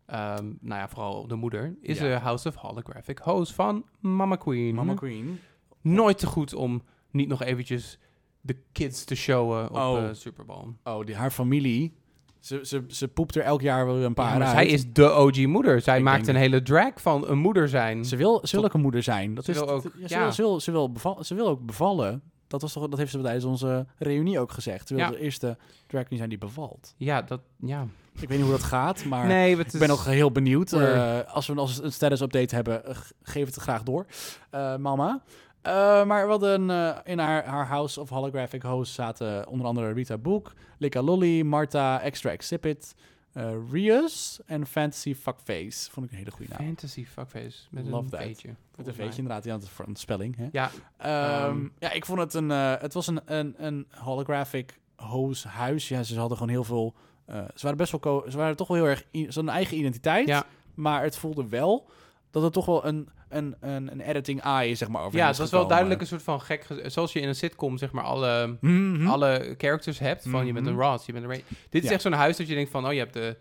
[0.05, 1.75] Ehm, nou ja, vooral de moeder.
[1.81, 2.03] Is Ja.
[2.03, 4.75] de House of Holographic Host van Mama Queen.
[4.75, 5.39] Mama Queen.
[5.81, 6.81] Nooit te goed om
[7.11, 7.99] niet nog eventjes
[8.41, 9.97] de kids te showen op Oh.
[10.03, 10.67] eh, Super Bowl.
[10.83, 11.93] Oh, die, haar familie.
[12.41, 14.55] Ze, ze, ze poept er elk jaar wel een paar Ja, maar uit.
[14.55, 15.81] zij is de OG moeder.
[15.81, 18.05] Zij Ik maakt een hele drag van een moeder zijn.
[18.05, 19.33] Ze wil, ze wil ook een moeder zijn.
[19.35, 20.21] Dat Ze is, wil ook- ja, ze, ja.
[20.21, 22.21] wil, ze, wil, ze, wil beval, ze wil ook bevallen.
[22.47, 24.87] Dat, was toch, dat heeft ze tijdens onze reunie ook gezegd.
[24.87, 26.93] Ze wil de eerste drag zijn die bevalt.
[26.97, 27.39] Ja, dat...
[27.59, 27.85] Ja.
[28.19, 30.71] Ik weet niet hoe dat gaat, maar nee, ik ben nog heel benieuwd.
[30.73, 32.81] Eh, als we als we een status update hebben,
[33.23, 34.05] geef het graag door,
[34.49, 35.21] Eh, mama.
[35.61, 39.91] Eh, maar we hadden eh, in haar, haar House of Holographic Hosts zaten onder andere
[39.93, 42.95] Rita Boek, Lika Lolly, Marta, Extra Exhibit,
[43.33, 45.91] eh Rius en Fantasy Fuckface.
[45.91, 46.65] Vond ik een hele goede naam.
[46.65, 47.57] Fantasy fuckface.
[47.69, 48.19] Met Love een that.
[48.21, 48.55] veetje.
[48.75, 50.35] Met een veetje inderdaad, ja, voor een spelling.
[50.37, 50.47] Hè?
[50.51, 51.11] Ja, Ehm,
[51.49, 51.67] Ehm.
[51.79, 52.49] ja, ik vond het een.
[52.49, 55.87] het was een, een, een holographic host huis.
[55.87, 56.93] Ja, ze hadden gewoon heel veel.
[57.27, 58.25] ze waren best wel.
[58.29, 58.99] Ze waren toch wel heel erg.
[59.11, 60.27] Ze hadden een eigen identiteit.
[60.27, 60.45] Ja.
[60.73, 61.89] Maar het voelde wel
[62.31, 65.37] dat het toch wel een, een, een, een editing eye zeg maar over ja het
[65.37, 66.63] was wel duidelijk een soort van gek...
[66.63, 68.57] ge- Zoals je in een sitcom zeg maar alle...
[68.61, 69.07] Mhm.
[69.07, 70.25] alle characters hebt.
[70.29, 70.81] Van je bent een Mhm.
[70.81, 71.43] Ross, je bent een Ray.
[71.69, 71.93] Dit is Ja.
[71.93, 73.37] echt zo'n huis dat je denkt van, oh je hebt de,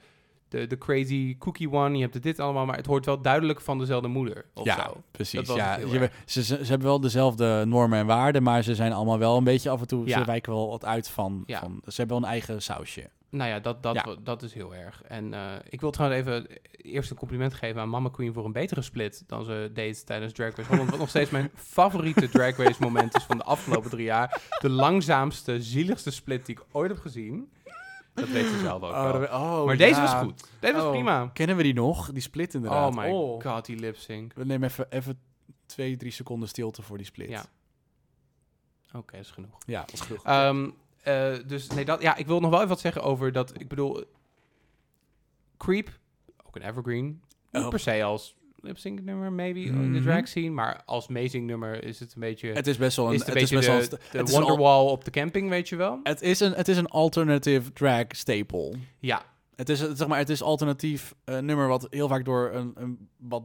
[0.49, 3.61] de, de crazy cookie one, je hebt de dit allemaal, maar het hoort wel duidelijk
[3.61, 4.45] van dezelfde moeder.
[4.55, 5.03] Of ja, zo.
[5.11, 5.55] Precies.
[5.55, 9.19] Ja, je, ze, ze, ze hebben wel dezelfde normen en waarden, maar ze zijn allemaal
[9.19, 10.07] wel een beetje af en toe.
[10.07, 10.19] Ja.
[10.19, 11.61] Ze wijken wel wat uit van, Ja.
[11.61, 11.81] van.
[11.87, 13.09] Ze hebben wel een eigen sausje.
[13.31, 14.17] Nou ja, dat, dat, Ja.
[14.23, 15.03] dat is heel erg.
[15.03, 18.53] En eh, ik wil trouwens even eerst een compliment geven aan Mama Queen voor een
[18.53, 20.91] betere split dan ze deed tijdens Drag Race Holland.
[20.91, 24.41] Wat nog steeds mijn favoriete Drag Race moment is van de afgelopen drie jaar.
[24.61, 27.51] De langzaamste, zieligste split die ik ooit heb gezien.
[28.15, 29.41] Dat weet ze zelf ook wel.
[29.41, 30.13] oh, maar deze ja.
[30.13, 30.45] was goed.
[30.61, 30.91] Deze was Oh.
[30.91, 31.31] prima.
[31.33, 32.13] Kennen we die nog?
[32.13, 32.97] Die split inderdaad.
[32.97, 33.11] Oh my
[33.43, 34.33] god, die lip sync.
[34.35, 35.21] We nemen even, even
[35.67, 37.29] twee, drie seconden stilte voor die split.
[37.29, 37.45] Ja.
[38.93, 39.59] Oké, is genoeg.
[39.67, 40.23] ja dat is goed.
[40.23, 40.71] Ehm,
[41.03, 43.61] eh, dus nee, dat, ja, ik wil nog wel even wat zeggen over dat.
[43.61, 44.05] Ik bedoel,
[45.59, 45.99] Creep,
[46.47, 47.21] ook een evergreen.
[47.53, 47.69] Niet Oh.
[47.69, 50.03] per se als lip sync nummer, maybe in de Mhm.
[50.03, 52.53] drag scene, maar als amazing nummer is het een beetje.
[52.53, 54.41] het is best wel een, is het het is beetje best wel de, het al-
[54.41, 56.01] Wonderwall op de camping, weet je wel?
[56.03, 58.75] Het is een, het is een alternative drag staple.
[58.99, 59.23] Ja,
[59.57, 63.09] Het is, zeg maar, het is alternatief eh, nummer wat heel vaak door een, een
[63.17, 63.43] wat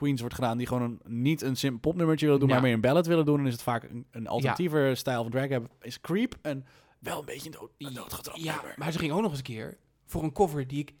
[0.00, 2.54] queens wordt gedaan die gewoon een, niet een sim popnummertje willen doen, Ja.
[2.54, 3.38] maar meer een ballad willen doen.
[3.40, 5.70] En is het vaak een, een alternatiever stijl van drag hebben.
[5.80, 6.64] Is Creep en
[6.98, 8.74] wel een beetje een dood, een doodgetrapt ja, nummer.
[8.76, 9.76] maar ze ging ook nog eens een keer
[10.06, 10.92] voor een cover die ik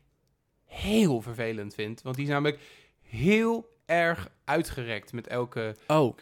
[0.64, 2.58] heel vervelend vind, want die is namelijk
[3.00, 6.18] heel erg uitgerekt met elke Oh,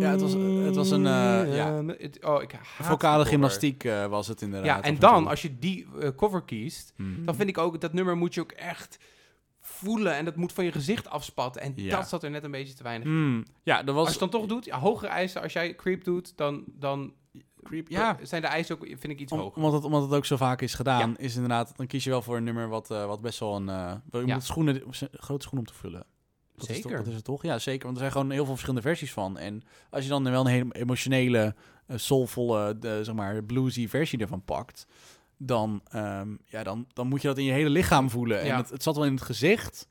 [0.00, 0.32] Ja, het was-
[0.64, 1.78] het was een, eh, ja.
[2.20, 4.66] oh, ik haat vocale gymnastiek eh, was het inderdaad.
[4.84, 7.24] Ja, en dan, als je die eh, cover kiest, Mhm.
[7.24, 8.98] dan vind ik ook, dat nummer moet je ook echt
[9.84, 10.14] voelen.
[10.14, 11.62] En dat moet van je gezicht afspatten.
[11.62, 11.96] En Ja.
[11.96, 13.06] dat zat er net een beetje te weinig.
[13.06, 13.44] Hmm.
[13.62, 15.42] Ja, dat Als was je het dan toch doet, ja, hogere eisen.
[15.42, 17.12] Als jij creep doet, dan, dan
[17.62, 17.88] Creep.
[17.88, 19.56] Ja, zijn de eisen ook, vind ik, iets Om- hoger.
[19.56, 22.22] omdat, het, omdat het ook zo vaak is gedaan, is inderdaad, dan kies je wel
[22.22, 23.68] voor een nummer wat, eh, wat best wel een.
[23.68, 24.82] eh je moet schoenen,
[25.12, 26.06] grote schoen om te vullen.
[26.56, 26.90] Dat Is Zeker.
[26.90, 27.42] toch, dat is het toch?
[27.42, 27.82] Ja, zeker.
[27.82, 29.38] Want er zijn gewoon heel veel verschillende versies van.
[29.38, 31.54] En als je dan wel een hele emotionele,
[31.86, 34.86] eh, soulvolle, de, zeg maar, bluesy versie ervan pakt,
[35.36, 38.40] dan, ehm, ja, dan, dan moet je dat in je hele lichaam voelen.
[38.40, 38.56] En Ja.
[38.56, 39.88] het, het zat wel in het gezicht,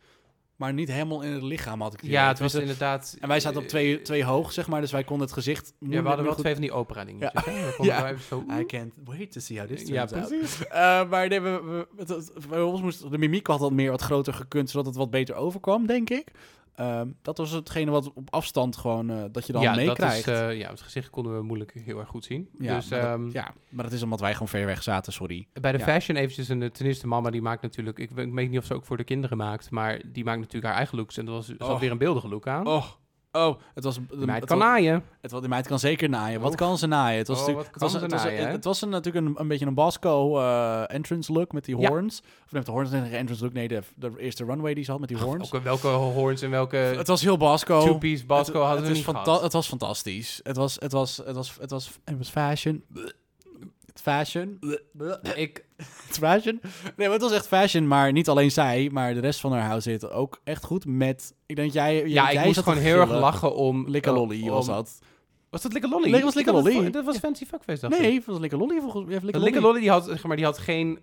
[0.56, 3.18] maar niet helemaal in het lichaam, had ik het ja, het was inderdaad...
[3.22, 5.74] En wij zaten op twee, twee hoog, zeg maar, dus wij konden het gezicht...
[5.80, 7.46] Ja, we hadden wel goed- twee van die opera dingetjes.
[7.46, 7.52] Ja.
[7.78, 8.10] We Ja.
[8.10, 8.44] even zo...
[8.60, 10.28] I can't wait to see how this Ja, turns out.
[10.40, 10.68] precies.
[10.68, 13.92] Eh, maar nee, we, we, het- het- bij ons moest de mimiek had wat meer
[13.92, 16.32] wat groter gekund, zodat het wat beter overkwam, denk ik.
[16.76, 20.28] Ehm, dat was hetgene wat op afstand gewoon eh, dat je dan ja, dat meekrijgt.
[20.28, 22.50] is, eh, ja, het gezicht konden we moeilijk heel erg goed zien.
[22.60, 25.14] ja, dus, maar dat, ehm, ja, maar dat is omdat wij gewoon ver weg zaten,
[25.14, 25.48] sorry.
[25.62, 25.84] Bij de Ja.
[25.84, 28.86] fashion eventjes, en ten eerste mama die maakt natuurlijk, ik weet niet of ze ook
[28.86, 31.70] voor de kinderen maakt, maar die maakt natuurlijk haar eigen looks en dat was, had
[31.70, 31.80] Oh.
[31.80, 32.68] weer een beeldige look aan.
[32.68, 32.86] Oh,
[33.34, 33.96] oh, het was...
[33.96, 35.04] Die meid het kan was- naaien.
[35.22, 36.42] Het, was- die meid kan zeker naaien.
[36.42, 36.58] Wat Oh.
[36.58, 37.18] kan ze naaien?
[37.18, 38.52] Het was, Oh, natuurlijk- wat het was, kan het ze was, naaien, hè?
[38.56, 41.90] het was een, natuurlijk een, een beetje een Basco eh, entrance look met die Ja.
[41.90, 42.20] horns.
[42.20, 43.54] Of nee, met de horns en de entrance look.
[43.54, 45.54] Nee, de, de eerste runway die ze had met die horns.
[45.54, 47.82] Ook welke horns en welke Het was heel Basco.
[47.84, 49.42] two-piece Basco het, hadden het we niet gehad.
[49.42, 50.40] Het was fantastisch.
[50.44, 52.84] Het was, het was, het was, het was, het was fashion.
[54.02, 54.60] Fashion.
[55.36, 55.66] Ik,
[56.08, 56.60] Het fashion.
[56.84, 57.88] Nee, maar het was echt fashion.
[57.88, 61.34] Maar niet alleen zij, maar de rest van haar huis zit ook echt goed met...
[61.46, 62.08] Ik denk jij...
[62.08, 63.90] ja, ik jij moest gewoon heel erg lachen om...
[63.90, 65.00] Likke lolly om- was dat.
[65.50, 66.04] Was dat Likke Lolly?
[66.04, 66.90] Nee, dat was Ik Likke Lolly.
[66.92, 68.02] Dat was Fancy Fuckface, dacht.
[68.02, 69.20] Nee, het was Likke lolly volgens mij.
[69.32, 71.00] De Likke Lolly die had, zeg maar, die had geen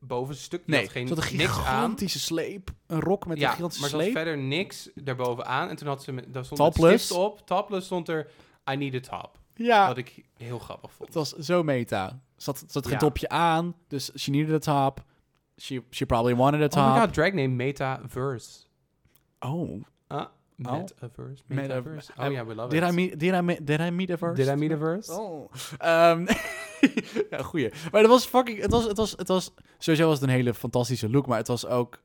[0.00, 1.48] bovenstuk, die Nee, had geen had een aan.
[1.48, 2.70] gigantische sleep.
[2.86, 4.16] Een rok met een Ja, gigantische maar ze had sleep.
[4.16, 5.68] verder niks daarbovenaan.
[5.68, 7.04] En toen had ze, met- daar stond Topless.
[7.04, 7.46] stift op.
[7.46, 8.30] Topless stond er,
[8.72, 9.38] I need a top.
[9.54, 11.08] Ja, Wat ik heel grappig vond.
[11.08, 12.20] het was zo meta.
[12.42, 12.98] Ze had geen Ja.
[12.98, 15.04] topje aan, dus she needed a top.
[15.56, 17.04] She, she probably wanted a Oh my top.
[17.04, 18.66] god, drag name Metaverse.
[19.40, 20.24] Oh, Oh.
[20.56, 21.42] Metaverse.
[21.46, 22.12] Meta- Metaverse.
[22.16, 22.88] Oh ja, we love did it.
[22.88, 24.36] I, meet, did, I meet, did I meet a verse?
[24.44, 25.12] Did I meet a verse?
[25.12, 25.50] Oh.
[25.78, 26.26] Ehm,
[27.30, 27.72] ja, goeie.
[27.92, 28.60] Maar dat was fucking...
[28.60, 29.54] Het was, het, was, het was...
[29.78, 31.98] Sowieso was het een hele fantastische look, maar het was ook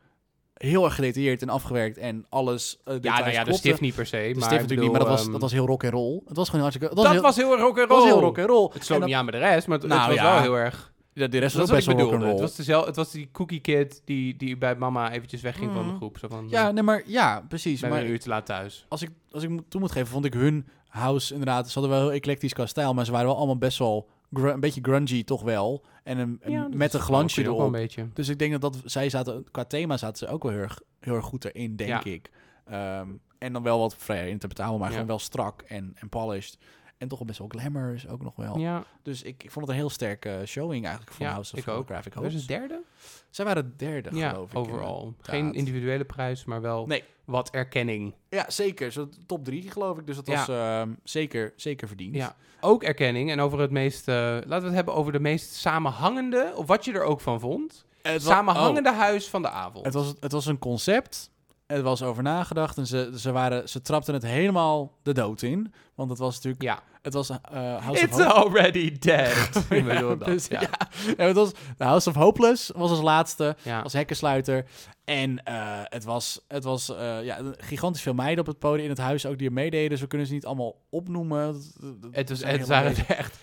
[0.58, 2.78] heel erg gedetailleerd en afgewerkt en alles...
[2.84, 4.18] eh, Ja, nou ja, de stift niet per se.
[4.18, 6.22] De maar stift natuurlijk niet, maar dat was, bedoel, dat was heel rock en roll.
[6.28, 6.94] Het was gewoon hartstikke...
[6.96, 8.08] Ehm, was dat heel, was heel rock and was roll.
[8.08, 8.70] heel rock en roll.
[8.74, 10.34] Het sloot En niet aan met de rest, maar het, Nou het was ja.
[10.34, 10.94] wel heel erg...
[11.14, 12.30] Ja, de rest Dat was ook best wel.
[12.30, 15.82] Het was, dezelfde, het was die cookie kid die, die bij mama eventjes wegging van
[15.84, 15.96] de Mhm.
[15.98, 16.18] groep.
[16.18, 17.82] Zo van, Ja, nee, maar ja, precies.
[17.82, 18.86] Maar een uur te laat thuis.
[18.90, 21.68] als ik, als ik toe moet geven, vond ik hun house inderdaad...
[21.72, 24.08] Ze hadden wel heel eclectisch qua stijl, maar ze waren wel allemaal best wel...
[24.32, 25.84] een beetje grungy toch wel.
[26.08, 27.60] En een, Ja, met een glansje erop.
[27.60, 28.08] een beetje.
[28.14, 30.80] Dus ik denk dat, dat zij zaten, qua thema zaten ze ook wel heel erg,
[31.00, 32.04] heel erg goed erin, denk Ja.
[32.12, 32.32] ik.
[32.66, 34.92] Ehm, en dan wel wat vrij interpretabel, maar Ja.
[34.94, 36.58] gewoon wel strak en, en polished.
[36.98, 38.58] En toch best wel glamour is ook nog wel.
[38.58, 41.66] Ja, Dus ik, ik vond het een heel sterke showing eigenlijk voor Ja, House of
[41.66, 42.46] was het Hosts.
[42.48, 42.82] derde?
[43.30, 44.58] Zij waren derde, Ja, geloof ik.
[44.58, 45.14] overal.
[45.22, 47.04] Geen individuele prijs, maar wel Nee.
[47.26, 48.14] wat erkenning.
[48.30, 48.92] Ja, zeker.
[48.92, 50.08] Zo top drie, geloof ik.
[50.08, 52.16] Dus dat was ehm, zeker, zeker verdiend.
[52.16, 53.32] Ja, ook erkenning.
[53.32, 56.86] En over het meest, eh, laten we het hebben over de meest samenhangende, of wat
[56.86, 57.86] je er ook van vond.
[58.02, 59.86] Het Samenhangende oh, huis van de avond.
[59.86, 61.32] het, was, het was een concept.
[61.68, 65.74] Er was over nagedacht en ze, ze, waren, ze trapten het helemaal de dood in.
[65.96, 66.64] Want het was natuurlijk...
[66.64, 66.80] ja.
[67.02, 67.38] Het was eh,
[67.84, 68.34] House It's of Hope.
[68.34, 69.36] already dead.
[69.70, 70.62] Ja, bedoel dat, dus- ja.
[70.62, 70.70] ja.
[71.18, 73.82] Ja, het was, House of Hopeless was als laatste, Ja.
[73.82, 74.66] als hekkensluiter.
[75.06, 78.90] En eh, het was, het was eh, ja, gigantisch veel meiden op het podium in
[78.90, 79.90] het huis ook die er meededen.
[79.90, 81.54] Dus we kunnen ze niet allemaal opnoemen.
[81.54, 83.40] Dat- dat- Het, was, het waren echt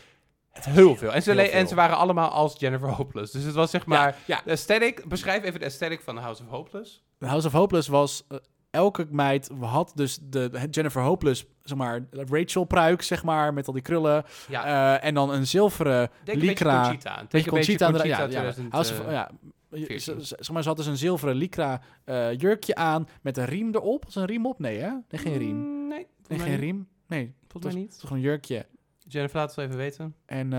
[0.60, 1.12] heel veel.
[1.12, 1.58] En ze, Heel le- veel.
[1.58, 3.32] en ze waren allemaal als Jennifer Hopeless.
[3.32, 4.16] Dus het was zeg maar...
[4.26, 4.40] ja.
[4.44, 7.03] De aesthetic, beschrijf even de aesthetic van House of Hopeless.
[7.18, 8.24] House of Hopeless was...
[8.28, 8.38] eh,
[8.70, 13.72] elke meid had dus de Jennifer Hopeless, zeg maar, Rachel pruik, zeg maar, met al
[13.72, 14.24] die krullen.
[14.48, 14.64] Ja,
[14.96, 16.82] Eh, en dan een zilveren denk een lycra.
[16.82, 17.14] Conchita.
[17.16, 19.30] Denk een beetje Conchita, Conchita, ja, ja, 2000, House of, eh, ja.
[19.70, 20.00] Je- 14.
[20.00, 21.80] ze- ze- Zeg maar, ze had dus een zilveren lycra
[22.36, 24.04] jurkje aan met een riem erop.
[24.04, 24.58] Was een riem op?
[24.58, 24.88] Nee, hè?
[24.88, 25.56] Nee, geen riem.
[25.56, 26.60] Mm, Nee, geen niet.
[26.60, 26.88] riem.
[27.06, 27.92] Nee, Volgens mij niet.
[27.92, 28.66] het was gewoon een jurkje.
[29.08, 30.14] Jennifer, laat het even weten.
[30.26, 30.50] En?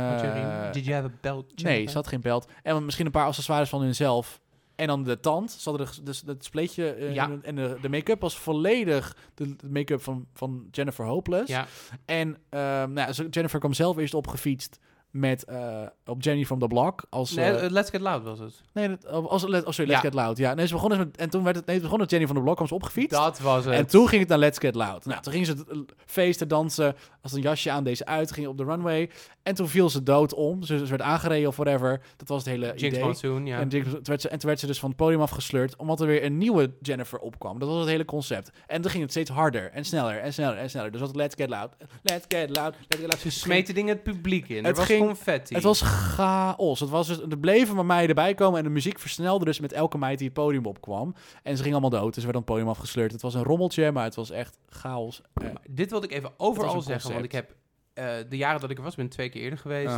[0.72, 1.64] Did you have a belt?
[1.64, 2.52] nee, ze had geen belt.
[2.64, 4.42] En misschien een paar accessoires van hunzelf.
[4.76, 5.52] En dan de tand.
[5.52, 7.32] Ze hadden de- dus het spleetje eh, Ja.
[7.42, 11.52] en- de, de make-up was volledig de, de make-up van, van Jennifer Hopeless.
[11.52, 11.66] Ja,
[12.06, 14.80] En ehm, nou, Jennifer kwam zelf eerst opgefietst
[15.16, 18.62] met eh, op Jenny from the Block als nee, eh, Let's Get Loud was het.
[18.74, 20.00] nee dat- als, als, oh, sorry, Let's Ja.
[20.00, 22.10] Get Loud ja nee ze begonnen met en toen werd het nee het begon met
[22.10, 23.74] Jenny van the Block kwam ze opgefietst Dat was het.
[23.74, 25.06] en toen ging het naar Let's Get Loud.
[25.06, 28.58] Nou, toen gingen ze eh, feesten, dansen, als een jasje aan, deze uit, ging op
[28.58, 29.10] de runway.
[29.44, 30.64] En toen viel ze dood om.
[30.64, 32.02] Ze, ze werd aangereden of whatever.
[32.18, 33.04] Dat was het hele Jinx idee.
[33.04, 33.60] Monsoon, ja.
[33.60, 36.02] En, Jinx- toen werd ze, en toen werd ze dus van het podium afgesleurd, omdat
[36.02, 37.60] er weer een nieuwe Jennifer opkwam.
[37.60, 38.52] Dat was het hele concept.
[38.68, 40.92] En toen ging het steeds harder en sneller en sneller en sneller.
[40.92, 43.20] Dus dat Let's Get Loud, Let's Get Loud, Let's Get Loud.
[43.20, 44.58] Ze smeten dingen het publiek in.
[44.58, 45.54] Er Het was ging- confetti.
[45.54, 46.80] Het was chaos.
[46.80, 49.72] Het was dus, er bleven maar meiden bij komen en de muziek versnelde dus met
[49.74, 51.16] elke meid die het podium opkwam.
[51.44, 53.12] En ze gingen allemaal dood, dus ze werden op het podium afgesleurd.
[53.12, 55.22] Het was een rommeltje, maar het was echt chaos.
[55.34, 57.56] Eh, Dit wilde ik even overal zeggen, want ik heb
[57.94, 59.94] eh, de jaren dat ik er was, ben twee keer eerder geweest.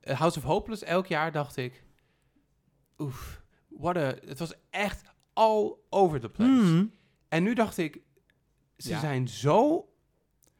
[0.00, 1.84] Eh, House of Hopeless, elk jaar dacht ik,
[2.98, 6.50] oef, what a, het was echt all over the place.
[6.50, 6.92] Hmm.
[7.28, 8.00] En nu dacht ik,
[8.76, 9.00] ze Ja.
[9.00, 9.87] zijn zo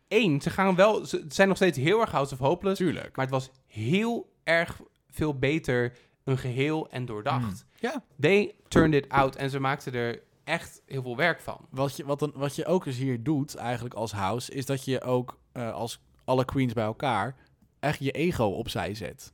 [0.08, 0.40] één.
[0.40, 3.16] Ze gaan wel, ze zijn nog steeds heel erg House of Hopeless, Tuurlijk.
[3.16, 4.80] maar het was heel erg
[5.10, 5.92] veel beter
[6.24, 7.42] een geheel en doordacht.
[7.70, 7.90] Hmm.
[7.90, 8.02] Ja.
[8.20, 11.66] They turned it out en ze maakten er echt heel veel werk van.
[11.70, 14.84] Wat je, wat, een, wat je ook eens hier doet, eigenlijk als house, is dat
[14.84, 17.36] je ook eh, als alle queens bij elkaar
[17.80, 19.32] echt je ego opzij zet.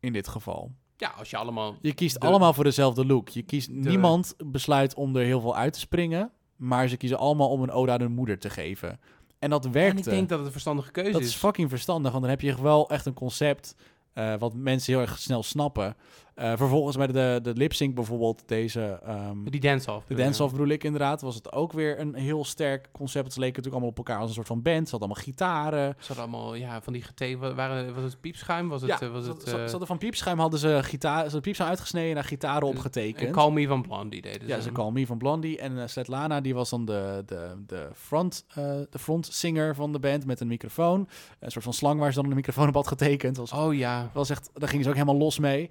[0.00, 0.72] In dit geval.
[0.96, 1.76] Ja, als je allemaal...
[1.80, 3.28] Je kiest De- allemaal voor dezelfde look.
[3.28, 7.48] Je kiest, niemand besluit om er heel veel uit te springen, maar ze kiezen allemaal
[7.50, 9.00] om een ode aan hun moeder te geven.
[9.42, 9.90] En dat werkte.
[9.90, 11.26] En ik denk dat het een verstandige keuze dat is.
[11.26, 13.74] is fucking verstandig, want dan heb je wel echt een concept
[14.12, 15.96] eh, wat mensen heel erg snel snappen.
[16.34, 18.98] Eh, vervolgens bij de, de lip sync bijvoorbeeld, deze...
[19.04, 20.06] ehm, Die dance-off.
[20.06, 23.32] de dance-off bedoel ik inderdaad, was het ook weer een heel sterk concept.
[23.32, 24.84] Ze leken natuurlijk allemaal op elkaar als een soort van band.
[24.88, 25.94] Ze hadden allemaal gitaren.
[25.98, 27.36] Ze hadden allemaal, ja, van die gete...
[27.38, 28.68] wa- Waren, was het piepschuim?
[28.68, 30.78] Was het, ja, eh, was ze, het ze- ze eh, hadden van piepschuim hadden ze
[30.82, 33.30] gitaar, ze hadden piepschuim uitgesneden en daar gitaren en opgetekend.
[33.30, 35.58] Call Me van Blondie deden ja, ze Call Me van Blondie.
[35.58, 38.44] En eh, Svetlana, die was dan de, de, de, front,
[38.90, 41.08] de frontzinger van de band met een microfoon.
[41.38, 43.36] Een soort van slang waar ze dan een microfoon op had getekend.
[43.36, 44.10] Was Oh ja.
[44.12, 45.70] was echt, daar gingen ze ook helemaal los mee.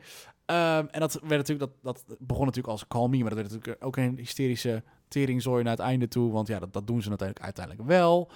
[0.51, 3.51] Ehm, en dat werd natuurlijk, dat, dat begon natuurlijk als Call Me, maar dat werd
[3.51, 7.09] natuurlijk ook een hysterische teringzooi naar het einde toe, want ja, dat, dat doen ze
[7.09, 8.31] natuurlijk uiteindelijk wel.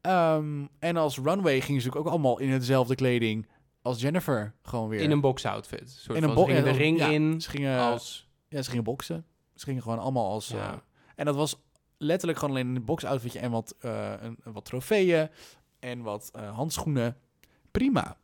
[0.00, 3.48] Ehm, en als Runway gingen ze natuurlijk ook allemaal in hetzelfde kleding
[3.82, 5.00] als Jennifer, gewoon weer.
[5.00, 5.90] In een box-outfit.
[5.90, 8.28] Soort In een van, bo- ze gingen ja, de ring ja, in Ze gingen, als...
[8.48, 9.24] ja, ze gingen boksen.
[9.54, 10.48] Ze gingen gewoon allemaal als...
[10.48, 10.72] Ja.
[10.72, 10.78] eh,
[11.14, 11.56] en dat was
[11.98, 15.28] letterlijk gewoon alleen een boxoutfitje en wat, eh, een, wat trofeeën
[15.78, 17.16] en wat eh, handschoenen.
[17.70, 18.16] Prima.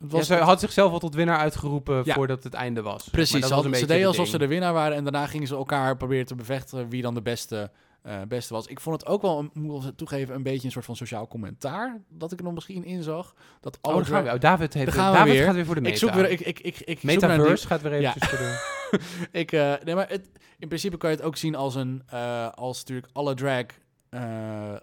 [0.00, 2.14] Het Ja, ze had zichzelf al tot winnaar uitgeroepen Ja.
[2.14, 3.08] voordat het einde was.
[3.08, 5.54] Precies, ze, was hadden- ze deden alsof ze de winnaar waren en daarna gingen ze
[5.54, 7.70] elkaar proberen te bevechten wie dan de beste,
[8.02, 8.66] eh, beste was.
[8.66, 11.26] Ik vond het ook wel, een- moet ik toegeven, een beetje een soort van sociaal
[11.28, 13.34] commentaar dat ik er nog misschien in zag.
[13.60, 14.30] Dat Oh, alle gaan we.
[14.32, 15.44] Oh, David, heeft, Daar gaan we David weer.
[15.44, 15.92] gaat weer voor de meta.
[15.94, 18.38] ik zoek weer, ik, ik, ik, ik zoek naar een Metaverse gaat weer eventjes voor
[18.38, 18.44] de...
[18.90, 19.00] nieuw-
[19.40, 20.28] ik, eh, nee, maar het,
[20.58, 23.64] in principe kan je het ook zien als een, eh, als natuurlijk alle drag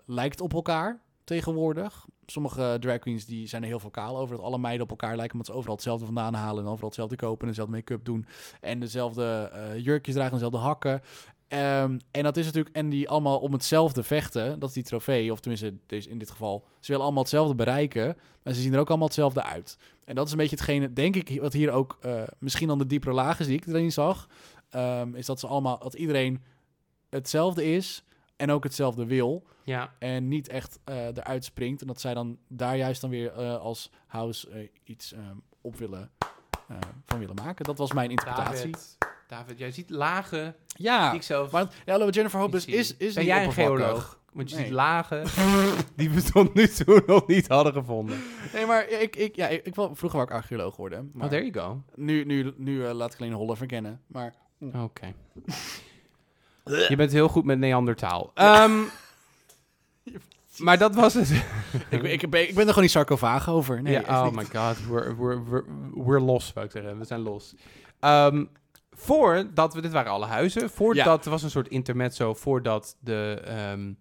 [0.05, 2.05] lijkt op elkaar tegenwoordig.
[2.31, 4.35] Sommige drag queens die zijn er heel vocaal over.
[4.35, 6.63] Dat alle meiden op elkaar lijken, omdat ze overal hetzelfde vandaan halen.
[6.63, 8.25] En overal hetzelfde kopen en dezelfde make-up doen.
[8.61, 11.01] En dezelfde eh, jurkjes dragen en dezelfde hakken.
[11.47, 14.59] Ehm, en dat is natuurlijk, en die allemaal om hetzelfde vechten.
[14.59, 16.65] Dat is die trofee, of tenminste deze, in dit geval.
[16.79, 19.77] Ze willen allemaal hetzelfde bereiken, maar ze zien er ook allemaal hetzelfde uit.
[20.05, 22.85] En dat is een beetje hetgene, denk ik, wat hier ook eh, misschien dan de
[22.85, 24.27] diepere lagen die ik erin zag.
[24.69, 26.43] ehm, is dat ze allemaal, dat iedereen
[27.09, 28.03] hetzelfde is
[28.37, 29.43] en ook hetzelfde wil.
[29.63, 31.81] Ja, En niet echt eh, eruit springt.
[31.81, 35.75] En dat zij dan daar juist dan weer eh, als house eh, iets ehm, op
[35.77, 36.11] willen,
[36.67, 37.65] eh, van willen maken.
[37.65, 38.71] Dat was mijn interpretatie.
[38.71, 42.97] David, David, jij ziet lagen Ja, die ik zelf maar ja, hallo, Jennifer Hopeless is,
[42.97, 44.19] is Ben niet jij een geoloog?
[44.33, 44.65] Want je Nee.
[44.65, 45.23] ziet lagen
[45.95, 48.19] die we tot nu toe nog niet hadden gevonden.
[48.53, 51.11] Nee, maar ik, ik, ja, ik, ik wil vroeger wou ik archeoloog worden.
[51.13, 51.81] Maar Oh, there you go.
[51.95, 54.01] nu, nu, nu eh, laat ik alleen Holle verkennen.
[54.07, 54.33] Maar
[54.73, 55.13] Oké.
[56.67, 58.31] Je bent heel goed met Neandertaal.
[58.33, 58.81] Ehm,
[60.57, 61.29] maar dat was het.
[61.89, 63.81] ik, ik, ben, ik ben er gewoon niet sarcofaag over.
[63.81, 64.33] Nee, ja, oh niet.
[64.33, 65.63] my god, we're, we're, we're,
[65.93, 66.99] we're los, wou ik zeggen.
[66.99, 67.55] We zijn los.
[67.99, 68.45] Ehm,
[68.91, 73.91] voordat we, dit waren alle huizen, voordat, er was een soort intermezzo, voordat de, ehm,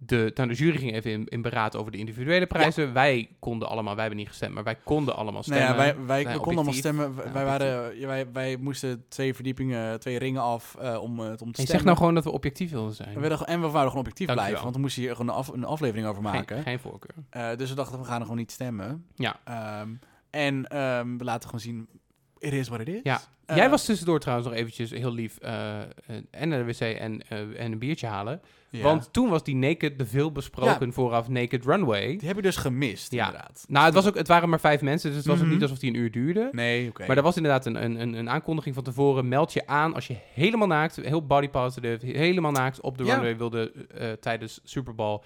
[0.00, 2.92] de, nou, de jury ging even in, in beraad over de individuele prijzen.
[2.92, 5.68] Wij konden allemaal, wij hebben niet gestemd, maar wij konden allemaal Nou stemmen.
[5.68, 7.32] ja, wij, wij konden allemaal stemmen.
[7.32, 11.52] Wij, waren, wij, wij moesten twee verdiepingen, twee ringen af eh, om, eh, het om
[11.52, 11.66] te stemmen.
[11.66, 13.14] zegt nou gewoon dat we objectief wilden zijn.
[13.14, 15.48] We werden, en we wouden gewoon objectief blijven, want we moesten hier gewoon een, af,
[15.48, 16.56] een aflevering over maken.
[16.56, 17.14] Geen, geen voorkeur.
[17.30, 19.06] Eh, dus we dachten, we gaan er gewoon niet stemmen.
[19.14, 19.36] Ja.
[19.44, 19.88] Ehm,
[20.30, 21.88] en ehm, we laten gewoon zien,
[22.38, 23.00] it is what it is.
[23.02, 23.20] Ja.
[23.46, 25.86] Eh, Jij was tussendoor trouwens nog eventjes heel lief eh, eh,
[26.30, 27.22] en naar de wc en,
[27.56, 28.40] en een biertje halen.
[28.70, 32.16] Want toen was die Naked, de veel besproken vooraf Naked Runway.
[32.16, 33.24] Die heb je dus gemist, Ja.
[33.26, 33.64] inderdaad.
[33.68, 35.52] Nou, het, was ook, het waren maar vijf mensen, dus het was ook Mhm.
[35.52, 36.48] niet alsof die een uur duurde.
[36.52, 37.06] Nee, oké.
[37.06, 39.28] Maar er was inderdaad een, een, een, een aankondiging van tevoren.
[39.28, 43.12] Meld je aan als je helemaal naakt, heel body positive, helemaal naakt op de Ja.
[43.14, 43.72] runway wilde
[44.20, 45.18] tijdens Super Bowl.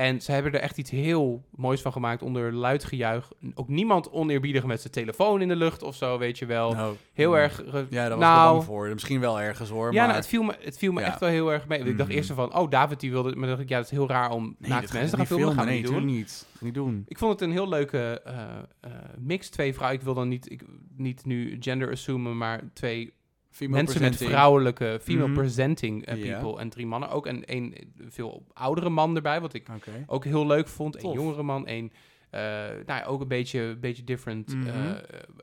[0.00, 3.32] En ze hebben er echt iets heel moois van gemaakt onder luid gejuich.
[3.54, 6.72] Ook niemand oneerbiedig met zijn telefoon in de lucht of zo, weet je wel.
[6.72, 7.36] Nou, Heel mm.
[7.36, 7.62] erg...
[7.90, 8.88] Ja, daar was nou, bang voor.
[8.88, 9.92] Misschien wel ergens hoor.
[9.92, 10.06] Ja, maar...
[10.06, 11.06] nou, het viel me, het viel me Ja.
[11.06, 11.78] echt wel heel erg mee.
[11.78, 12.18] Ik dacht Mhm.
[12.18, 13.36] eerst van, oh, David die wilde...
[13.36, 15.28] Maar dacht ik, ja, dat is heel raar om nee, naakte dat mensen te ga
[15.28, 15.54] gaan filmen.
[15.56, 16.04] Gaan Nee, niet doen.
[16.04, 16.46] niet.
[16.60, 17.04] Niet doen.
[17.06, 18.34] Ik vond het een heel leuke eh,
[18.80, 19.48] eh, mix.
[19.48, 20.62] Twee vrouwen, ik wil dan niet, ik,
[20.96, 23.12] niet nu gender assumen, maar twee
[23.50, 25.36] Female mensen met vrouwelijke, female Mhm.
[25.38, 27.08] presenting eh, people en drie mannen.
[27.10, 27.74] Ook een, een
[28.08, 29.66] veel oudere man erbij, wat ik
[30.06, 31.02] ook heel leuk vond.
[31.04, 31.92] Een jongere man, een,
[32.30, 34.66] eh, nou ja, ook een beetje, beetje different Mhm.
[34.68, 34.90] eh,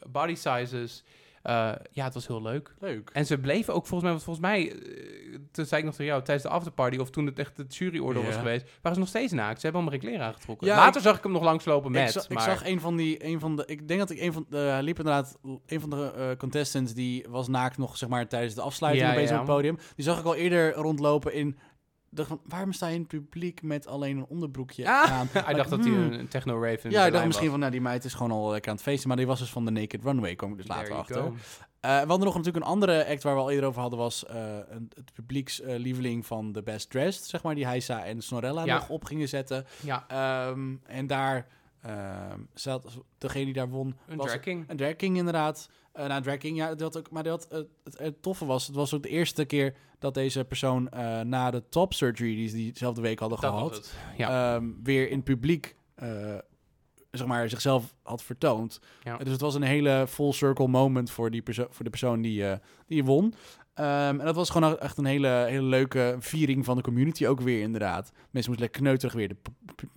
[0.10, 1.04] body sizes.
[1.92, 2.76] Ja, het was heel leuk.
[2.80, 3.10] Leuk.
[3.14, 4.74] En ze bleven ook volgens mij, want volgens mij,
[5.58, 8.24] toen zei ik nog tegen jou, tijdens de afterparty, of toen het echt het juryoordeel
[8.24, 9.60] was geweest, waren ze nog steeds naakt.
[9.60, 10.68] Ze hebben allemaal geen kleren aangetrokken.
[10.68, 12.44] Ja, Later ik- zag ik hem nog langslopen met, ik, zag, ik maar...
[12.44, 14.82] zag een van die, een van de, ik denk dat ik een van de, hij
[14.84, 18.62] liep inderdaad, een van de eh, contestants die was naakt nog, zeg maar, tijdens de
[18.62, 19.36] afsluiting Ja, opeens ja.
[19.40, 19.78] op het podium.
[19.96, 21.58] Die zag ik al eerder rondlopen in,
[22.10, 25.28] dacht van, waarom sta je in het publiek met alleen een onderbroekje Ah, aan?
[25.46, 26.12] hij dacht dat hij Hmm.
[26.12, 28.76] een techno-rave Ja, ik dacht misschien van, nou, die meid is gewoon al lekker aan
[28.78, 29.08] het feesten.
[29.08, 31.24] Maar die was dus van de Naked Runway, kwam ik dus later achter.
[31.80, 34.26] Eh, we hadden nog natuurlijk een andere act waar we al eerder over hadden, was
[34.26, 38.74] eh, een, het publiekslieveling van The Best Dressed, zeg maar, die Heisa en Snorella Ja.
[38.76, 39.66] nog op gingen zetten.
[39.84, 41.48] Ja, Ehm, en daar
[41.82, 44.70] ehm, zat degene die daar won, een was drag king.
[44.70, 45.70] een drag king inderdaad.
[45.98, 48.76] Eh nou, drag king, ja, dat ook, maar dat, het, het, het toffe was, het
[48.76, 52.56] was ook de eerste keer dat deze persoon eh, na de top surgery die ze
[52.56, 53.94] diezelfde week hadden Dat gehad.
[54.18, 54.56] Ja.
[54.56, 56.36] ehm, weer in het publiek uh,
[57.12, 58.80] zeg maar, zichzelf had vertoond.
[59.04, 59.18] Ja.
[59.18, 62.42] Dus het was een hele full circle moment voor, die perso voor de persoon die,
[62.42, 62.54] uh,
[62.88, 63.24] die won.
[63.24, 63.34] Um,
[64.20, 67.62] en dat was gewoon echt een hele, hele leuke viering van de community ook weer
[67.62, 68.12] inderdaad.
[68.12, 69.38] Mensen moesten lekker kneuterig weer het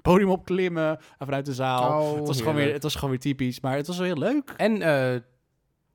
[0.03, 2.03] podium opklimmen vanuit de zaal.
[2.03, 4.17] Oh, het, was gewoon weer, het was gewoon weer typisch, maar het was wel heel
[4.17, 4.55] leuk.
[4.57, 5.21] En uh,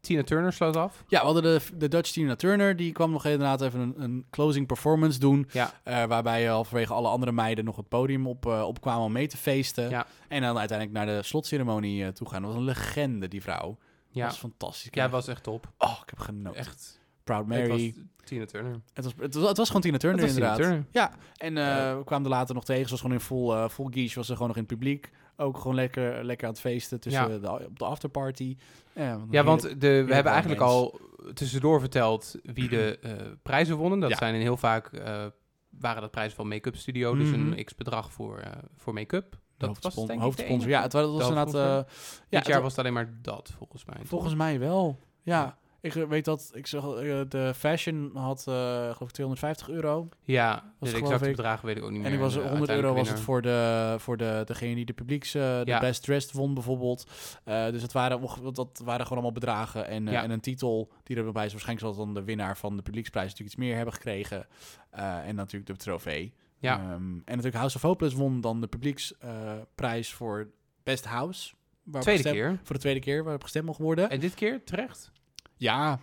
[0.06, 1.03] Tina Turner sloot af.
[1.08, 2.76] Ja, we hadden de, de Dutch Tina Turner.
[2.76, 5.47] Die kwam nog inderdaad even een, een closing performance doen.
[5.51, 5.74] Ja.
[5.86, 9.38] Uh, waarbij halverwege alle andere meiden nog het podium op, uh, opkwamen om mee te
[9.38, 9.89] feesten.
[9.89, 10.06] Ja.
[10.28, 12.41] En dan uiteindelijk naar de slotceremonie uh, toe gaan.
[12.41, 13.78] Dat was een legende, die vrouw.
[14.10, 14.22] Ja.
[14.22, 14.89] Dat was fantastisch.
[14.91, 15.72] Ja, was echt top.
[15.78, 16.60] Oh, ik heb genoten.
[16.60, 16.99] Echt.
[17.24, 17.95] Proud Mary.
[18.24, 18.82] Tina Turner.
[18.93, 20.56] Het was, het was, het was gewoon Tina Turner, inderdaad.
[20.56, 20.88] Tina Turner.
[20.91, 22.84] Ja, en uh, we kwamen er later nog tegen.
[22.84, 24.16] Ze was gewoon in full, uh, full guiche.
[24.16, 25.09] Was ze gewoon nog in het publiek.
[25.37, 27.37] Ook gewoon lekker, lekker aan het feesten tussen Ja.
[27.37, 28.57] de, op de afterparty.
[28.93, 30.71] Ja, ja want de, we hebben eigenlijk mens.
[30.71, 30.99] al
[31.33, 33.12] tussendoor verteld wie de uh,
[33.43, 33.99] prijzen wonnen.
[33.99, 34.16] Dat Ja.
[34.17, 35.25] zijn in heel vaak uh,
[35.70, 37.51] waren dat prijzen van make-up studio, dus Mhm.
[37.51, 38.45] een x bedrag voor, uh,
[38.75, 39.37] voor make-up.
[39.57, 40.70] Dat was denk hoofdsponsor.
[40.70, 41.87] Ja, het was, inderdaad...
[42.29, 43.97] Dit jaar was het alleen maar dat, volgens mij.
[44.03, 44.99] Volgens mij wel.
[45.21, 45.57] Ja.
[45.86, 48.53] Ik weet dat, ik zag, eh, de fashion had, eh
[48.83, 50.09] geloof ik, 250 euro.
[50.24, 52.05] Ja, Was de exacte ik- bedragen weet ik ook niet meer.
[52.07, 54.93] En die was de 100 euro was het voor, de, voor de, degene die de
[54.93, 55.79] publieks, eh, de Ja.
[55.79, 57.09] best dressed won bijvoorbeeld.
[57.43, 58.21] Eh, dus het waren,
[58.53, 59.87] dat waren gewoon allemaal bedragen.
[59.87, 60.24] En, eh, Ja.
[60.24, 61.51] en een titel die erbij is.
[61.51, 64.47] Waarschijnlijk zal dan de winnaar van de publieksprijs natuurlijk iets meer hebben gekregen.
[64.89, 66.33] Eh, en natuurlijk de trofee.
[66.59, 66.79] Ja.
[66.79, 70.47] Ehm, en natuurlijk House of Hopeless won dan de publieksprijs voor
[70.83, 71.53] Best House.
[71.91, 72.59] Tweede gestemd- keer.
[72.63, 74.09] Voor de tweede keer waarop gestemd mocht worden.
[74.09, 75.12] En dit keer terecht?
[75.57, 75.99] Ja,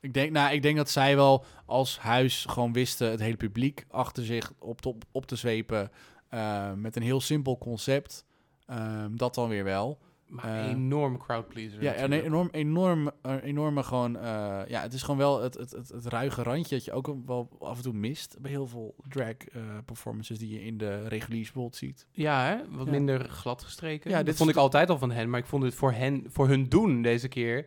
[0.00, 3.84] ik denk, nou, ik denk dat zij wel als huis gewoon wisten het hele publiek
[3.90, 5.90] achter zich op, te- op te zwepen.
[6.28, 8.24] eh, met een heel simpel concept.
[8.66, 9.98] Ehm, dat dan weer wel.
[10.26, 11.82] Maar Eh, een enorm crowdpleaser.
[11.82, 14.16] Ja, een enorm, enorm, een enorme gewoon.
[14.16, 17.14] eh, ja, het is gewoon wel het, het, het, het ruige randje dat je ook
[17.26, 21.08] wel af en toe mist bij heel veel drag eh, performances die je in de
[21.08, 22.06] reguliere bijvoorbeeld ziet.
[22.12, 22.56] Ja, hè?
[22.76, 22.92] wat Ja.
[22.92, 24.10] minder glad gestreken.
[24.10, 26.48] Ja, dit vond ik altijd al van hen, maar ik vond het voor hen, voor
[26.48, 27.66] hun doen deze keer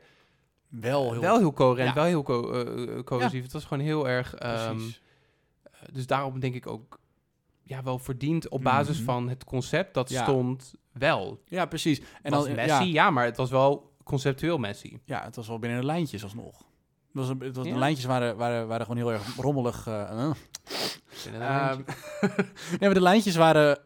[0.72, 1.94] Wel heel, wel heel coherent, Ja.
[1.94, 3.44] wel heel co eh, eh, cohesief.
[3.44, 4.36] Het was gewoon heel erg.
[4.36, 4.80] ehm,
[5.92, 7.00] dus daarom denk ik ook
[7.64, 9.06] ja, wel verdiend op basis Mhm.
[9.06, 10.24] van het concept dat Ja.
[10.24, 11.42] stond wel.
[11.46, 12.02] Ja, precies.
[12.22, 15.00] En dan Messi, Ja, maar het was wel conceptueel Messi.
[15.06, 16.58] ja, het was wel binnen de lijntjes alsnog.
[16.58, 16.66] Het
[17.20, 17.66] was een, het was?
[17.66, 19.88] De lijntjes waren, waren, waren gewoon heel erg rommelig.
[19.88, 20.32] eh, eh.
[21.34, 21.82] Ehm,
[22.70, 23.80] nee, maar de lijntjes waren...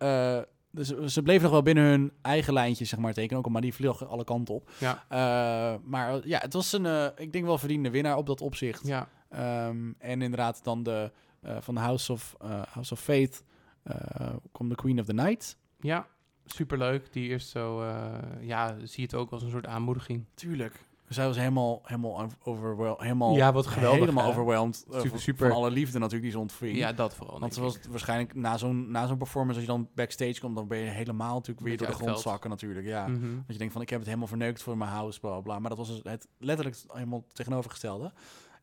[0.78, 3.38] eh, dus ze bleven nog wel binnen hun eigen lijntjes, zeg maar, tekenen.
[3.40, 4.70] Ook al, maar die vlogen alle kanten op.
[4.80, 8.42] ja, Eh, maar ja, het was een, eh, ik denk wel verdiende winnaar op dat
[8.42, 8.88] opzicht.
[8.88, 9.08] ja.
[9.30, 11.12] Ehm, en inderdaad dan de,
[11.42, 13.44] eh, van de House of, eh, House of Faith
[13.84, 15.58] eh kwam de Queen of the Night.
[15.80, 16.08] ja,
[16.46, 17.14] superleuk.
[17.14, 20.26] Die eerst zo, eh, ja, zie het ook als een soort aanmoediging.
[20.34, 20.80] Tuurlijk.
[21.10, 23.00] Zij was helemaal, helemaal overwhelmed.
[23.02, 24.30] Helemaal, Ja, wat geweldig, Helemaal hè?
[24.30, 24.86] overwhelmed.
[24.88, 25.48] eh, Super, van, super.
[25.48, 26.78] van alle liefde natuurlijk die ze ontving.
[26.78, 27.40] Ja, dat vooral.
[27.40, 30.68] Want ze was waarschijnlijk na zo'n, na zo'n performance, als je dan backstage komt, dan
[30.68, 32.86] ben je helemaal natuurlijk weer door de grond zakken natuurlijk.
[32.88, 33.06] Ja.
[33.08, 33.18] Dat
[33.48, 35.60] je denkt van, ik heb het helemaal verneukt voor mijn house, bla bla.
[35.60, 38.12] Maar dat was dus het letterlijk helemaal tegenovergestelde.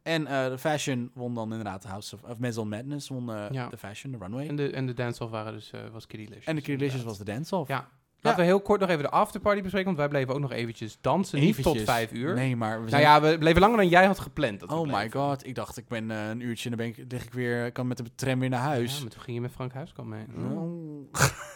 [0.02, 3.68] En eh, de fashion won dan inderdaad de House of, of Madness, won eh, Ja.
[3.68, 4.42] de fashion, de runway.
[4.42, 6.44] En En, de, en de dance-off waren dus, eh, was Kitty Licious.
[6.64, 7.02] de inderdaad.
[7.02, 7.68] was de dance-off.
[7.68, 7.88] Ja.
[8.22, 10.98] Laten we heel kort nog even de afterparty bespreken, want wij bleven ook nog eventjes
[11.00, 11.40] dansen.
[11.40, 12.34] Niet tot vijf uur.
[12.34, 13.02] Nee, maar we nou zijn...
[13.02, 14.60] ja, we bleven langer dan jij had gepland.
[14.60, 17.12] Dat oh my god, ik dacht ik ben eh, een uurtje en dan ben ik,
[17.12, 18.94] lig ik weer, kan met de tram weer naar huis.
[18.96, 20.26] Ja, maar toen ging je met Frank Huiskamp mee.
[20.36, 21.12] Oh.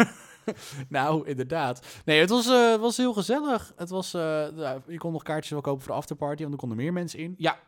[0.89, 1.87] nou, inderdaad.
[2.05, 3.73] Nee, het was, eh, was heel gezellig.
[3.77, 4.21] Het was, eh,
[4.55, 7.19] nou, je kon nog kaartjes wel kopen voor de afterparty, want er konden meer mensen
[7.19, 7.35] in.
[7.39, 7.59] Ja.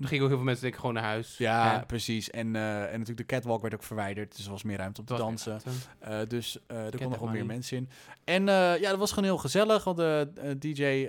[0.00, 1.36] Er gingen ook heel veel mensen denk ik gewoon naar huis.
[1.38, 1.86] Ja, Hè?
[1.86, 2.30] precies.
[2.30, 5.06] En, eh, en natuurlijk de catwalk werd ook verwijderd, dus er was meer ruimte om
[5.06, 5.60] te dansen.
[5.98, 7.88] eh, dus eh, er konden gewoon meer mensen in.
[8.24, 9.84] En ja, dat was gewoon heel gezellig.
[9.84, 11.08] Want de DJ,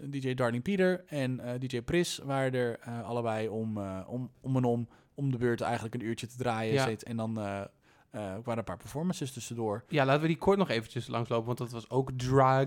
[0.00, 5.30] DJ Darling Peter en DJ Pris waren er allebei om, om, om en om, om
[5.30, 6.72] de beurt eigenlijk een uurtje te draaien.
[6.74, 6.90] Ja.
[6.98, 7.38] En dan
[8.12, 9.84] eh, eh, waren een paar performances tussendoor.
[9.88, 12.66] Ja, laten we die kort nog eventjes langslopen, want dat was ook drag.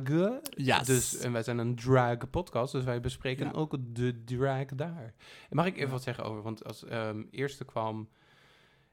[0.50, 3.52] Ja, Dus, en wij zijn een drag podcast, dus wij bespreken Ja.
[3.52, 5.14] ook de drag daar.
[5.50, 5.92] En mag ik even Ja.
[5.94, 8.08] wat zeggen over, want als ehm, eerste kwam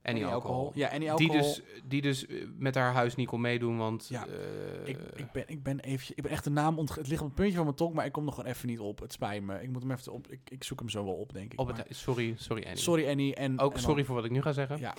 [0.03, 0.73] Annie Alcohol.
[0.75, 1.55] Ja, en die Die alcohol.
[1.55, 4.07] dus, die dus eh, met haar huis niet kon meedoen, want...
[4.09, 6.99] Ja, eh, Ik, ik, ben, ik ben even, ik ben echt de naam ontge...
[6.99, 8.79] Het ligt op het puntje van mijn tong, maar ik kom nog gewoon even niet
[8.79, 9.01] op.
[9.01, 9.63] Het spijt me.
[9.63, 10.29] Ik moet hem even op.
[10.29, 11.61] Ik, ik zoek hem zo wel op, denk ik.
[11.61, 12.79] op het, maar- sorry, sorry Annie.
[12.79, 14.79] Sorry Annie en Ook en sorry dan- voor wat ik nu ga zeggen.
[14.79, 14.95] Ja.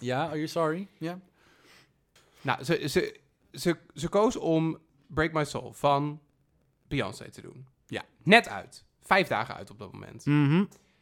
[0.00, 0.88] Ja, are you sorry?
[0.98, 1.20] Ja.
[2.40, 3.20] Nou, ze, ze,
[3.52, 6.20] ze, ze koos om Break My Soul van
[6.88, 7.66] Beyoncé te doen.
[7.86, 8.02] Ja.
[8.22, 8.84] Net uit.
[9.00, 10.24] Vijf dagen uit op dat moment.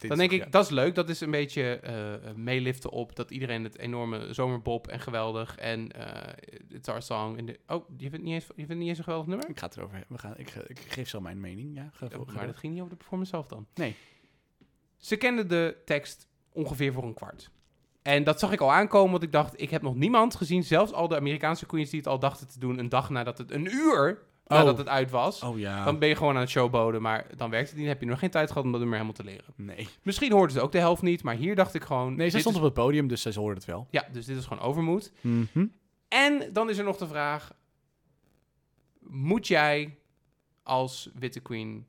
[0.08, 0.94] Dan denk ik, dat is leuk.
[0.94, 5.56] Dat is een beetje eh, eh, meeliften op dat iedereen het enorme zomerbob en geweldig
[5.56, 6.32] en eh
[6.68, 7.36] it's our song.
[7.36, 9.48] En de, oh, je vindt, niet eens, je vindt het niet eens een geweldig nummer?
[9.48, 10.16] Ik ga het erover hebben.
[10.16, 11.76] We gaan, ik, geef zo mijn mening.
[11.76, 13.66] Ja, ga, Oh, ga maar dat ging niet over de performance zelf dan.
[13.74, 13.96] Nee.
[14.96, 17.50] Ze kenden de tekst ongeveer voor een kwart.
[18.02, 20.92] En dat zag ik al aankomen, want ik dacht, ik heb nog niemand gezien, zelfs
[20.92, 23.64] al de Amerikaanse queens die het al dachten te doen, een dag nadat het, een
[23.74, 24.78] uur nadat Oh.
[24.78, 25.42] het uit was.
[25.42, 25.84] Oh ja.
[25.84, 27.84] Dan ben je gewoon aan het showboden, maar dan werkt het niet.
[27.86, 29.52] Dan heb je nog geen tijd gehad om dat nummer helemaal te leren.
[29.56, 29.88] nee.
[30.02, 32.14] Misschien hoorden ze ook de helft niet, maar hier dacht ik gewoon...
[32.16, 33.86] Nee, ze stond is- op het podium, dus zij hoorden het wel.
[33.90, 35.12] Ja, dus dit is gewoon overmoed.
[35.20, 35.66] Mhm.
[36.08, 37.52] En dan is er nog de vraag:
[39.00, 39.98] moet jij
[40.62, 41.86] als witte queen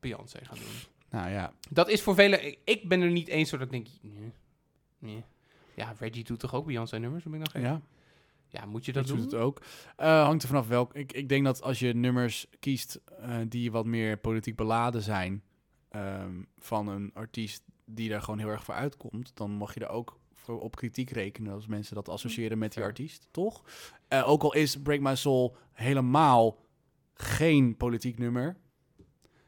[0.00, 0.74] Beyoncé gaan doen?
[1.20, 1.52] Nou ja.
[1.70, 2.54] Dat is voor velen.
[2.64, 3.86] ik- ben er niet eens zo dat ik denk.
[4.02, 4.32] Nee,
[5.04, 5.24] nee.
[5.74, 7.24] Ja, Reggie doet toch ook Beyoncé nummers?
[7.24, 7.62] Moet ik nog?
[7.62, 7.80] Ja,
[8.48, 9.16] Ja, moet je dat doen?
[9.16, 9.62] doet het ook.
[9.96, 10.94] Eh, hangt er vanaf welk.
[10.94, 15.42] Ik, ik denk dat als je nummers kiest eh, die wat meer politiek beladen zijn
[15.88, 19.88] ehm, van een artiest die daar gewoon heel erg voor uitkomt, dan mag je er
[19.88, 23.64] ook voor op kritiek rekenen als mensen dat associëren met die artiest, toch?
[24.08, 26.58] Eh, ook al is Break My Soul helemaal
[27.14, 28.56] geen politiek nummer,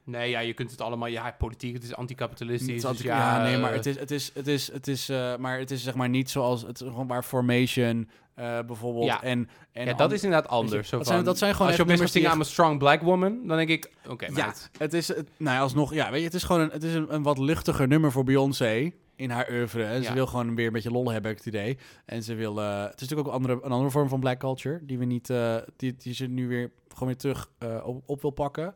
[0.06, 1.08] Nee, ja, je kunt het allemaal...
[1.08, 2.66] Ja, politiek, het is anticapitalistisch.
[2.66, 4.72] Het is dus altijd- ja, ja, nee, maar eh, het is, het is, het is,
[4.72, 8.58] het is, eh, maar het is zeg maar niet zoals het gewoon waar Formation eh,
[8.66, 9.22] bijvoorbeeld Ja.
[9.22, 10.90] en en ja, dat is inderdaad anders.
[10.90, 12.78] Dat zijn- dat zijn gewoon als je opeens gaat nummers zingen die I'm a strong
[12.78, 14.70] black woman, dan denk ik, oké, ja, meid.
[14.78, 16.94] het is, het, nou ja, alsnog, ja, weet je, het is gewoon een, het is
[16.94, 19.84] een, een wat luchtiger nummer voor Beyoncé in haar oeuvre.
[19.84, 20.14] En Ze Ja.
[20.14, 21.78] wil gewoon weer een beetje lol hebben, heb ik het idee.
[22.04, 24.78] En ze wil, het is natuurlijk ook een andere, een andere vorm van black culture
[24.82, 25.32] die we niet,
[25.76, 27.50] die, die ze nu weer gewoon weer terug
[27.84, 28.74] op, op wil pakken.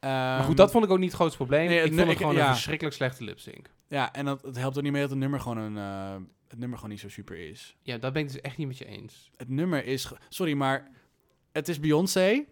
[0.00, 1.66] Maar goed, dat vond ik ook niet het grootste probleem.
[1.68, 2.46] nee, het ik vond het ik- gewoon ja.
[2.46, 3.70] een verschrikkelijk slechte lip-sync.
[3.88, 6.16] Ja, en dat, het helpt ook niet mee dat het nummer gewoon een, eh,
[6.48, 7.76] het nummer gewoon niet zo super is.
[7.82, 9.30] Ja, dat ben ik dus echt niet met je eens.
[9.36, 10.90] Het nummer is, sorry, maar
[11.52, 12.44] het is Beyoncé.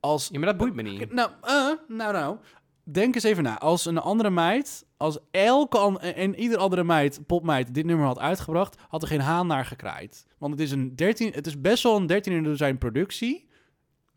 [0.00, 1.12] Als Ja, maar dat boeit me niet.
[1.12, 2.36] Nou, eh, nou, nou.
[2.84, 3.58] Denk eens even na.
[3.58, 8.18] Als een andere meid, als elke an en ieder andere meid, popmeid, dit nummer had
[8.18, 10.26] uitgebracht, had er geen haan naar gekraaid.
[10.38, 13.48] Want het is een 13, het is best wel een 13 in zijn productie.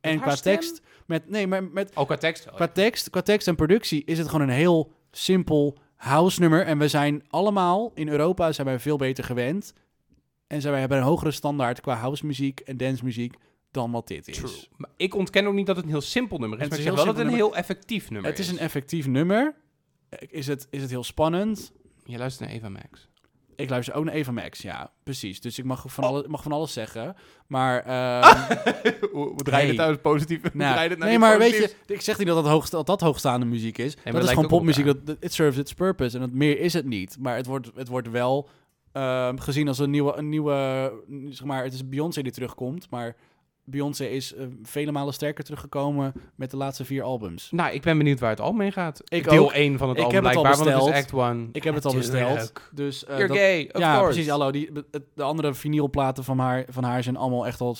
[0.02, 0.54] En qua stem?
[0.54, 4.18] tekst, met, nee, maar met, Ook qua tekst qua tekst, qua tekst en productie is
[4.18, 6.66] het gewoon een heel simpel house nummer.
[6.66, 9.74] En we zijn allemaal in Europa zijn wij veel beter gewend.
[10.48, 13.36] En zijn wij hebben een hogere standaard qua house muziek en dance muziek
[13.72, 14.38] dan wat dit is.
[14.38, 14.68] True.
[14.78, 16.64] Maar ik ontken ook niet dat het een heel simpel nummer is.
[16.64, 18.60] Het maar is ik zeg wel dat het een heel effectief nummer Het is een
[18.60, 19.56] effectief nummer.
[20.10, 21.72] Is het, is het heel spannend?
[22.04, 23.10] Je luistert naar Eva Max.
[23.56, 25.42] Ik luister ook naar Eva Max, ja, precies.
[25.42, 27.16] Dus ik mag van, alles, mag van alles zeggen.
[27.48, 28.46] Maar, ehm,
[29.14, 30.54] We draaien dit uit positief.
[30.54, 33.78] nou, nee, maar weet je, ik zeg niet dat dat, hoogsta, dat, dat hoogstaande muziek
[33.78, 33.96] is.
[33.96, 34.86] maar dat dat is lijkt gewoon popmuziek.
[34.86, 36.16] Dat, dat- it serves its purpose.
[36.16, 37.18] En dat meer is het niet.
[37.20, 38.50] Maar het wordt, het wordt wel
[38.92, 40.92] ehm, gezien als een nieuwe, een nieuwe,
[41.30, 42.88] zeg maar, het is Beyoncé die terugkomt.
[42.90, 43.16] Maar
[43.66, 47.52] Beyoncé is eh, vele malen sterker teruggekomen met de laatste vier albums.
[47.52, 49.02] Nou, ik ben benieuwd waar het al mee gaat.
[49.04, 49.52] Ik Deel ook.
[49.52, 51.22] 1 van het Ik album heb het al blijkbaar, want het is besteld.
[51.24, 51.50] Act 1.
[51.52, 52.62] Ik heb het al besteld.
[52.72, 54.14] Dus, You're dat- gay, of ja, course.
[54.14, 54.30] precies.
[54.30, 54.72] Hallo, die,
[55.16, 57.76] de andere vinylplaten van haar, van haar zijn allemaal echt al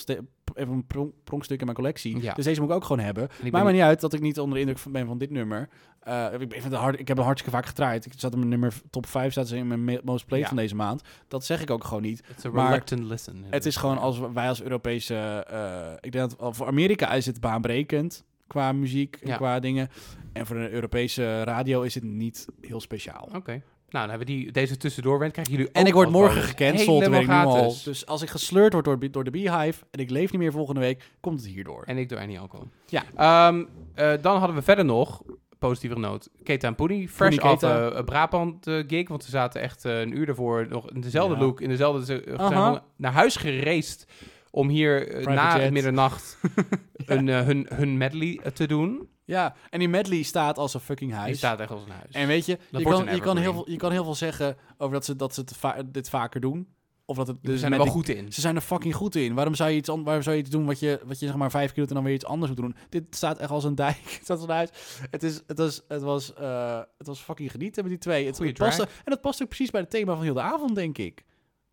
[0.56, 2.22] even een pronk, pronkstuk in mijn collectie.
[2.22, 2.34] Ja.
[2.34, 3.30] Dus deze moet ik ook gewoon hebben.
[3.52, 5.70] Maakt me niet uit dat ik niet onder de indruk van- ben van dit nummer.
[6.00, 8.06] Eh, ik, ben- het hard, ik heb het hartstikke vaak gedraaid.
[8.06, 10.50] Ik zat in mijn nummer top 5, staat ze in mijn most played Ja.
[10.50, 11.02] van deze maand.
[11.28, 12.24] Dat zeg ik ook gewoon niet.
[12.32, 13.44] It's a maar listen.
[13.50, 15.16] Het is gewoon als wij als Europese...
[15.50, 19.36] eh, ik denk dat voor Amerika is het baanbrekend qua muziek en Ja.
[19.36, 19.90] qua dingen.
[20.34, 23.30] En voor de Europese radio is het niet heel speciaal.
[23.36, 23.62] Oké.
[23.94, 25.18] Nou, dan hebben we die, deze tussendoor.
[25.18, 26.50] Krijgen jullie En ik word morgen bonus.
[26.50, 27.76] gecanceld, weet ik nu al.
[27.84, 30.80] Dus als ik gesleurd word door, door de Beehive en ik leef niet meer volgende
[30.80, 31.84] week, komt het hierdoor.
[31.86, 32.68] En ik door Annie Alcohol.
[32.88, 33.04] Ja.
[33.16, 33.64] Ehm,
[33.96, 35.22] eh, dan hadden we verder nog,
[35.60, 37.10] positieve noot, Keta en Poenie.
[37.10, 37.90] Fresh af Keita.
[37.90, 41.42] eh, Brabant eh, gig, want ze zaten echt een uur ervoor nog in dezelfde Ja.
[41.42, 42.24] look, in dezelfde...
[42.36, 44.06] Gewoon naar huis gereisd
[44.52, 45.72] om hier na jet.
[45.72, 46.38] middernacht
[47.06, 49.08] een, hun, hun medley te doen.
[49.26, 51.28] Ja, en die medley staat als een fucking huis.
[51.28, 52.12] Die staat echt als een huis.
[52.12, 54.94] En weet je, je kan, je, kan heel veel, je kan heel veel zeggen over
[54.94, 56.68] dat ze, dat ze het va- dit vaker doen.
[57.06, 58.34] Of dat het, dus dus zijn er wel goed in.
[58.34, 59.34] Ze zijn er fucking goed in.
[59.34, 61.52] Waarom zou je iets, waarom zou je iets doen wat je, wat je zeg maar
[61.52, 62.76] vijf keer doet en dan weer iets anders moet doen?
[62.90, 63.98] Dit staat echt als een dijk.
[64.14, 64.70] Het staat als een huis.
[65.12, 68.26] Het, is, het, was, het, was, eh, het was fucking genieten met die twee.
[68.26, 70.76] Het, het paste, en dat past ook precies bij het thema van heel de avond,
[70.76, 71.24] denk ik.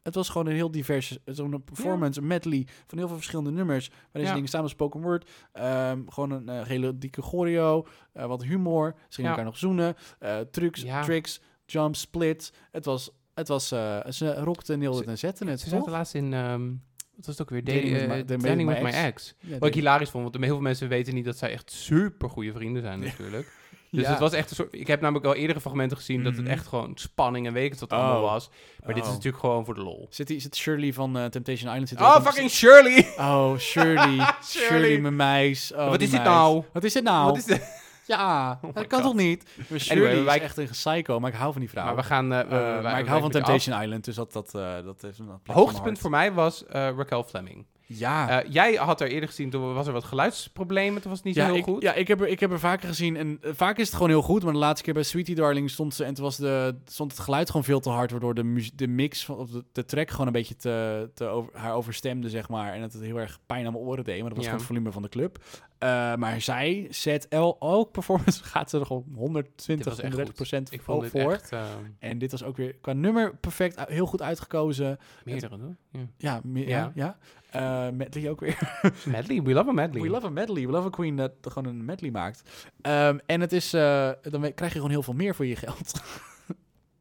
[0.03, 3.89] Het was gewoon een heel divers, zo'n performance, een medley van heel veel verschillende nummers.
[3.89, 4.33] Waar deze Ja.
[4.35, 5.31] dingen samen spoken word.
[5.53, 8.95] Ehm, gewoon een eh, hele dikke choreo, eh, wat humor.
[8.97, 9.37] Ze gingen Ja.
[9.37, 9.95] elkaar nog zoenen.
[10.19, 12.53] eh, trucs, tricks, jumps, splits.
[12.71, 13.69] Het was, het was
[14.09, 15.61] ze rockten, neelden en zetten het.
[15.61, 16.31] Ze zaten laatst in...
[16.31, 17.65] wat was het ook weer?
[17.65, 19.35] Dating with my- Dating Dating with my ex.
[19.59, 22.53] Wat ik hilarisch vond, want heel veel mensen weten niet dat zij echt super goede
[22.53, 23.53] vrienden zijn natuurlijk.
[23.91, 24.11] Dus Ja.
[24.11, 24.69] het was echt een soort...
[24.75, 26.51] Ik heb namelijk al eerdere fragmenten gezien dat het Mhm.
[26.53, 28.31] echt gewoon spanning en weet ik wat allemaal Oh.
[28.33, 28.51] was.
[28.85, 29.15] Maar dit is Oh.
[29.17, 30.07] natuurlijk gewoon voor de lol.
[30.11, 31.89] Zit, die, zit Shirley van eh, Temptation Island?
[31.89, 33.09] Zit Oh, fucking Shirley!
[33.19, 34.35] Oh, Shirley.
[34.45, 35.73] Shirley, mijn meis.
[35.75, 36.25] Oh, Wat is meis.
[36.25, 36.65] nou?
[36.73, 37.27] Wat is dit nou?
[37.27, 37.79] Wat is dit?
[38.07, 39.11] Ja, my dat kan God.
[39.11, 39.45] toch niet?
[39.79, 41.85] Shirley Anyway, wij- is echt een psycho, maar ik hou van die vrouw.
[41.85, 42.33] Maar we gaan...
[42.33, 43.33] eh, Eh, maar ik hou van af.
[43.35, 44.51] Temptation Island, dus dat, dat,
[44.85, 47.67] dat heeft een Hoogtepunt voor mij was Raquel Fleming.
[47.93, 48.43] Ja.
[48.43, 51.37] Eh, jij had er eerder gezien, toen was er wat geluidsproblemen, toen was het niet
[51.37, 51.83] ja, zo heel ik, goed.
[51.83, 54.09] ja, ik heb, er, ik heb er vaker gezien en eh, vaak is het gewoon
[54.09, 54.43] heel goed.
[54.45, 57.21] Maar de laatste keer bij Sweetie Darling stond ze en toen was de, stond het
[57.21, 60.33] geluid gewoon veel te hard, waardoor de, de mix van de, de track gewoon een
[60.33, 62.73] beetje te, te over, haar overstemde, zeg maar.
[62.73, 64.51] En dat het heel erg pijn aan mijn oren deed, maar dat was Ja.
[64.51, 65.39] gewoon het volume van de club.
[65.81, 70.03] Eh, maar zij zet el, ook performance gaat ze er gewoon 120, Dit was echt
[70.15, 70.71] 130 procent
[71.11, 71.33] voor.
[71.33, 71.53] echt...
[71.53, 71.65] eh,
[71.99, 74.99] En dit was ook weer qua nummer perfect, u- heel goed uitgekozen.
[75.25, 75.77] meerdere, hoor.
[75.91, 76.01] Ja.
[76.17, 76.93] Ja, me- Ja.
[76.95, 77.17] ja.
[77.51, 77.87] ja.
[77.87, 78.81] Eh, medley ook weer.
[79.07, 80.03] Medley, we love a medley.
[80.03, 80.67] We love a medley.
[80.67, 82.43] We love a queen dat gewoon een medley maakt.
[82.81, 85.93] Ehm, en het is, eh, dan krijg je gewoon heel veel meer voor je geld.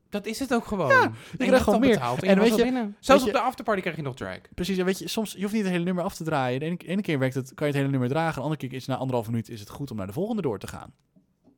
[0.09, 0.89] Dat is het ook gewoon.
[0.89, 1.89] Ja, je krijgt gewoon meer.
[1.89, 2.95] Betaald, en, En weet je- binnen.
[2.99, 4.37] Zelfs weet op de afterparty krijg je nog drag.
[4.55, 6.59] Precies, en weet je, soms je hoeft niet het hele nummer af te draaien.
[6.59, 8.33] De ene, ene keer werkt het, kan je het hele nummer dragen.
[8.35, 10.59] De andere keer is na anderhalf minuut is het goed om naar de volgende door
[10.59, 10.93] te gaan.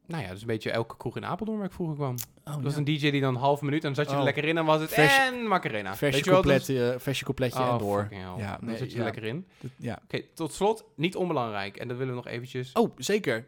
[0.07, 2.15] Nou ja, dus een beetje elke kroeg in Apeldoorn waar ik vroeger kwam.
[2.45, 4.17] Oh, Er was een DJ die dan een half minuut en dan zat je er
[4.17, 4.23] Oh.
[4.23, 5.95] lekker in en was het Vers- en Macarena.
[5.95, 8.07] Versje Weet je wel, couplet, dus- versje coupletje Oh, en door.
[8.11, 8.99] Ja, dan nee, zit je ja.
[8.99, 9.47] er lekker in.
[9.77, 9.99] Ja.
[10.03, 11.77] Oké, tot slot, niet onbelangrijk.
[11.77, 12.71] En dat willen we nog eventjes...
[12.73, 13.45] Oh, zeker.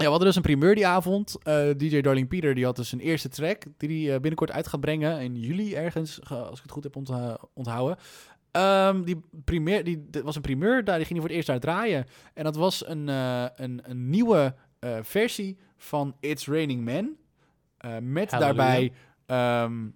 [0.00, 1.36] Ja, we hadden dus een primeur die avond.
[1.42, 4.66] Eh, DJ Darling Peter die had dus een eerste track die hij eh, binnenkort uit
[4.68, 5.20] gaat brengen.
[5.20, 6.96] In juli ergens, ge- als ik het goed heb
[7.54, 7.96] onthouden.
[8.50, 11.48] Ehm, die primeur, die, dit was een primeur, daar die ging hij voor het eerst
[11.48, 12.06] uit draaien.
[12.34, 14.54] En dat was een, eh, een, een nieuwe
[15.02, 17.16] versie van It's Raining Men.
[18.02, 18.38] Met Halleluja.
[18.54, 18.92] daarbij
[19.26, 19.88] ehm,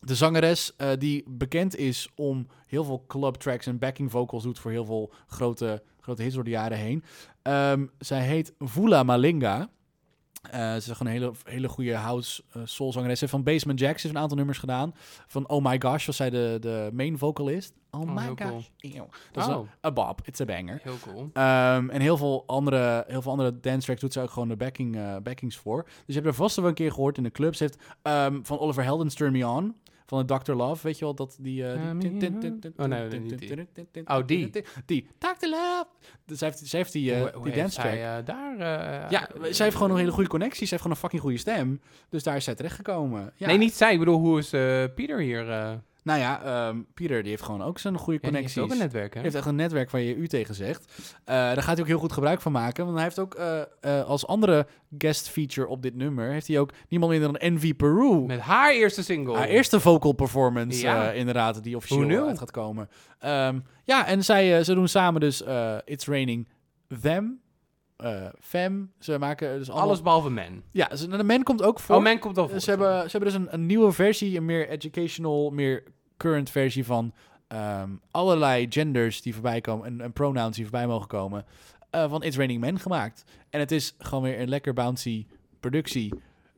[0.00, 4.70] de zangeres die bekend is om heel veel club tracks en backing vocals doet voor
[4.70, 7.04] heel veel grote, grote hits door de jaren heen.
[7.48, 9.68] Ehm, zij heet Vula Malinga.
[10.50, 13.12] Eh, ze is gewoon een hele, hele goede house uh, soul zangeres.
[13.18, 14.92] Ze heeft van Basement Jacks heeft een aantal nummers gedaan.
[15.26, 17.72] Van Oh My Gosh was zij de, de main vocalist.
[17.90, 18.36] Oh, Oh, my gosh.
[18.36, 19.08] cool.
[19.32, 19.60] Dat is Oh.
[19.60, 20.20] een, a bop.
[20.24, 20.80] It's a banger.
[20.82, 21.30] Heel cool.
[21.32, 24.56] Ehm, en heel veel andere, heel veel andere dance tracks doet ze ook gewoon de
[24.56, 25.82] backing, eh, backings voor.
[25.84, 27.58] Dus je hebt er vast wel een keer gehoord in de clubs.
[27.58, 29.76] Ze heeft ehm, van Oliver Heldens Turn Me On.
[30.08, 30.52] Van de Dr.
[30.52, 31.64] Love, weet je wel, dat die...
[31.72, 32.18] eh, tin-
[32.76, 33.48] Oh, nee, niet die.
[34.08, 34.50] Oh, die.
[34.86, 35.06] Die.
[35.18, 35.46] Dr.
[35.46, 35.86] Love.
[36.24, 37.94] Dus zij heeft, zij heeft die, eh, die dance track.
[37.94, 38.52] eh, daar...
[39.04, 40.62] eh, Ja, eh, zij heeft gewoon een hele goede connectie.
[40.66, 41.80] Ze heeft gewoon een fucking goede stem.
[42.08, 43.32] Dus daar is zij terechtgekomen.
[43.46, 43.92] Nee, niet zij.
[43.92, 45.46] Ik bedoel, hoe is eh, Pieter hier?
[46.08, 48.78] Nou ja, ehm, Pieter die heeft gewoon ook zijn goede ja, die heeft ook een
[48.78, 49.14] netwerk, hè?
[49.14, 50.92] Hij heeft echt een netwerk waar je u tegen zegt.
[51.24, 52.84] Eh, daar gaat hij ook heel goed gebruik van maken.
[52.84, 54.66] Want hij heeft ook eh, eh, als andere
[54.98, 56.30] guest feature op dit nummer...
[56.30, 58.26] heeft hij ook niemand minder dan Envy Peru.
[58.26, 59.36] Met haar eerste single.
[59.36, 61.12] Haar eerste vocal performance, Ja.
[61.12, 62.88] inderdaad, die officieel uit gaat komen.
[63.18, 65.42] Ehm, ja, en zij, ze doen samen dus
[65.84, 66.48] It's Raining
[67.00, 67.40] Them,
[67.96, 68.92] eh Fem.
[68.98, 69.86] Ze maken dus allemaal...
[69.86, 70.62] Alles behalve men.
[70.72, 71.96] Ja, ze, de man komt ook voor.
[71.96, 72.60] Oh, men komt al voor.
[72.60, 75.82] Ze hebben, ze hebben dus een, een nieuwe versie, een meer educational, meer
[76.18, 77.12] current versie van
[77.48, 81.44] ehm, allerlei genders die voorbij komen en, en pronouns die voorbij mogen komen.
[81.90, 83.24] eh, van It's Raining Men gemaakt.
[83.50, 85.26] En het is gewoon weer een lekker bouncy
[85.60, 86.12] productie.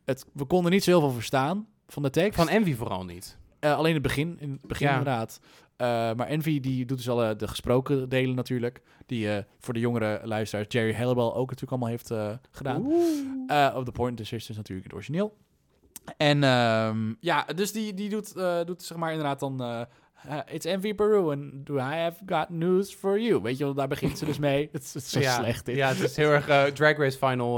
[0.05, 2.39] Het, we konden niet zo heel veel verstaan van de tekst.
[2.39, 3.39] Van Envy vooral niet.
[3.59, 4.99] Eh, alleen het begin, in het begin Ja.
[4.99, 5.41] inderdaad.
[5.77, 8.83] Eh, maar Envy die doet dus alle de gesproken delen natuurlijk.
[9.07, 9.29] Die
[9.59, 12.11] voor de jongere luisteraars Jerry Halliwell ook natuurlijk allemaal heeft
[12.51, 12.87] gedaan.
[13.77, 15.37] Op de Pointer Sisters natuurlijk het origineel.
[16.17, 19.63] En ehm, ja, dus die, die doet, eh, doet zeg maar inderdaad dan...
[19.63, 19.81] eh,
[20.29, 23.43] eh, it's Envy Peru and do I have got news for you?
[23.43, 24.69] Weet je wel, daar begint ze dus mee.
[24.73, 25.77] Het is, het is zo ja, slecht dit.
[25.77, 27.57] Ja, het is heel erg Drag Race Final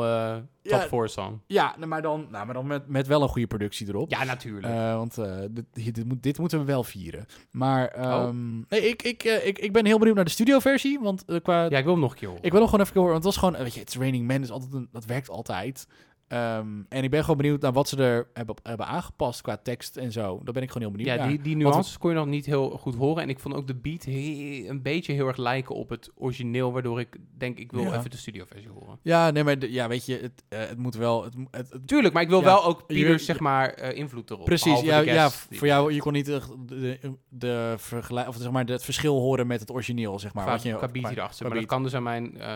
[0.62, 0.88] top Ja.
[0.88, 1.40] 4 song.
[1.46, 4.10] Ja, nou, maar dan, nou, maar dan met, met wel een goede productie erop.
[4.10, 4.66] Ja, natuurlijk.
[4.96, 5.14] Want
[5.50, 7.26] dit, dit, moet, dit moeten we wel vieren.
[7.50, 8.02] Maar Oh.
[8.02, 10.98] ehm, nee, ik, ik, ik, ik ben heel benieuwd naar de studioversie.
[11.00, 12.44] Want qua, ja, ik wil hem nog een keer horen.
[12.44, 13.12] ik wil hem gewoon even horen.
[13.12, 15.86] Want het was gewoon, weet je, It's Raining Men is altijd een, dat werkt altijd.
[16.32, 19.96] Ehm, en ik ben gewoon benieuwd naar wat ze er hebben, hebben aangepast qua tekst
[19.96, 20.40] en zo.
[20.44, 21.28] Daar ben ik gewoon heel benieuwd ja, naar.
[21.28, 23.22] die, die nuances kon je nog niet heel goed horen.
[23.22, 26.72] En ik vond ook de beat een beetje heel erg lijken op het origineel.
[26.72, 27.98] Waardoor ik denk, ik wil Ja.
[27.98, 28.98] even de studioversie horen.
[29.02, 31.24] Ja, nee, maar de- ja, weet je, het, eh, het moet wel...
[31.24, 32.44] Het, het, het- Tuurlijk, maar ik wil Ja.
[32.44, 34.44] wel ook Pieter, zeg maar, eh, invloed erop.
[34.44, 36.98] precies, ja, ja, voor jou, je kon niet de, de,
[37.28, 40.44] de vergelijk, of zeg maar het verschil horen met het origineel, zeg maar.
[40.44, 41.48] qua, wat je, qua beat hierachter.
[41.48, 42.38] Maar dat kan dus aan mijn...
[42.40, 42.54] eh,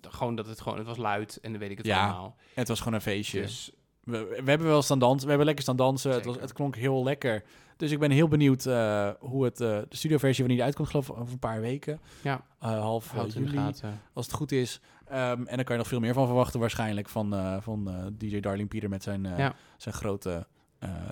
[0.00, 0.78] gewoon dat het gewoon...
[0.78, 2.36] Het was luid en dan weet ik het Ja, allemaal.
[2.54, 3.40] Het was gewoon een feestje.
[3.40, 3.72] Dus
[4.04, 5.22] We, we hebben wel staan dansen.
[5.22, 6.12] We hebben lekker staan dansen.
[6.12, 7.44] Het, was, het klonk heel lekker.
[7.76, 11.08] Dus ik ben heel benieuwd eh, hoe het, eh, de studioversie wanneer die uitkomt, geloof
[11.08, 12.00] ik over een paar weken.
[12.22, 12.44] Ja.
[12.58, 13.58] Eh, half juli,
[14.12, 14.80] als het goed is.
[15.06, 18.68] Ehm, en dan kan je nog veel meer van verwachten waarschijnlijk van, van DJ Darling
[18.68, 19.54] Peter met zijn, Ja.
[19.76, 20.46] zijn grote...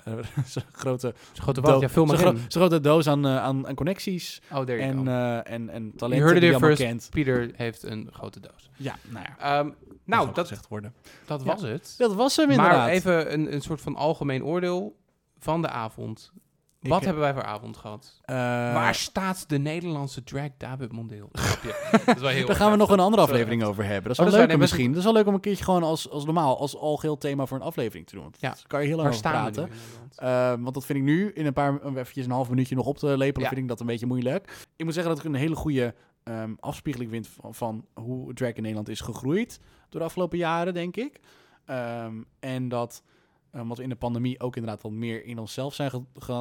[0.05, 0.13] eh,
[0.71, 2.17] grote, Zo'n grote wat, ja, in.
[2.17, 5.91] gro- grote doos aan, eh, aan, aan connecties Oh, there you en, eh, en, en
[5.95, 6.81] talenten You heard die je first.
[6.81, 7.07] kent.
[7.11, 8.69] Pieter heeft een grote doos.
[8.77, 9.63] Ja, nou ja.
[9.63, 9.73] Mag
[10.05, 10.93] nou, ook dat, gezegd worden.
[11.25, 11.45] dat Ja.
[11.45, 11.95] was het.
[11.97, 12.77] Dat was hem inderdaad.
[12.77, 14.95] Maar even een, een soort van algemeen oordeel
[15.39, 16.31] van de avond.
[16.89, 18.19] Wat hebben wij voor avond gehad?
[18.21, 18.35] Eh,
[18.73, 21.29] Waar staat de Nederlandse drag David Mondeel?
[21.31, 21.75] Grapje.
[22.05, 23.35] Dat is wel heel Daar gaan we nog een andere Sorry.
[23.41, 24.03] aflevering over hebben.
[24.03, 24.47] Dat is Oh, wel dat is leuk.
[24.47, 24.87] Nee, misschien.
[24.89, 27.57] Dat is wel leuk om een keertje gewoon als, als normaal, als algeheel thema voor
[27.57, 28.23] een aflevering te doen.
[28.23, 28.49] Want Ja.
[28.49, 29.69] daar kan je heel lang praten.
[30.15, 32.97] Eh, want dat vind ik nu in een paar, eventjes een half minuutje nog op
[32.97, 33.47] te lepelen, Ja.
[33.49, 34.65] vind ik dat een beetje moeilijk.
[34.75, 35.93] Ik moet zeggen dat ik een hele goede
[36.23, 40.73] ehm, afspiegeling vind van, van hoe drag in Nederland is gegroeid door de afgelopen jaren,
[40.73, 41.19] denk ik.
[41.65, 43.03] Ehm, en dat,
[43.55, 45.91] um, wat we in de pandemie ook inderdaad wat meer in onszelf zijn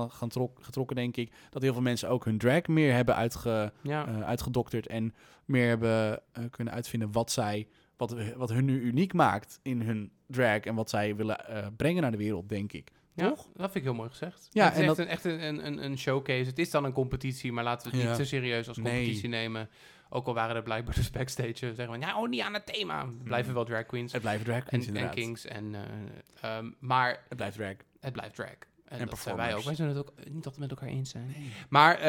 [0.08, 1.32] gaan trok- getrokken, denk ik.
[1.50, 4.06] Dat heel veel mensen ook hun drag meer hebben uitge, Ja.
[4.06, 5.14] eh, uitgedokterd en
[5.44, 10.10] meer hebben eh, kunnen uitvinden wat zij, wat, wat hun nu uniek maakt in hun
[10.26, 12.90] drag en wat zij willen eh, brengen naar de wereld, denk ik.
[13.14, 13.46] Ja, Toch?
[13.54, 14.48] dat vind ik heel mooi gezegd.
[14.50, 16.44] Ja, het is en echt, dat- een, echt een, een, een showcase.
[16.48, 18.12] Het is dan een competitie, maar laten we het Ja.
[18.12, 18.92] niet te serieus als Nee.
[18.94, 19.68] competitie nemen.
[20.14, 22.66] Ook al waren er blijkbaar dus backstage eh, zeggen van, ja, oh, niet aan het
[22.66, 23.06] thema.
[23.06, 25.14] We blijven wel drag queens Het blijven drag en, queens, en inderdaad.
[25.14, 25.44] kings.
[25.44, 27.74] En, eh, ehm, maar Het blijft drag.
[28.00, 28.48] het blijft drag.
[28.84, 29.62] En, En dat zijn wij ook.
[29.62, 31.34] Wij zullen het ook eh, niet altijd met elkaar eens zijn.
[31.68, 32.00] Maar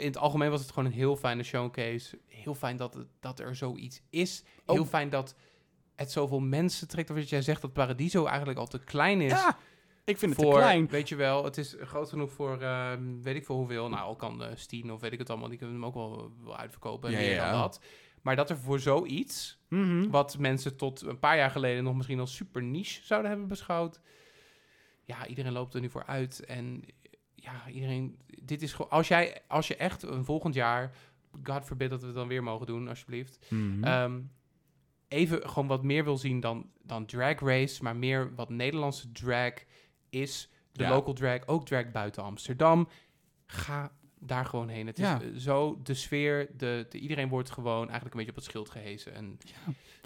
[0.00, 2.18] in het algemeen was het gewoon een heel fijne showcase.
[2.28, 4.42] Heel fijn dat, het, dat er zoiets is.
[4.66, 4.88] Heel Oh.
[4.88, 5.34] fijn dat
[5.96, 7.10] het zoveel mensen trekt.
[7.10, 9.30] Of dat jij zegt dat Paradiso eigenlijk al te klein is.
[9.30, 9.56] Ja,
[10.04, 10.86] ik vind het voor, te klein.
[10.88, 13.88] weet je wel, het is groot genoeg voor, ehm, weet ik veel hoeveel.
[13.88, 16.32] Nou, al kan uh, Steen of weet ik het allemaal, die kunnen hem ook wel,
[16.44, 17.08] wel uitverkopen.
[17.08, 17.50] en Ja, meer ja.
[17.50, 17.80] dan dat.
[18.22, 20.10] Maar dat er voor zoiets, Mhm.
[20.10, 24.00] wat mensen tot een paar jaar geleden nog misschien als super niche zouden hebben beschouwd.
[25.04, 26.44] Ja, iedereen loopt er nu voor uit.
[26.44, 26.82] En
[27.34, 30.94] ja, iedereen, dit is gewoon, als jij, als je echt een volgend jaar,
[31.42, 33.46] God forbid dat we het dan weer mogen doen, alsjeblieft.
[33.50, 33.84] Mhm.
[33.84, 34.20] Ehm,
[35.08, 39.52] even gewoon wat meer wil zien dan, dan drag race, maar meer wat Nederlandse drag
[40.12, 40.48] is.
[40.72, 40.88] De Ja.
[40.90, 42.88] local drag, ook drag buiten Amsterdam.
[43.46, 44.86] Ga daar gewoon heen.
[44.86, 45.20] Het Ja.
[45.20, 48.44] is eh, zo, de sfeer, de, de, iedereen wordt gewoon eigenlijk een beetje op het
[48.44, 49.14] schild gehezen.
[49.14, 49.38] En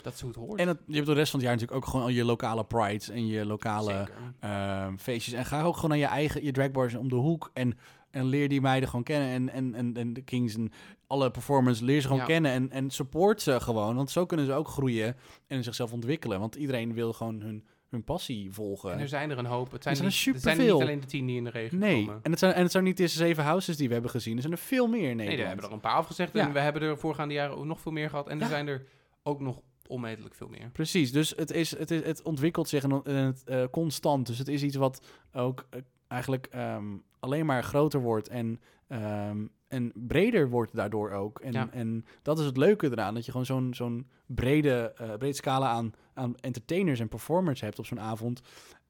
[0.02, 0.60] dat is hoe het hoort.
[0.60, 3.08] En je hebt de rest van het jaar natuurlijk ook gewoon al je lokale prides
[3.08, 4.08] en je lokale
[4.40, 5.34] ehm, feestjes.
[5.34, 7.78] En ga ook gewoon naar je eigen, je dragbars om de hoek en,
[8.10, 9.28] en leer die meiden gewoon kennen.
[9.28, 10.72] En, en, en, en de kings en
[11.06, 12.28] alle performers, leer ze gewoon Ja.
[12.28, 13.96] kennen en, en support ze gewoon.
[13.96, 15.16] Want zo kunnen ze ook groeien
[15.46, 16.40] en zichzelf ontwikkelen.
[16.40, 18.92] Want iedereen wil gewoon hun, hun passie volgen.
[18.92, 19.72] En er zijn er een hoop.
[19.72, 21.78] Het zijn, zijn er niet, het zijn niet alleen de tien die in de regen
[21.78, 22.20] nee, komen.
[22.22, 24.34] en het, zijn, en het zijn niet de zeven houses die we hebben gezien.
[24.34, 25.40] Er zijn er veel meer in Nee, Nederland.
[25.42, 26.32] we hebben er een paar afgezegd.
[26.32, 26.46] Ja.
[26.46, 28.28] En we hebben er voorgaande jaren ook nog veel meer gehad.
[28.28, 28.42] En Ja.
[28.42, 28.86] er zijn er
[29.22, 30.70] ook nog onmetelijk veel meer.
[30.72, 34.26] Precies, dus het, is, het, is, het ontwikkelt zich en, en het, eh, constant.
[34.26, 36.84] Dus het is iets wat ook eh, eigenlijk ehm,
[37.20, 39.46] alleen maar groter wordt en, ehm,
[39.76, 41.38] en breder wordt daardoor ook.
[41.40, 41.68] En, Ja.
[41.70, 45.68] en dat is het leuke eraan, dat je gewoon zo'n zo'n brede, eh brede scala
[45.68, 48.40] aan, aan entertainers en performers hebt op zo'n avond,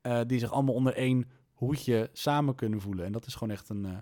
[0.00, 3.04] eh, die zich allemaal onder één hoedje samen kunnen voelen.
[3.04, 3.96] En dat is gewoon echt een, eh,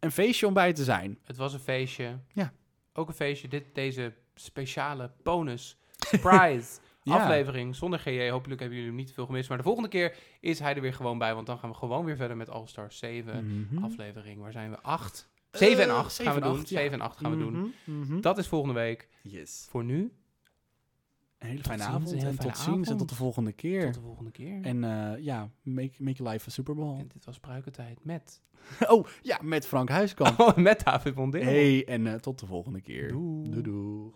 [0.00, 1.18] een feestje om bij te zijn.
[1.24, 2.18] Het was een feestje.
[2.32, 2.52] Ja.
[2.92, 3.48] Ook een feestje.
[3.48, 5.78] Dit, deze speciale bonus,
[6.10, 7.14] surprise Ja.
[7.16, 8.28] aflevering zonder GJ.
[8.30, 9.48] Hopelijk hebben jullie hem niet veel gemist.
[9.48, 11.34] Maar de volgende keer is hij er weer gewoon bij.
[11.34, 13.84] Want dan gaan we gewoon weer verder met All Star 7 Mhm.
[13.84, 14.40] aflevering.
[14.40, 14.80] Waar zijn we?
[14.82, 15.28] 8?
[15.58, 16.58] 7 en Eh, 8 gaan we zeven en doen.
[16.60, 16.78] acht, ja.
[16.78, 17.74] 7 en 8 gaan we doen.
[17.84, 18.20] Mhm, mhm.
[18.20, 19.08] Dat is volgende week.
[19.22, 19.66] Yes.
[19.70, 20.12] Voor nu,
[21.38, 23.84] Een hele fijne avond en fijne tot ziens en tot de volgende keer.
[23.84, 24.60] tot de volgende keer.
[24.62, 26.98] En eh, ja, make, make your life a Super Bowl.
[26.98, 28.42] En dit was Pruikentijd met...
[28.88, 30.38] Oh, ja, met Frank Huiskamp.
[30.40, 31.42] Oh, met David Mondeel.
[31.42, 33.08] Hey, en eh, tot de volgende keer.
[33.08, 33.62] Doei.
[33.62, 34.10] doei.